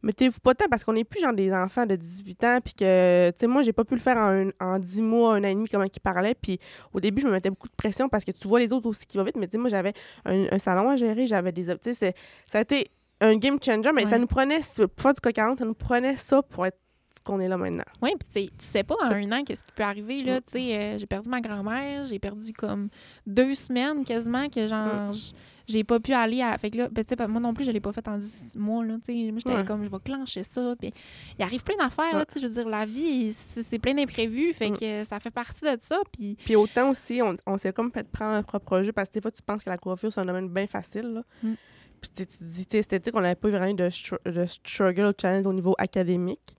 mettez-vous 0.02 0.40
pas 0.40 0.54
tant 0.54 0.66
parce 0.70 0.84
qu'on 0.84 0.92
n'est 0.92 1.04
plus 1.04 1.20
genre 1.20 1.32
des 1.32 1.52
enfants 1.52 1.86
de 1.86 1.96
18 1.96 2.44
ans, 2.44 2.58
puis 2.62 2.74
que, 2.74 3.30
tu 3.30 3.36
sais, 3.40 3.46
moi, 3.46 3.62
j'ai 3.62 3.72
pas 3.72 3.84
pu 3.84 3.94
le 3.94 4.00
faire 4.00 4.16
en, 4.18 4.48
un- 4.48 4.50
en 4.60 4.78
10 4.78 5.00
mois, 5.02 5.34
un 5.34 5.44
an 5.44 5.48
et 5.48 5.54
demi, 5.54 5.68
comment 5.68 5.84
ils 5.84 6.00
parlaient, 6.00 6.34
puis 6.34 6.58
au 6.92 7.00
début, 7.00 7.22
je 7.22 7.26
me 7.26 7.32
mettais 7.32 7.50
beaucoup 7.50 7.68
de 7.68 7.74
pression 7.76 8.08
parce 8.08 8.24
que 8.24 8.32
tu 8.32 8.46
vois 8.46 8.60
les 8.60 8.72
autres 8.72 8.88
aussi 8.88 9.06
qui 9.06 9.16
vont 9.16 9.24
vite, 9.24 9.36
mais 9.36 9.46
tu 9.46 9.52
sais, 9.52 9.58
moi, 9.58 9.70
j'avais 9.70 9.92
un, 10.24 10.46
un 10.52 10.58
salon 10.58 10.90
à 10.90 10.96
gérer, 10.96 11.26
j'avais 11.26 11.52
des... 11.52 11.64
Tu 11.78 11.94
sais, 11.94 12.14
ça 12.46 12.58
a 12.58 12.60
été 12.60 12.86
un 13.20 13.36
game 13.36 13.58
changer, 13.62 13.90
mais 13.92 14.04
Ouais. 14.04 14.10
ça 14.10 14.18
nous 14.18 14.26
prenait, 14.28 14.60
pour 14.76 15.02
faire 15.02 15.14
du 15.14 15.20
coq 15.20 15.34
ça 15.36 15.64
nous 15.64 15.74
prenait 15.74 16.16
ça 16.16 16.42
pour 16.42 16.66
être 16.66 16.78
qu'on 17.22 17.40
est 17.40 17.48
là 17.48 17.56
maintenant. 17.56 17.84
Oui, 18.02 18.10
puis 18.18 18.28
tu 18.32 18.40
sais- 18.40 18.50
tu 18.58 18.64
sais 18.64 18.82
pas 18.84 18.94
en 19.02 19.10
un 19.10 19.32
an 19.32 19.44
qu'est-ce 19.44 19.64
qui 19.64 19.72
peut 19.72 19.82
arriver, 19.82 20.22
là. 20.22 20.40
Tu 20.40 20.50
sais, 20.50 20.76
euh, 20.78 20.98
j'ai 20.98 21.06
perdu 21.06 21.28
ma 21.28 21.40
grand-mère, 21.40 22.06
j'ai 22.06 22.18
perdu 22.18 22.52
comme 22.52 22.88
deux 23.26 23.54
semaines 23.54 24.04
quasiment 24.04 24.48
que 24.48 24.66
genre, 24.66 25.12
j- 25.12 25.32
j'ai 25.66 25.84
pas 25.84 26.00
pu 26.00 26.12
aller 26.14 26.40
à. 26.40 26.56
Fait 26.56 26.70
que 26.70 26.78
là, 26.78 26.88
ben, 26.90 27.04
tu 27.04 27.14
sais, 27.14 27.26
moi 27.28 27.40
non 27.40 27.52
plus, 27.52 27.64
je 27.64 27.70
l'ai 27.70 27.80
pas 27.80 27.92
fait 27.92 28.06
en 28.08 28.16
dix 28.16 28.54
mois, 28.56 28.84
là. 28.84 28.94
Tu 29.04 29.12
sais, 29.12 29.30
moi, 29.32 29.40
j'étais 29.44 29.56
Ouais. 29.56 29.64
comme, 29.64 29.84
je 29.84 29.90
vais 29.90 29.98
clencher 30.02 30.42
ça. 30.42 30.74
Puis 30.80 30.90
il 31.38 31.42
arrive 31.42 31.62
plein 31.62 31.76
d'affaires, 31.76 32.12
là. 32.12 32.18
Ouais. 32.20 32.26
Tu 32.26 32.34
sais, 32.34 32.40
je 32.40 32.46
veux 32.46 32.54
dire, 32.54 32.68
la 32.68 32.86
vie, 32.86 33.32
c'est 33.34 33.78
plein 33.78 33.92
d'imprévus. 33.94 34.52
Fait 34.54 34.70
Mm. 34.70 34.78
que 34.78 35.04
ça 35.04 35.20
fait 35.20 35.30
partie 35.30 35.64
de 35.64 35.76
ça. 35.80 35.98
Puis 36.12 36.36
Puis 36.44 36.56
autant 36.56 36.90
aussi, 36.90 37.20
on, 37.22 37.36
on 37.46 37.58
s'est 37.58 37.72
comme 37.72 37.92
fait 37.92 38.08
prendre 38.08 38.32
un 38.34 38.42
propre 38.42 38.82
jeu 38.82 38.92
parce 38.92 39.08
que 39.08 39.14
des 39.14 39.20
fois, 39.20 39.30
tu 39.30 39.42
penses 39.42 39.62
que 39.64 39.70
la 39.70 39.76
coiffure, 39.78 40.12
c'est 40.12 40.20
un 40.20 40.24
domaine 40.24 40.48
bien 40.48 40.66
facile. 40.66 41.12
Là. 41.14 41.22
Mm. 41.42 41.54
Puis 42.00 42.10
tu 42.16 42.26
te 42.26 42.44
dis, 42.44 42.64
tu 42.64 42.70
sais, 42.72 42.78
esthétique, 42.78 43.14
on 43.16 43.20
n'avait 43.20 43.34
pas 43.34 43.48
vraiment 43.50 43.66
eu 43.66 43.74
de, 43.74 43.90
str- 43.90 44.22
de 44.24 44.46
struggle 44.46 45.06
ou 45.06 45.12
challenge 45.20 45.46
au 45.48 45.52
niveau 45.52 45.74
académique, 45.78 46.56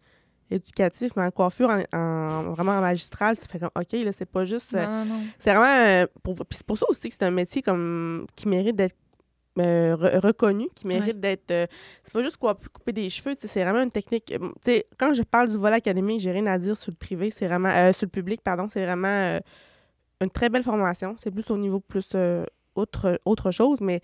éducatif, 0.52 1.12
mais 1.16 1.24
en 1.26 1.32
coiffure, 1.32 1.70
en, 1.70 1.98
en- 1.98 2.44
vraiment 2.54 2.74
en 2.74 2.82
magistral, 2.82 3.38
tu 3.38 3.46
fais 3.48 3.60
comme, 3.60 3.70
OK, 3.76 3.92
là, 3.94 4.12
c'est 4.12 4.26
pas 4.26 4.46
juste. 4.46 4.74
euh, 4.74 4.86
non, 4.86 5.06
non, 5.06 5.14
non. 5.16 5.24
c'est 5.40 5.52
vraiment. 5.54 5.66
euh, 5.88 6.08
pour, 6.24 6.36
puis 6.36 6.46
c'est 6.58 6.66
pour 6.66 6.78
ça 6.78 6.86
aussi 6.90 7.10
que 7.10 7.16
c'est 7.16 7.24
un 7.26 7.32
métier 7.32 7.62
comme 7.62 8.26
qui 8.36 8.48
mérite 8.48 8.76
d'être 8.76 8.96
euh, 9.60 9.96
re- 9.96 10.20
reconnu, 10.26 10.68
qui 10.76 10.88
mérite 10.88 11.20
d'être. 11.20 11.52
euh, 11.52 11.66
c'est 12.04 12.14
pas 12.14 12.24
juste 12.24 12.38
quoi, 12.38 12.58
couper 12.74 12.94
des 12.94 13.10
cheveux, 13.10 13.36
tu 13.36 13.42
sais, 13.42 13.48
c'est 13.48 13.64
vraiment 13.64 13.82
une 13.84 13.92
technique. 13.92 14.26
tu 14.26 14.40
sais, 14.64 14.86
quand 14.98 15.14
je 15.14 15.24
parle 15.24 15.50
du 15.50 15.58
volet 15.58 15.76
académique, 15.76 16.20
j'ai 16.22 16.32
rien 16.32 16.46
à 16.48 16.58
dire 16.58 16.78
sur 16.78 16.92
le 16.92 16.98
privé, 16.98 17.30
c'est 17.32 17.48
vraiment. 17.48 17.70
euh, 17.70 17.94
sur 17.94 18.06
le 18.06 18.12
public, 18.12 18.42
pardon, 18.42 18.68
c'est 18.72 18.84
vraiment 18.86 19.40
une 20.22 20.30
très 20.30 20.50
belle 20.50 20.64
formation. 20.64 21.16
C'est 21.18 21.32
plus 21.32 21.50
au 21.52 21.58
niveau 21.58 21.80
plus 21.80 22.16
autre, 22.76 23.20
autre 23.26 23.52
chose, 23.52 23.82
mais 23.82 24.02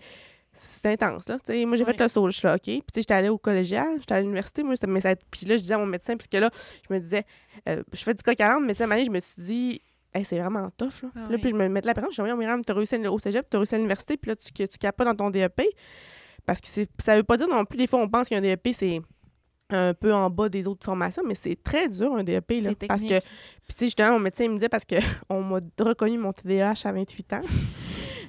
c'est 0.56 0.92
intense, 0.92 1.28
là. 1.28 1.38
Tu 1.44 1.52
sais, 1.52 1.64
moi, 1.64 1.76
j'ai 1.76 1.84
fait 1.84 1.98
le 1.98 2.08
saut, 2.08 2.30
je 2.30 2.36
suis 2.36 2.48
OK? 2.48 2.60
Puis, 2.62 2.82
j'étais 2.96 3.14
allée 3.14 3.28
au 3.28 3.38
collégial, 3.38 3.96
j'étais 4.00 4.14
à 4.14 4.20
l'université, 4.20 4.62
moi, 4.62 4.74
mais 4.88 5.00
ça, 5.00 5.14
puis 5.30 5.46
là, 5.46 5.56
je 5.56 5.62
disais 5.62 5.74
à 5.74 5.78
mon 5.78 5.86
médecin, 5.86 6.16
puisque 6.16 6.34
là, 6.34 6.50
je 6.88 6.94
me 6.94 7.00
disais, 7.00 7.24
euh, 7.68 7.82
je 7.92 8.02
fais 8.02 8.14
du 8.14 8.22
coq 8.22 8.40
à 8.40 8.58
mais 8.60 8.74
tu 8.74 8.84
sais, 8.84 9.04
je 9.04 9.10
me 9.10 9.20
suis 9.20 9.42
dit, 9.42 9.82
Hey, 10.14 10.24
c'est 10.24 10.38
vraiment 10.38 10.70
tough, 10.78 11.02
là. 11.02 11.08
Ah 11.14 11.18
Là, 11.20 11.26
oui. 11.32 11.38
puis 11.38 11.50
je 11.50 11.54
me 11.56 11.68
mettais 11.68 11.88
la 11.88 11.92
pression, 11.92 12.08
je 12.10 12.14
disais, 12.14 12.22
voyons, 12.22 12.36
Myriam, 12.38 12.64
t'as 12.64 12.72
réussi 12.72 12.96
au 13.06 13.18
cégep, 13.18 13.46
t'as 13.50 13.58
réussi 13.58 13.74
à 13.74 13.78
l'université, 13.78 14.16
puis 14.16 14.30
là, 14.30 14.36
tu, 14.36 14.50
tu 14.50 14.78
capes 14.78 14.96
pas 14.96 15.04
dans 15.04 15.14
ton 15.14 15.28
DEP. 15.30 15.62
Parce 16.46 16.60
que 16.60 16.68
c'est, 16.68 16.88
ça 17.04 17.16
veut 17.16 17.22
pas 17.22 17.36
dire 17.36 17.48
non 17.48 17.64
plus, 17.66 17.76
des 17.76 17.86
fois, 17.86 17.98
on 17.98 18.08
pense 18.08 18.28
qu'un 18.30 18.40
DEP, 18.40 18.68
c'est 18.72 19.02
un 19.68 19.92
peu 19.94 20.14
en 20.14 20.30
bas 20.30 20.48
des 20.48 20.66
autres 20.66 20.86
formations, 20.86 21.22
mais 21.26 21.34
c'est 21.34 21.60
très 21.62 21.88
dur, 21.88 22.14
un 22.14 22.22
DEP, 22.24 22.62
là. 22.62 22.70
Parce 22.88 23.02
que, 23.02 23.18
puis 23.18 23.74
tu 23.74 23.78
sais, 23.78 23.84
justement, 23.86 24.12
mon 24.12 24.20
médecin, 24.20 24.44
il 24.44 24.50
me 24.50 24.54
disait, 24.56 24.68
parce 24.70 24.84
que 24.86 24.94
on 25.28 25.42
m'a 25.42 25.58
reconnu 25.80 26.16
mon 26.16 26.32
TDAH 26.32 26.82
à 26.84 26.92
28 26.92 27.32
ans. 27.34 27.42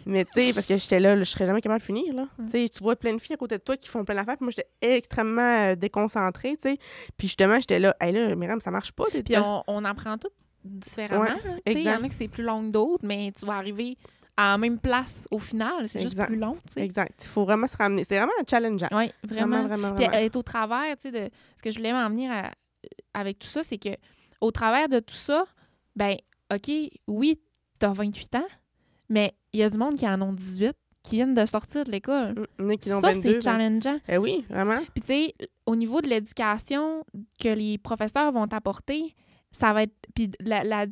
Mais 0.07 0.25
tu 0.25 0.31
sais, 0.33 0.53
parce 0.53 0.65
que 0.65 0.77
j'étais 0.77 0.99
là, 0.99 1.15
là, 1.15 1.23
je 1.23 1.29
serais 1.29 1.45
jamais 1.45 1.61
capable 1.61 1.79
de 1.81 1.85
finir, 1.85 2.13
là. 2.13 2.27
Mm. 2.37 2.45
Tu 2.45 2.51
sais, 2.51 2.69
tu 2.69 2.83
vois 2.83 2.95
plein 2.95 3.13
de 3.13 3.19
filles 3.21 3.33
à 3.33 3.37
côté 3.37 3.57
de 3.57 3.63
toi 3.63 3.77
qui 3.77 3.87
font 3.87 4.03
plein 4.05 4.15
d'affaires, 4.15 4.37
puis 4.37 4.45
moi, 4.45 4.51
j'étais 4.55 4.69
extrêmement 4.81 5.41
euh, 5.71 5.75
déconcentrée, 5.75 6.55
tu 6.55 6.69
sais. 6.69 6.77
Puis 7.17 7.27
justement, 7.27 7.59
j'étais 7.59 7.79
là, 7.79 7.95
hey 7.99 8.11
là, 8.13 8.35
Myriam, 8.35 8.61
ça 8.61 8.71
marche 8.71 8.91
pas. 8.91 9.05
Puis 9.11 9.37
on, 9.37 9.63
on 9.67 9.85
apprend 9.85 10.17
tout 10.17 10.29
différemment. 10.63 11.23
Ouais. 11.23 11.61
Tu 11.65 11.71
Il 11.73 11.81
y 11.81 11.89
en 11.89 12.03
a 12.03 12.07
que 12.07 12.13
c'est 12.15 12.27
plus 12.27 12.43
long 12.43 12.65
que 12.67 12.71
d'autres, 12.71 13.05
mais 13.05 13.31
tu 13.37 13.45
vas 13.45 13.53
arriver 13.55 13.97
à 14.35 14.51
la 14.51 14.57
même 14.57 14.79
place 14.79 15.27
au 15.31 15.39
final. 15.39 15.87
C'est 15.87 16.01
juste 16.01 16.21
plus 16.25 16.37
long, 16.37 16.57
tu. 16.71 16.79
Exact. 16.79 17.13
Il 17.23 17.27
faut 17.27 17.43
vraiment 17.43 17.67
se 17.67 17.75
ramener. 17.75 18.03
C'est 18.03 18.17
vraiment 18.17 18.31
challengeant. 18.49 18.87
Oui, 18.91 19.11
vraiment. 19.23 19.63
Vraiment, 19.63 19.67
vraiment, 19.67 19.95
Puis 19.95 20.05
vraiment. 20.05 20.23
être 20.25 20.35
au 20.35 20.43
travers, 20.43 20.95
tu 20.97 21.11
de 21.11 21.29
ce 21.57 21.63
que 21.63 21.71
je 21.71 21.77
voulais 21.77 21.93
m'en 21.93 22.07
venir 22.09 22.31
à- 22.31 22.51
avec 23.13 23.39
tout 23.39 23.47
ça, 23.47 23.63
c'est 23.63 23.77
que 23.79 23.89
au 24.39 24.51
travers 24.51 24.87
de 24.89 24.99
tout 24.99 25.15
ça, 25.15 25.45
ben, 25.95 26.15
OK, 26.53 26.71
oui, 27.07 27.39
t'as 27.79 27.91
28 27.91 28.35
ans, 28.35 28.47
mais 29.09 29.33
il 29.57 29.61
y 29.61 29.63
a 29.63 29.69
du 29.69 29.77
monde 29.77 29.95
qui 29.95 30.07
en 30.07 30.21
ont 30.21 30.33
18 30.33 30.73
qui 31.03 31.15
viennent 31.15 31.33
de 31.35 31.45
sortir 31.45 31.83
de 31.85 31.91
l'école. 31.91 32.47
Ça, 32.81 32.99
22, 32.99 33.21
c'est 33.21 33.41
challengeant. 33.41 33.97
Eh 34.09 34.17
oui, 34.17 34.45
vraiment. 34.49 34.79
Puis, 34.93 35.01
tu 35.01 35.07
sais, 35.07 35.35
au 35.65 35.75
niveau 35.75 36.01
de 36.01 36.07
l'éducation 36.09 37.03
que 37.41 37.47
les 37.47 37.77
professeurs 37.77 38.31
vont 38.31 38.45
t'apporter, 38.45 39.15
ça 39.51 39.71
va 39.73 39.83
être. 39.83 39.95
Puis, 40.13 40.31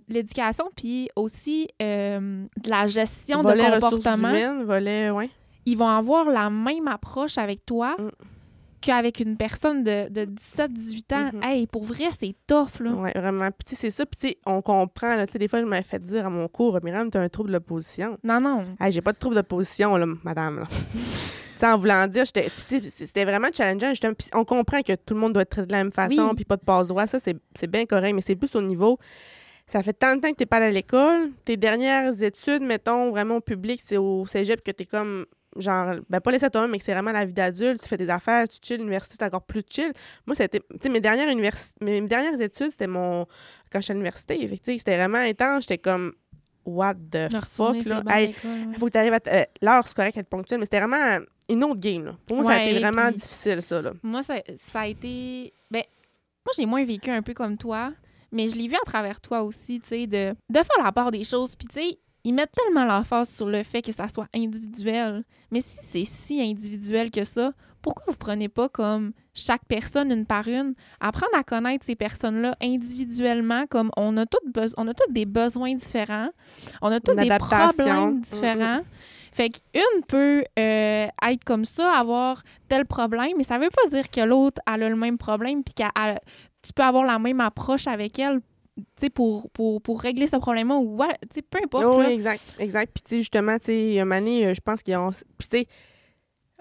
l'éducation, 0.07 0.69
puis 0.75 1.09
aussi 1.15 1.67
euh, 1.81 2.45
de 2.63 2.69
la 2.69 2.87
gestion 2.87 3.41
volet 3.41 3.57
de 3.57 3.75
ressources 3.75 3.95
comportement, 3.95 4.29
humaines, 4.29 4.63
volet, 4.63 5.09
ouais. 5.09 5.29
ils 5.65 5.77
vont 5.77 5.89
avoir 5.89 6.29
la 6.29 6.49
même 6.49 6.87
approche 6.87 7.37
avec 7.37 7.65
toi 7.65 7.95
Mm. 7.99 8.09
Qu'avec 8.85 9.19
une 9.19 9.35
personne 9.37 9.83
de, 9.83 10.07
de 10.09 10.25
17-18 10.25 11.13
ans. 11.15 11.29
Mhm. 11.33 11.43
Hey, 11.43 11.67
pour 11.67 11.83
vrai, 11.83 12.05
c'est 12.19 12.35
tough, 12.47 12.79
là. 12.79 12.91
Ouais, 12.91 13.11
vraiment. 13.15 13.49
Puis 13.51 13.65
tu 13.69 13.75
c'est 13.75 13.91
ça. 13.91 14.05
Puis 14.05 14.33
tu 14.33 14.37
on 14.45 14.61
comprend. 14.61 15.15
Là, 15.15 15.25
tu 15.27 15.33
sais, 15.33 15.39
des 15.39 15.47
fois, 15.47 15.59
je 15.59 15.65
m'avais 15.65 15.83
fait 15.83 15.99
dire 15.99 16.25
à 16.25 16.29
mon 16.29 16.47
cours, 16.47 16.79
Myriam, 16.83 17.09
t'as 17.09 17.21
un 17.21 17.29
trouble 17.29 17.49
de 17.49 17.53
l'opposition. 17.53 18.17
Non, 18.23 18.39
non. 18.39 18.65
Hey, 18.79 18.91
j'ai 18.91 19.01
pas 19.01 19.13
de 19.13 19.17
trouble 19.17 19.35
d'opposition, 19.35 19.95
là, 19.97 20.05
madame. 20.23 20.59
Là. 20.59 20.67
Tu 21.57 21.65
en 21.65 21.77
voulant 21.77 22.05
dire, 22.07 22.25
tu 22.29 22.41
c'était 22.83 23.23
vraiment 23.23 23.47
challengeant. 23.53 23.93
on 24.33 24.43
comprend 24.43 24.81
que 24.81 24.93
tout 24.93 25.13
le 25.13 25.21
monde 25.21 25.31
doit 25.31 25.43
être 25.43 25.51
traité 25.51 25.67
de 25.67 25.71
la 25.71 25.77
même 25.85 25.91
façon, 25.91 26.27
Oui. 26.27 26.35
puis 26.35 26.43
pas 26.43 26.57
de 26.57 26.61
passe-droit. 26.65 27.07
Ça, 27.07 27.17
c'est 27.21 27.67
bien 27.71 27.85
correct, 27.85 28.13
mais 28.13 28.19
c'est 28.21 28.35
plus 28.35 28.53
au 28.57 28.61
niveau. 28.61 28.99
Ça 29.65 29.81
fait 29.81 29.93
tant 29.93 30.17
de 30.17 30.19
temps 30.19 30.31
que 30.31 30.35
t'es 30.35 30.45
pas 30.45 30.57
allé 30.57 30.65
à 30.65 30.71
l'école. 30.71 31.31
Tes 31.45 31.55
dernières 31.55 32.21
études, 32.21 32.61
mettons, 32.61 33.09
vraiment 33.09 33.37
au 33.37 33.39
public, 33.41 33.79
c'est 33.81 33.95
au 33.95 34.25
cégep 34.27 34.65
que 34.65 34.71
t'es 34.71 34.83
comme. 34.85 35.25
Genre, 35.57 35.95
ben 36.09 36.19
pas 36.19 36.31
laissé 36.31 36.45
à 36.45 36.49
toi 36.49 36.67
mais 36.67 36.77
que 36.79 36.83
c'est 36.83 36.93
vraiment 36.93 37.13
la 37.13 37.23
vie 37.25 37.31
d'adulte, 37.31 37.81
tu 37.81 37.87
fais 37.87 37.97
tes 37.97 38.09
affaires, 38.09 38.45
tu 38.47 38.57
chill, 38.61 38.77
l'université, 38.77 39.15
c'est 39.17 39.25
encore 39.25 39.43
plus 39.43 39.63
chill. 39.69 39.93
Moi, 40.25 40.35
c'était. 40.35 40.59
Tu 40.59 40.65
sais, 40.81 40.89
mes 40.89 40.99
dernières, 40.99 41.29
universi- 41.29 41.71
mes 41.81 42.01
dernières 42.01 42.39
études, 42.41 42.71
c'était 42.71 42.87
mon. 42.87 43.25
Quand 43.71 43.79
j'étais 43.79 43.91
à 43.91 43.93
l'université, 43.95 44.59
sais, 44.65 44.77
c'était 44.77 44.97
vraiment 44.97 45.17
intense. 45.19 45.63
J'étais 45.63 45.77
comme. 45.77 46.13
What 46.65 46.95
the 47.11 47.29
fuck, 47.51 47.85
là? 47.85 48.01
Hey, 48.09 48.29
ouais. 48.43 48.77
faut 48.79 48.87
que 48.87 48.91
tu 48.91 48.97
arrives 48.97 49.13
à. 49.13 49.19
t- 49.19 49.29
euh, 49.29 49.43
L'heure, 49.61 49.83
c'est 49.87 49.95
correct 49.95 50.15
d'être 50.15 50.29
ponctuel, 50.29 50.59
mais 50.59 50.65
c'était 50.65 50.79
vraiment 50.79 51.23
une 51.47 51.63
autre 51.63 51.79
game. 51.79 52.05
Là. 52.05 52.15
Pour 52.27 52.37
moi, 52.41 52.51
ça 52.51 52.59
a 52.59 52.63
été 52.65 52.79
vraiment 52.79 53.09
puis- 53.09 53.17
difficile, 53.21 53.61
ça. 53.61 53.81
Là. 53.83 53.93
Moi, 54.01 54.23
ça, 54.23 54.35
ça 54.71 54.79
a 54.81 54.87
été. 54.87 55.53
Ben, 55.69 55.83
moi, 56.43 56.53
j'ai 56.57 56.65
moins 56.65 56.83
vécu 56.83 57.11
un 57.11 57.21
peu 57.21 57.33
comme 57.35 57.55
toi, 57.55 57.93
mais 58.31 58.49
je 58.49 58.55
l'ai 58.55 58.67
vu 58.67 58.75
à 58.75 58.85
travers 58.85 59.21
toi 59.21 59.43
aussi, 59.43 59.79
tu 59.79 59.89
sais, 59.89 60.07
de, 60.07 60.31
de 60.49 60.55
faire 60.55 60.83
la 60.83 60.91
part 60.91 61.11
des 61.11 61.23
choses. 61.23 61.55
Puis, 61.55 61.67
tu 61.67 61.75
sais, 61.75 61.99
ils 62.25 62.33
mettent 62.33 62.51
tellement 62.51 62.85
l'emphase 62.85 63.29
sur 63.29 63.47
le 63.47 63.63
fait 63.63 63.83
que 63.83 63.91
ça 63.91 64.09
soit 64.09 64.27
individuel. 64.35 65.23
Mais 65.51 65.61
si 65.61 65.77
c'est 65.81 66.05
si 66.05 66.41
individuel 66.41 67.11
que 67.11 67.23
ça, 67.23 67.53
pourquoi 67.83 68.05
vous 68.07 68.17
prenez 68.17 68.49
pas 68.49 68.67
comme 68.67 69.11
chaque 69.35 69.63
personne 69.67 70.11
une 70.11 70.25
par 70.25 70.47
une, 70.47 70.73
apprendre 70.99 71.35
à 71.37 71.43
connaître 71.43 71.85
ces 71.85 71.95
personnes-là 71.95 72.57
individuellement, 72.59 73.67
comme 73.69 73.91
on 73.95 74.17
a 74.17 74.25
toutes 74.25 74.41
on 74.77 74.87
a 74.87 74.93
tous 74.95 75.13
des 75.13 75.27
besoins 75.27 75.75
différents, 75.75 76.29
on 76.81 76.91
a 76.91 76.99
tous 76.99 77.13
des 77.13 77.29
problèmes 77.29 78.21
différents. 78.21 78.81
Fait 79.31 79.49
qu'une 79.49 80.01
peut 80.07 80.43
euh, 80.57 81.07
être 81.27 81.43
comme 81.45 81.65
ça, 81.65 81.91
avoir 81.91 82.41
tel 82.69 82.87
problème, 82.87 83.33
mais 83.37 83.43
ça 83.43 83.59
veut 83.59 83.69
pas 83.69 83.87
dire 83.89 84.09
que 84.09 84.21
l'autre 84.21 84.61
a 84.65 84.77
le 84.77 84.95
même 84.95 85.19
problème 85.19 85.63
puis 85.63 85.75
que 85.75 85.83
tu 86.63 86.73
peux 86.73 86.83
avoir 86.83 87.03
la 87.03 87.19
même 87.19 87.39
approche 87.39 87.85
avec 87.85 88.17
elle 88.17 88.41
sais, 88.95 89.09
pour, 89.09 89.49
pour, 89.51 89.81
pour 89.81 90.01
régler 90.01 90.27
ce 90.27 90.35
problème-là 90.37 90.75
ou 90.75 90.97
tu 90.97 91.35
sais, 91.35 91.41
peu 91.41 91.59
importe. 91.63 91.85
Oh, 91.85 91.99
oui, 91.99 92.05
exact. 92.13 92.41
Exact. 92.59 92.91
Puis, 92.93 93.03
tu 93.03 93.09
sais, 93.09 93.17
justement, 93.19 93.57
tu 93.57 93.65
sais, 93.65 94.03
donné, 94.03 94.47
euh, 94.47 94.53
je 94.53 94.61
pense 94.61 94.83
qu'ils 94.83 94.95
ont. 94.97 95.11
Puis, 95.37 95.47
tu 95.49 95.57
sais, 95.59 95.67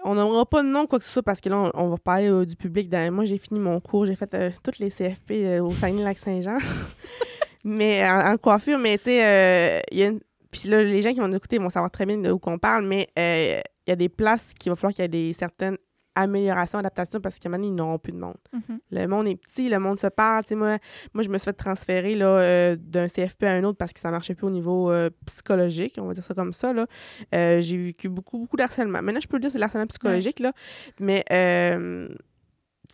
on 0.03 0.15
n'aura 0.15 0.45
pas 0.45 0.61
de 0.63 0.67
nom, 0.67 0.85
quoi 0.85 0.99
que 0.99 1.05
ce 1.05 1.11
soit, 1.11 1.23
parce 1.23 1.41
que 1.41 1.49
là, 1.49 1.57
on, 1.57 1.71
on 1.73 1.89
va 1.89 1.97
parler 1.97 2.29
euh, 2.29 2.45
du 2.45 2.55
public. 2.55 2.89
Dans- 2.89 3.11
Moi, 3.13 3.25
j'ai 3.25 3.37
fini 3.37 3.59
mon 3.59 3.79
cours, 3.79 4.05
j'ai 4.05 4.15
fait 4.15 4.33
euh, 4.33 4.51
toutes 4.63 4.79
les 4.79 4.89
CFP 4.89 5.31
euh, 5.31 5.61
au 5.61 5.71
Saguenay-Lac-Saint-Jean. 5.71 6.57
mais 7.63 8.07
en, 8.09 8.33
en 8.33 8.37
coiffure, 8.37 8.77
mais 8.79 8.97
tu 8.97 9.05
sais, 9.05 9.81
il 9.91 9.97
y 9.97 10.03
a 10.03 10.07
une- 10.07 10.21
Puis 10.51 10.69
là, 10.69 10.83
les 10.83 11.01
gens 11.01 11.11
qui 11.13 11.19
vont 11.19 11.27
nous 11.27 11.35
écouter 11.37 11.57
vont 11.57 11.69
savoir 11.69 11.91
très 11.91 12.05
bien 12.05 12.17
de 12.17 12.31
où 12.31 12.39
qu'on 12.39 12.57
parle, 12.59 12.85
mais 12.85 13.07
euh, 13.17 13.59
il 13.87 13.89
y 13.89 13.93
a 13.93 13.95
des 13.95 14.09
places 14.09 14.53
qu'il 14.53 14.71
va 14.71 14.75
falloir 14.75 14.93
qu'il 14.93 15.03
y 15.03 15.05
ait 15.05 15.09
des 15.09 15.33
certaines 15.33 15.77
améliorations, 16.15 16.79
adaptations, 16.79 17.19
parce 17.19 17.39
qu'à 17.39 17.49
un 17.49 17.51
moment 17.51 17.63
donné, 17.63 17.73
ils 17.73 17.75
n'auront 17.75 17.99
plus 17.99 18.13
de 18.13 18.17
monde. 18.17 18.37
Mhm. 18.53 18.79
Le 18.91 19.07
monde 19.07 19.27
est 19.27 19.35
petit, 19.35 19.69
le 19.69 19.79
monde 19.79 19.99
se 19.99 20.07
parle. 20.07 20.43
Tu 20.43 20.49
sais, 20.49 20.55
moi, 20.55 20.77
moi, 21.13 21.23
je 21.23 21.29
me 21.29 21.37
suis 21.37 21.45
fait 21.45 21.53
transférer 21.53 22.15
là, 22.15 22.27
euh, 22.27 22.75
d'un 22.79 23.07
CFP 23.07 23.43
à 23.43 23.51
un 23.51 23.63
autre 23.63 23.77
parce 23.77 23.93
que 23.93 23.99
ça 23.99 24.11
marchait 24.11 24.35
plus 24.35 24.47
au 24.47 24.51
niveau 24.51 24.91
euh, 24.91 25.09
psychologique, 25.25 25.95
on 25.97 26.05
va 26.07 26.13
dire 26.13 26.23
ça 26.23 26.33
comme 26.33 26.53
ça. 26.53 26.73
Là. 26.73 26.87
Euh, 27.33 27.59
j'ai 27.61 27.77
vécu 27.77 28.09
beaucoup, 28.09 28.39
beaucoup 28.39 28.57
d'harcèlement. 28.57 29.01
Maintenant, 29.01 29.19
je 29.19 29.27
peux 29.27 29.37
le 29.37 29.41
dire, 29.41 29.51
c'est 29.51 29.59
l'harcèlement 29.59 29.87
psychologique, 29.87 30.39
là, 30.39 30.53
mais 30.99 31.23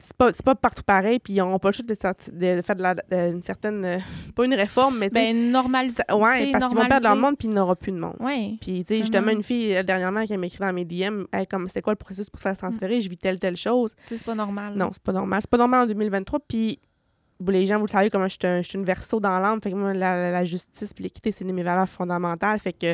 c'est 0.01 0.15
pas, 0.15 0.31
pas 0.33 0.55
partout 0.55 0.83
pareil, 0.83 1.19
puis 1.19 1.33
ils 1.33 1.37
n'auront 1.37 1.59
pas 1.59 1.69
le 1.69 1.73
choix 1.73 1.85
de, 1.85 1.93
faire 2.61 2.75
de 2.75 2.81
la, 2.81 2.95
de- 2.95 3.31
une 3.33 3.41
certaine... 3.43 3.85
euh, 3.85 3.97
pas 4.35 4.45
une 4.45 4.53
réforme, 4.53 4.97
mais 4.97 5.09
Ben, 5.09 5.51
normaliser. 5.51 5.95
ça- 6.07 6.15
ouais, 6.17 6.51
parce 6.51 6.67
qu'ils 6.67 6.77
vont 6.77 6.87
perdre 6.87 7.03
leur 7.03 7.15
monde, 7.15 7.37
puis 7.37 7.47
il 7.47 7.53
n'y 7.53 7.59
aura 7.59 7.75
plus 7.75 7.91
de 7.91 7.97
monde. 7.99 8.15
Ouais. 8.19 8.55
Puis, 8.61 8.83
tu 8.83 8.93
sais, 8.95 9.01
justement, 9.01 9.31
une 9.31 9.43
fille, 9.43 9.75
euh, 9.75 9.83
dernièrement, 9.83 10.25
qui 10.25 10.35
m'a 10.37 10.45
écrit 10.47 10.59
dans 10.59 10.73
mes 10.73 10.85
DM, 10.85 11.23
Hey, 11.31 11.45
comme 11.47 11.67
c'était 11.67 11.81
quoi 11.81 11.93
le 11.93 11.97
processus 11.97 12.29
pour 12.29 12.39
se 12.39 12.43
faire 12.43 12.57
transférer, 12.57 12.99
je 13.01 13.09
vis 13.09 13.17
telle, 13.17 13.39
telle 13.39 13.57
chose. 13.57 13.93
Tu 14.03 14.09
sais, 14.09 14.17
c'est 14.17 14.25
pas 14.25 14.35
normal. 14.35 14.73
Non, 14.75 14.89
c'est 14.91 15.03
pas 15.03 15.13
normal. 15.13 15.39
C'est 15.41 15.49
pas 15.49 15.57
normal 15.57 15.81
en 15.83 15.85
2023. 15.87 16.39
Puis, 16.47 16.79
les 17.47 17.65
gens, 17.65 17.79
vous 17.79 17.85
le 17.87 17.91
savez, 17.91 18.09
comment 18.11 18.27
je 18.27 18.37
suis 18.39 18.47
un, 18.47 18.61
je 18.61 18.69
suis 18.69 18.77
une 18.77 18.85
verso 18.85 19.19
dans 19.19 19.39
l'âme. 19.39 19.59
Fait 19.63 19.71
que 19.71 19.75
moi, 19.75 19.93
la, 19.93 20.15
la- 20.15 20.31
la 20.31 20.45
justice 20.45 20.93
puis 20.93 21.03
l'équité, 21.03 21.31
c'est 21.31 21.43
une 21.43 21.49
de 21.49 21.53
mes 21.55 21.63
valeurs 21.63 21.89
fondamentales. 21.89 22.59
Fait 22.59 22.71
que, 22.73 22.93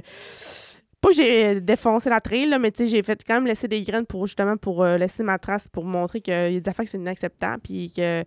pas 1.07 1.11
que 1.11 1.15
j'ai 1.23 1.61
défoncé 1.61 2.09
la 2.09 2.21
trail, 2.21 2.47
là, 2.47 2.59
mais 2.59 2.71
tu 2.71 2.83
sais, 2.83 2.89
j'ai 2.89 3.03
fait 3.03 3.21
quand 3.25 3.35
même 3.35 3.47
laisser 3.47 3.67
des 3.67 3.81
graines 3.81 4.05
pour 4.05 4.27
justement 4.27 4.57
pour 4.57 4.83
euh, 4.83 4.97
laisser 4.97 5.23
ma 5.23 5.37
trace, 5.37 5.67
pour 5.67 5.85
montrer 5.85 6.21
qu'il 6.21 6.33
y 6.33 6.57
a 6.57 6.59
des 6.59 6.69
affaires 6.69 6.85
que 6.85 6.91
c'est 6.91 6.97
inacceptable. 6.97 7.61
Puis 7.63 7.91
que. 7.95 8.23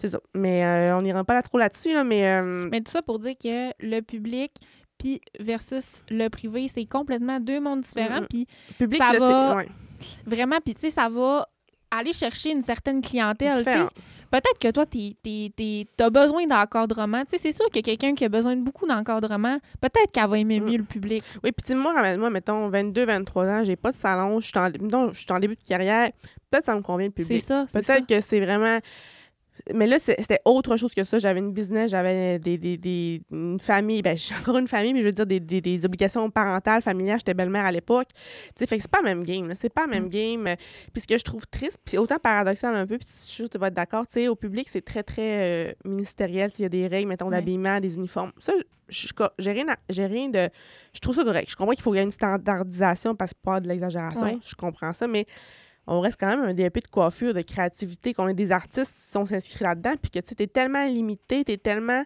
C'est 0.00 0.08
ça. 0.08 0.18
Mais 0.34 0.64
euh, 0.64 0.96
on 0.96 1.02
n'ira 1.02 1.24
pas 1.24 1.34
là 1.34 1.42
trop 1.42 1.58
là-dessus, 1.58 1.92
là, 1.94 2.04
mais. 2.04 2.26
euh, 2.26 2.68
Mais 2.70 2.80
tout 2.80 2.90
ça 2.90 3.00
pour 3.02 3.18
dire 3.18 3.34
que 3.42 3.70
le 3.80 4.00
public 4.00 4.52
puis 4.98 5.20
versus 5.40 6.04
le 6.10 6.28
privé, 6.28 6.66
c'est 6.72 6.84
complètement 6.86 7.40
deux 7.40 7.60
mondes 7.60 7.80
différents. 7.80 8.22
Puis 8.28 8.46
public, 8.78 9.02
ça 9.02 9.12
là, 9.12 9.18
va 9.18 9.56
ouais, 9.56 9.68
vraiment, 10.26 10.58
puis 10.64 10.74
tu 10.74 10.82
sais, 10.82 10.90
ça 10.90 11.08
va 11.08 11.48
aller 11.90 12.12
chercher 12.12 12.50
une 12.50 12.62
certaine 12.62 13.00
clientèle. 13.00 13.64
Peut-être 14.34 14.58
que 14.58 14.70
toi, 14.72 14.84
tu 14.86 16.02
as 16.02 16.10
besoin 16.10 16.46
d'encadrement. 16.46 17.22
Tu 17.24 17.30
sais, 17.30 17.38
c'est 17.38 17.52
sûr 17.52 17.70
que 17.70 17.78
quelqu'un 17.80 18.14
qui 18.14 18.24
a 18.24 18.28
besoin 18.28 18.56
de 18.56 18.62
beaucoup 18.62 18.86
d'encadrement, 18.86 19.58
peut-être 19.80 20.10
qu'elle 20.12 20.28
va 20.28 20.38
aimer 20.38 20.58
Mm. 20.60 20.64
mieux 20.64 20.78
le 20.78 20.84
public. 20.84 21.22
Oui, 21.42 21.52
puis 21.52 21.74
moi, 21.74 22.16
moi, 22.16 22.30
mettons, 22.30 22.68
22, 22.68 23.04
23 23.06 23.46
ans, 23.46 23.64
j'ai 23.64 23.76
pas 23.76 23.92
de 23.92 23.96
salon, 23.96 24.40
je 24.40 24.48
suis 24.48 24.58
en, 24.58 24.70
mettons, 24.70 25.12
je 25.12 25.20
suis 25.20 25.32
en 25.32 25.38
début 25.38 25.54
de 25.54 25.62
carrière, 25.64 26.10
peut-être 26.50 26.66
ça 26.66 26.74
me 26.74 26.82
convient 26.82 27.06
le 27.06 27.12
public. 27.12 27.40
c'est 27.40 27.46
ça. 27.46 27.66
Peut-être 27.72 28.06
que 28.06 28.20
c'est 28.20 28.40
vraiment. 28.40 28.78
Mais 29.72 29.86
là, 29.86 29.98
c'était 30.00 30.40
autre 30.44 30.76
chose 30.76 30.92
que 30.94 31.04
ça. 31.04 31.18
J'avais 31.18 31.38
une 31.38 31.52
business, 31.52 31.90
j'avais 31.90 32.38
des, 32.38 32.58
des, 32.58 32.76
des- 32.76 33.22
une 33.30 33.60
famille. 33.60 34.02
Ben, 34.02 34.16
j'ai 34.18 34.34
encore 34.34 34.58
une 34.58 34.68
famille, 34.68 34.92
mais 34.92 35.00
je 35.00 35.06
veux 35.06 35.12
dire 35.12 35.26
des, 35.26 35.40
des, 35.40 35.60
des 35.60 35.84
obligations 35.86 36.28
parentales, 36.30 36.82
familiales. 36.82 37.18
J'étais 37.20 37.34
belle-mère 37.34 37.64
à 37.64 37.72
l'époque. 37.72 38.08
Tu 38.14 38.20
sais, 38.56 38.66
fait 38.66 38.76
que 38.76 38.82
c'est 38.82 38.90
pas 38.90 38.98
la 39.02 39.14
même 39.14 39.24
game. 39.24 39.52
C'est 39.54 39.72
pas 39.72 39.82
la 39.82 39.86
même 39.88 40.04
Mm. 40.06 40.08
game. 40.08 40.54
Puis 40.92 41.02
ce 41.02 41.06
que 41.06 41.16
je 41.18 41.24
trouve 41.24 41.46
triste, 41.46 41.78
puis 41.84 41.92
c'est 41.92 41.98
autant 41.98 42.18
paradoxal 42.18 42.74
un 42.74 42.86
peu, 42.86 42.98
puis 42.98 43.06
je 43.08 43.14
suis 43.14 43.32
sûre 43.32 43.46
que 43.46 43.52
tu 43.52 43.58
vas 43.58 43.68
être 43.68 43.74
d'accord, 43.74 44.06
tu 44.06 44.14
sais, 44.14 44.28
au 44.28 44.34
public, 44.36 44.68
c'est 44.68 44.84
très, 44.84 45.02
très 45.02 45.68
euh, 45.68 45.72
ministériel. 45.84 46.50
Il 46.58 46.62
y 46.62 46.66
a 46.66 46.68
des 46.68 46.86
règles, 46.86 47.08
mettons, 47.08 47.30
d'habillement, 47.30 47.78
des 47.80 47.94
uniformes. 47.96 48.32
Ça, 48.38 48.52
j'ai 48.90 49.50
rien, 49.52 49.68
à- 49.68 49.76
j'ai 49.88 50.06
rien 50.06 50.28
de. 50.28 50.48
Je 50.92 51.00
trouve 51.00 51.14
ça 51.14 51.24
correct. 51.24 51.48
Je 51.50 51.56
comprends 51.56 51.72
qu'il 51.72 51.82
faut 51.82 51.90
qu'il 51.90 51.98
y 51.98 52.00
ait 52.00 52.04
une 52.04 52.10
standardisation 52.10 53.14
parce 53.14 53.32
que 53.32 53.38
pas 53.42 53.60
de 53.60 53.68
l'exagération. 53.68 54.20
Ouais. 54.22 54.38
Je 54.46 54.54
comprends 54.54 54.92
ça, 54.92 55.06
mais 55.06 55.26
on 55.86 56.00
reste 56.00 56.18
quand 56.18 56.28
même 56.28 56.40
un 56.44 56.54
DEP 56.54 56.82
de 56.82 56.88
coiffure, 56.88 57.34
de 57.34 57.42
créativité, 57.42 58.14
qu'on 58.14 58.28
est 58.28 58.34
des 58.34 58.50
artistes 58.52 58.92
qui 58.94 59.10
sont 59.10 59.30
inscrits 59.32 59.64
là-dedans, 59.64 59.94
puis 60.00 60.10
que 60.10 60.18
tu 60.20 60.34
t'es 60.34 60.46
tellement 60.46 60.84
limité, 60.86 61.44
t'es 61.44 61.56
tellement... 61.58 62.02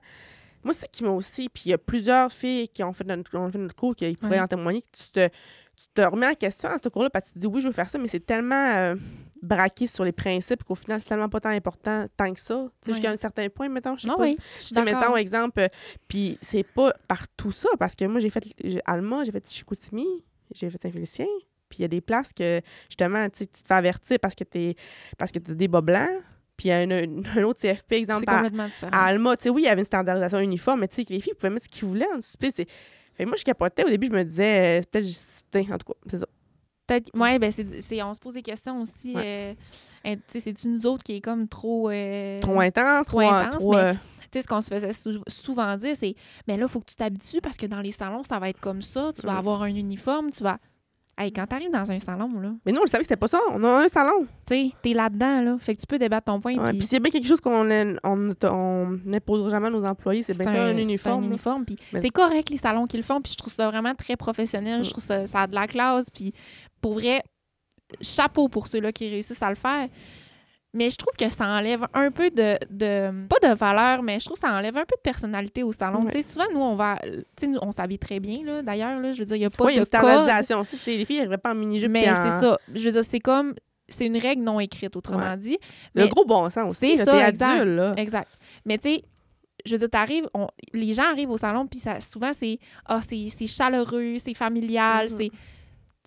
Moi, 0.64 0.74
c'est 0.74 0.80
ça 0.82 0.86
qui 0.88 1.04
m'a 1.04 1.10
aussi... 1.10 1.48
Puis 1.48 1.64
il 1.66 1.70
y 1.70 1.74
a 1.74 1.78
plusieurs 1.78 2.32
filles 2.32 2.68
qui 2.68 2.82
ont 2.82 2.92
fait 2.92 3.04
notre, 3.04 3.30
qui 3.30 3.36
ont 3.36 3.50
fait 3.50 3.58
notre 3.58 3.76
cours 3.76 3.94
qui 3.94 4.12
pourraient 4.16 4.32
Ouais. 4.36 4.40
en 4.40 4.48
témoigner, 4.48 4.82
que 4.82 4.88
tu 5.04 5.10
te, 5.12 5.28
tu 5.28 5.86
te 5.94 6.00
remets 6.02 6.26
en 6.26 6.34
question 6.34 6.68
dans 6.68 6.76
ce 6.82 6.88
cours-là, 6.88 7.10
parce 7.10 7.26
que 7.26 7.28
tu 7.30 7.34
te 7.34 7.38
dis, 7.38 7.46
oui, 7.46 7.60
je 7.60 7.68
veux 7.68 7.72
faire 7.72 7.88
ça, 7.88 7.96
mais 7.98 8.08
c'est 8.08 8.26
tellement 8.26 8.74
euh, 8.76 8.96
braqué 9.40 9.86
sur 9.86 10.04
les 10.04 10.10
principes 10.10 10.64
qu'au 10.64 10.74
final, 10.74 11.00
c'est 11.00 11.06
tellement 11.08 11.28
pas 11.28 11.38
tant 11.38 11.50
important 11.50 12.06
tant 12.16 12.34
que 12.34 12.40
ça. 12.40 12.66
Tu 12.82 12.86
sais, 12.86 12.92
jusqu'à 12.94 13.12
un 13.12 13.16
certain 13.16 13.48
point, 13.48 13.68
mettons, 13.68 13.94
je 13.94 14.02
sais 14.02 14.08
Non, 14.08 14.16
pas. 14.16 14.24
oui, 14.24 14.36
je 14.60 14.74
Tu 14.74 14.82
mettons, 14.82 15.14
exemple, 15.16 15.60
euh, 15.60 15.68
puis 16.08 16.36
c'est 16.42 16.64
pas 16.64 16.92
partout 17.06 17.52
ça, 17.52 17.68
parce 17.78 17.94
que 17.94 18.04
moi, 18.06 18.18
j'ai 18.18 18.30
fait 18.30 18.44
Alma, 18.84 19.22
j'ai 19.22 19.30
fait 19.30 19.48
Chicoutimi, 19.48 20.06
j'ai 20.52 20.68
fait 20.68 20.82
Saint-Félicien, 20.82 21.26
puis 21.68 21.78
il 21.80 21.82
y 21.82 21.84
a 21.84 21.88
des 21.88 22.00
places 22.00 22.32
que, 22.32 22.60
justement, 22.88 23.28
tu 23.28 23.46
tu 23.46 23.62
te 23.62 23.66
fais 23.66 23.74
avertir 23.74 24.18
parce 24.20 24.34
que 24.34 24.44
t'es 24.44 24.74
parce 25.18 25.30
que 25.32 25.38
t'as 25.38 25.54
des 25.54 25.68
bas 25.68 25.80
blancs, 25.80 26.08
puis 26.56 26.68
il 26.68 26.70
y 26.70 26.72
a 26.72 26.78
un, 26.78 27.42
autre 27.44 27.60
CFP, 27.60 27.92
exemple, 27.92 28.24
C'est 28.28 28.34
à, 28.34 28.40
à 28.92 29.04
Alma, 29.06 29.36
tu 29.36 29.44
sais, 29.44 29.50
oui, 29.50 29.62
il 29.62 29.66
y 29.66 29.68
avait 29.68 29.80
une 29.82 29.86
standardisation 29.86 30.40
uniforme, 30.40 30.80
mais 30.80 30.88
tu 30.88 30.96
sais, 30.96 31.04
que 31.04 31.12
les 31.12 31.20
filles 31.20 31.34
pouvaient 31.34 31.50
mettre 31.50 31.66
ce 31.66 31.70
qu'ils 31.70 31.86
voulaient 31.88 32.06
en 32.12 32.18
dessous. 32.18 32.36
Puis 32.38 32.50
c'est- 32.54 32.68
Fait 33.14 33.24
que 33.24 33.28
moi, 33.28 33.36
je 33.36 33.44
capotais. 33.44 33.84
Au 33.84 33.88
début, 33.88 34.06
je 34.08 34.12
me 34.12 34.22
disais, 34.24 34.80
euh, 34.80 34.82
peut-être, 34.90 35.72
en 35.72 35.78
tout 35.78 35.92
cas, 35.92 35.98
c'est 36.10 36.18
ça. 36.18 36.26
Peut-être, 36.86 37.10
ouais, 37.18 37.38
ben 37.38 37.50
c'est, 37.52 37.82
c'est- 37.82 38.02
on 38.02 38.14
se 38.14 38.18
pose 38.20 38.34
des 38.34 38.42
questions 38.42 38.80
aussi. 38.82 39.14
Ouais. 39.14 39.56
euh, 40.06 40.14
tu 40.14 40.20
sais, 40.28 40.40
c'est-tu 40.40 40.68
nous 40.68 40.86
autres 40.86 41.04
qui 41.04 41.16
est 41.16 41.20
comme 41.20 41.46
trop... 41.48 41.90
euh, 41.90 42.38
Trop 42.38 42.60
intense, 42.60 43.06
trop, 43.06 43.20
trop, 43.20 43.30
intense, 43.30 43.58
trop, 43.58 43.72
mais- 43.72 43.78
euh, 43.78 43.92
Tu 44.30 44.38
sais, 44.38 44.42
ce 44.42 44.46
qu'on 44.46 44.60
se 44.60 44.68
faisait 44.68 44.92
sou- 44.92 45.22
souvent 45.26 45.76
dire, 45.76 45.94
c'est 45.96 46.14
Mais 46.46 46.56
là, 46.56 46.64
il 46.66 46.68
faut 46.68 46.80
que 46.80 46.86
tu 46.86 46.96
t'habitues 46.96 47.40
parce 47.42 47.56
que 47.56 47.66
dans 47.66 47.80
les 47.80 47.92
salons, 47.92 48.22
ça 48.22 48.38
va 48.38 48.48
être 48.48 48.60
comme 48.60 48.82
ça. 48.82 49.10
Tu 49.14 49.22
vas 49.26 49.36
avoir 49.38 49.62
un 49.62 49.74
uniforme, 49.74 50.30
tu 50.30 50.42
vas. 50.42 50.58
Hey, 51.20 51.32
quand 51.32 51.46
t'arrives 51.48 51.72
dans 51.72 51.90
un 51.90 51.98
salon, 51.98 52.30
là, 52.40 52.52
Mais 52.64 52.70
nous, 52.70 52.78
on 52.78 52.84
le 52.84 52.88
savait 52.88 53.02
que 53.02 53.08
c'était 53.08 53.16
pas 53.16 53.26
ça. 53.26 53.40
On 53.52 53.64
a 53.64 53.84
un 53.84 53.88
salon. 53.88 54.26
tu 54.46 54.54
sais, 54.54 54.70
t'es 54.80 54.92
là-dedans, 54.92 55.40
là. 55.42 55.56
Fait 55.58 55.74
que 55.74 55.80
tu 55.80 55.86
peux 55.88 55.98
débattre 55.98 56.26
ton 56.26 56.40
point. 56.40 56.54
Ouais, 56.56 56.70
puis 56.70 56.82
s'il 56.82 56.92
y 56.92 56.96
a 56.96 57.00
bien 57.00 57.10
quelque 57.10 57.26
chose 57.26 57.40
qu'on 57.40 57.68
on, 58.04 58.32
on 58.44 58.98
n'imposera 59.04 59.50
jamais 59.50 59.66
à 59.66 59.70
nos 59.70 59.84
employés, 59.84 60.22
c'est 60.22 60.36
bien 60.38 60.46
ça, 60.46 60.62
un, 60.66 60.74
c'est 60.76 60.82
uniforme. 60.82 61.18
un 61.18 61.20
là. 61.22 61.26
uniforme. 61.26 61.64
Puis 61.64 61.76
Mais- 61.92 61.98
c'est 62.00 62.10
correct, 62.10 62.50
les 62.50 62.56
salons 62.56 62.86
qui 62.86 62.96
le 62.98 63.02
font. 63.02 63.20
Puis 63.20 63.32
je 63.32 63.36
trouve 63.36 63.52
ça 63.52 63.68
vraiment 63.68 63.94
très 63.96 64.14
professionnel. 64.16 64.84
Je 64.84 64.88
Mm. 64.88 64.92
trouve 64.92 65.04
ça, 65.04 65.26
ça 65.26 65.40
a 65.40 65.46
de 65.48 65.54
la 65.56 65.66
classe. 65.66 66.08
Puis 66.08 66.32
pour 66.80 66.94
vrai, 66.94 67.22
chapeau 68.00 68.48
pour 68.48 68.66
ceux-là 68.68 68.92
qui 68.92 69.08
réussissent 69.08 69.42
à 69.42 69.48
le 69.50 69.56
faire. 69.56 69.88
Mais 70.74 70.90
je 70.90 70.96
trouve 70.96 71.14
que 71.18 71.30
ça 71.30 71.46
enlève 71.46 71.86
un 71.94 72.10
peu 72.10 72.30
de, 72.30 72.58
de- 72.70 73.26
Pas 73.26 73.48
de 73.48 73.54
valeur, 73.54 74.02
mais 74.02 74.20
je 74.20 74.26
trouve 74.26 74.38
que 74.38 74.46
ça 74.46 74.52
enlève 74.54 74.76
un 74.76 74.84
peu 74.84 74.96
de 74.96 75.00
personnalité 75.02 75.62
au 75.62 75.72
salon. 75.72 76.00
Ouais. 76.02 76.12
Tu 76.12 76.20
sais, 76.22 76.32
souvent, 76.32 76.44
nous, 76.52 76.60
on 76.60 76.74
va. 76.76 76.96
Tu 77.02 77.10
sais, 77.40 77.46
nous, 77.46 77.58
on 77.62 77.72
s'habille 77.72 77.98
très 77.98 78.20
bien, 78.20 78.44
là. 78.44 78.60
D'ailleurs, 78.62 79.00
là. 79.00 79.12
Je 79.12 79.20
veux 79.20 79.24
dire, 79.26 79.36
il 79.36 79.40
n'y 79.40 79.46
a 79.46 79.50
pas 79.50 79.64
Oui, 79.64 79.72
il 79.72 79.76
y 79.76 79.78
a 79.78 79.80
de 79.80 79.86
une 79.86 79.86
standardisation 79.86 80.60
aussi. 80.60 80.78
Les 80.86 81.04
filles 81.06 81.16
n'arriveraient 81.16 81.38
pas 81.38 81.52
en 81.52 81.54
mini-jupe. 81.54 81.90
Mais 81.90 82.10
en- 82.10 82.14
c'est 82.14 82.40
ça. 82.46 82.58
Je 82.74 82.84
veux 82.84 82.92
dire, 82.92 83.04
c'est 83.04 83.20
comme. 83.20 83.54
C'est 83.88 84.04
une 84.04 84.18
règle 84.18 84.42
non 84.42 84.60
écrite, 84.60 84.94
autrement 84.96 85.34
dit. 85.38 85.56
Le 85.94 86.06
gros 86.08 86.26
bon 86.26 86.50
sens 86.50 86.72
aussi. 86.72 86.98
C'est 86.98 87.04
ça, 87.06 87.28
exact. 87.30 87.50
adulte, 87.60 87.76
là. 87.76 87.94
Exact. 87.96 88.28
Mais 88.66 88.76
tu 88.76 88.90
sais, 88.90 89.04
je 89.64 89.72
veux 89.72 89.78
dire, 89.78 89.88
t'arrives, 89.88 90.28
on- 90.34 90.48
les 90.74 90.92
gens 90.92 91.04
arrivent 91.10 91.30
au 91.30 91.38
salon, 91.38 91.66
puis 91.66 91.80
ça, 91.80 91.98
souvent, 92.02 92.32
c'est 92.38 92.58
ah, 92.84 93.00
c'est 93.08 93.28
c'est 93.30 93.46
chaleureux, 93.46 94.16
c'est 94.22 94.34
familial, 94.34 95.08
Mhm. 95.10 95.16
c'est. 95.16 95.30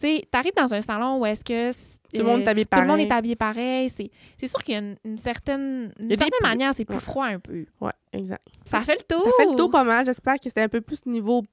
Tu 0.01 0.07
sais, 0.07 0.27
t'arrives 0.31 0.53
dans 0.55 0.73
un 0.73 0.81
salon 0.81 1.19
où 1.19 1.25
est-ce 1.25 1.43
que. 1.43 1.71
Tout 1.71 2.17
le 2.17 2.23
monde 2.23 2.41
euh, 2.41 2.43
est 2.43 2.47
habillé 2.49 2.65
Tout 2.65 2.75
le 2.79 2.87
monde 2.87 2.89
pareil. 2.97 3.05
est 3.07 3.11
habillé 3.13 3.35
pareil. 3.35 3.89
C'est 3.89 4.09
c'est 4.39 4.47
sûr 4.47 4.61
qu'il 4.63 4.73
y 4.73 4.77
a 4.77 4.81
une, 4.81 4.95
une 5.05 5.17
certaine, 5.17 5.93
une 5.99 6.07
des 6.07 6.15
certaine 6.17 6.39
manière, 6.41 6.73
c'est 6.73 6.83
plus 6.85 6.95
Ouais. 6.95 7.01
froid 7.01 7.25
un 7.27 7.39
peu. 7.39 7.65
Ouais, 7.79 7.91
exact. 8.11 8.45
Ça 8.65 8.81
fait 8.81 8.95
le 8.95 9.15
tour. 9.15 9.23
Ça 9.25 9.31
fait 9.37 9.49
le 9.49 9.55
tour 9.55 9.69
pas 9.69 9.83
mal. 9.83 10.05
J'espère 10.05 10.35
que 10.35 10.43
c'était 10.45 10.61
un 10.61 10.67
peu 10.69 10.81
plus 10.81 11.05
niveau, 11.05 11.43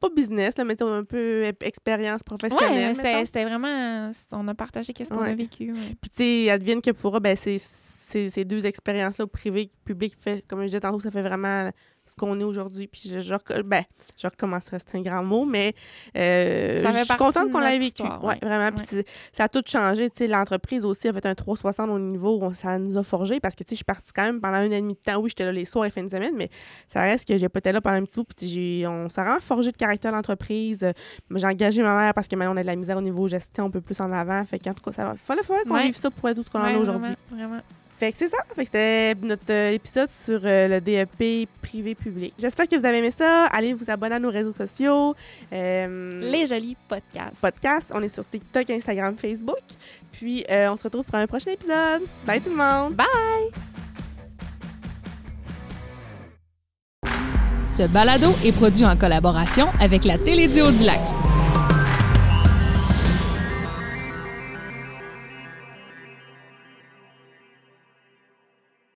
pas 0.00 0.08
business, 0.14 0.58
là, 0.58 0.64
mais 0.64 0.82
un 0.82 1.04
peu 1.04 1.44
expérience 1.62 2.20
Ouais, 2.20 2.36
professionnelle. 2.38 2.96
mettons. 2.96 3.24
c'était 3.24 3.44
vraiment. 3.44 4.10
On 4.32 4.46
a 4.48 4.54
partagé 4.54 4.92
qu'est-ce 4.92 5.10
qu'on 5.10 5.20
a 5.20 5.28
Ouais. 5.28 5.34
vécu. 5.36 5.72
ouais. 5.72 5.96
Puis, 6.00 6.10
tu 6.10 6.22
sais, 6.22 6.50
advienne 6.50 6.82
que 6.82 6.90
pourra, 6.90 7.20
ben, 7.20 7.36
c'est 7.36 7.58
c'est- 7.58 8.28
ces 8.28 8.44
deux 8.44 8.66
expériences-là, 8.66 9.26
privé, 9.26 9.70
public, 9.86 10.14
fait, 10.20 10.44
comme 10.46 10.60
je 10.60 10.66
disais 10.66 10.80
tantôt, 10.80 11.00
ça 11.00 11.10
fait 11.10 11.22
vraiment 11.22 11.70
ce 12.06 12.16
qu'on 12.16 12.38
est 12.40 12.44
aujourd'hui. 12.44 12.86
Puis, 12.88 13.02
je, 13.10 13.20
je, 13.20 13.62
ben, 13.62 13.82
je 14.20 14.26
recommencerai, 14.26 14.78
c'est 14.78 14.98
un 14.98 15.02
grand 15.02 15.22
mot, 15.22 15.44
mais 15.44 15.74
euh, 16.16 16.82
je 16.84 17.04
suis 17.04 17.16
contente 17.16 17.48
de 17.48 17.52
qu'on 17.52 17.60
l'ait 17.60 17.78
vécu. 17.78 18.02
histoire, 18.02 18.22
ouais, 18.24 18.34
ouais. 18.34 18.38
vraiment. 18.42 18.70
Puis, 18.70 18.80
Ouais. 18.96 19.04
c'est- 19.06 19.36
ça 19.36 19.44
a 19.44 19.48
tout 19.48 19.62
changé. 19.66 20.10
L'entreprise 20.28 20.84
aussi 20.84 21.08
a 21.08 21.12
fait 21.12 21.24
un 21.26 21.34
360 21.34 21.90
au 21.90 21.98
niveau 21.98 22.42
où 22.42 22.54
ça 22.54 22.78
nous 22.78 22.96
a 22.96 23.02
forgé 23.02 23.40
parce 23.40 23.54
que, 23.54 23.64
je 23.68 23.74
suis 23.74 23.84
partie 23.84 24.12
quand 24.12 24.24
même 24.24 24.40
pendant 24.40 24.56
un 24.58 24.68
an 24.68 24.72
et 24.72 24.80
demi 24.80 24.94
de 24.94 24.98
temps. 24.98 25.20
Oui, 25.20 25.30
j'étais 25.30 25.44
là 25.44 25.52
les 25.52 25.64
soirs 25.64 25.86
et 25.86 25.90
fins 25.90 26.02
de 26.02 26.10
semaine, 26.10 26.34
mais 26.36 26.50
ça 26.88 27.02
reste 27.02 27.26
que 27.26 27.38
j'ai 27.38 27.48
pas 27.48 27.58
été 27.60 27.72
là 27.72 27.80
pendant 27.80 27.96
un 27.96 28.04
petit 28.04 28.16
bout. 28.16 28.24
Puis, 28.36 28.84
on 28.86 29.08
s'est 29.08 29.20
vraiment 29.22 29.40
forgé 29.40 29.70
le 29.70 29.76
caractère 29.78 30.10
de 30.12 30.16
l'entreprise. 30.16 30.82
Euh, 30.82 30.92
J'ai 31.34 31.46
engagé 31.46 31.82
ma 31.82 31.96
mère 31.96 32.14
parce 32.14 32.28
que 32.28 32.36
maintenant, 32.36 32.54
on 32.54 32.56
a 32.58 32.62
de 32.62 32.66
la 32.66 32.76
misère 32.76 32.96
au 32.98 33.00
niveau 33.02 33.26
gestion 33.28 33.66
un 33.66 33.70
peu 33.70 33.80
plus 33.80 34.00
en 34.00 34.10
avant. 34.12 34.44
Fait 34.44 34.58
qu'en 34.58 34.74
tout 34.74 34.82
cas, 34.82 34.92
ça 34.92 35.04
va. 35.04 35.14
Fallait, 35.16 35.42
fallait 35.42 35.64
qu'on 35.64 35.78
vive 35.78 35.96
ça 35.96 36.10
pour 36.10 36.28
être 36.28 36.36
tout 36.36 36.42
ce 36.42 36.50
qu'on 36.50 36.60
en 36.60 36.64
a 36.64 36.76
aujourd'hui. 36.76 37.12
Vraiment, 37.30 37.48
vraiment. 37.48 37.62
Fait 38.02 38.10
que 38.10 38.18
c'est 38.18 38.30
ça. 38.30 38.38
Fait 38.56 38.62
que 38.62 38.64
c'était 38.64 39.14
notre 39.22 39.44
euh, 39.50 39.70
épisode 39.70 40.10
sur 40.10 40.40
euh, 40.42 40.66
le 40.66 40.80
DEP 40.80 41.48
privé-public. 41.62 42.34
J'espère 42.36 42.66
que 42.66 42.74
vous 42.74 42.84
avez 42.84 42.98
aimé 42.98 43.12
ça. 43.16 43.46
Allez 43.46 43.74
vous 43.74 43.88
abonner 43.88 44.16
à 44.16 44.18
nos 44.18 44.28
réseaux 44.28 44.50
sociaux. 44.50 45.14
Euh, 45.52 46.20
Les 46.20 46.44
jolis 46.46 46.76
podcasts. 46.88 47.36
podcasts. 47.40 47.92
On 47.94 48.02
est 48.02 48.08
sur 48.08 48.28
TikTok, 48.28 48.68
Instagram, 48.70 49.14
Facebook. 49.16 49.62
Puis 50.10 50.44
euh, 50.50 50.72
on 50.72 50.76
se 50.76 50.82
retrouve 50.82 51.04
pour 51.04 51.14
un 51.14 51.28
prochain 51.28 51.52
épisode. 51.52 52.02
Bye 52.26 52.40
tout 52.40 52.50
le 52.50 52.56
monde. 52.56 52.96
Ce 57.72 57.84
balado 57.84 58.32
est 58.44 58.50
produit 58.50 58.84
en 58.84 58.96
collaboration 58.96 59.68
avec 59.80 60.04
la 60.04 60.18
Télédio 60.18 60.72
du 60.72 60.82
Lac. 60.82 60.98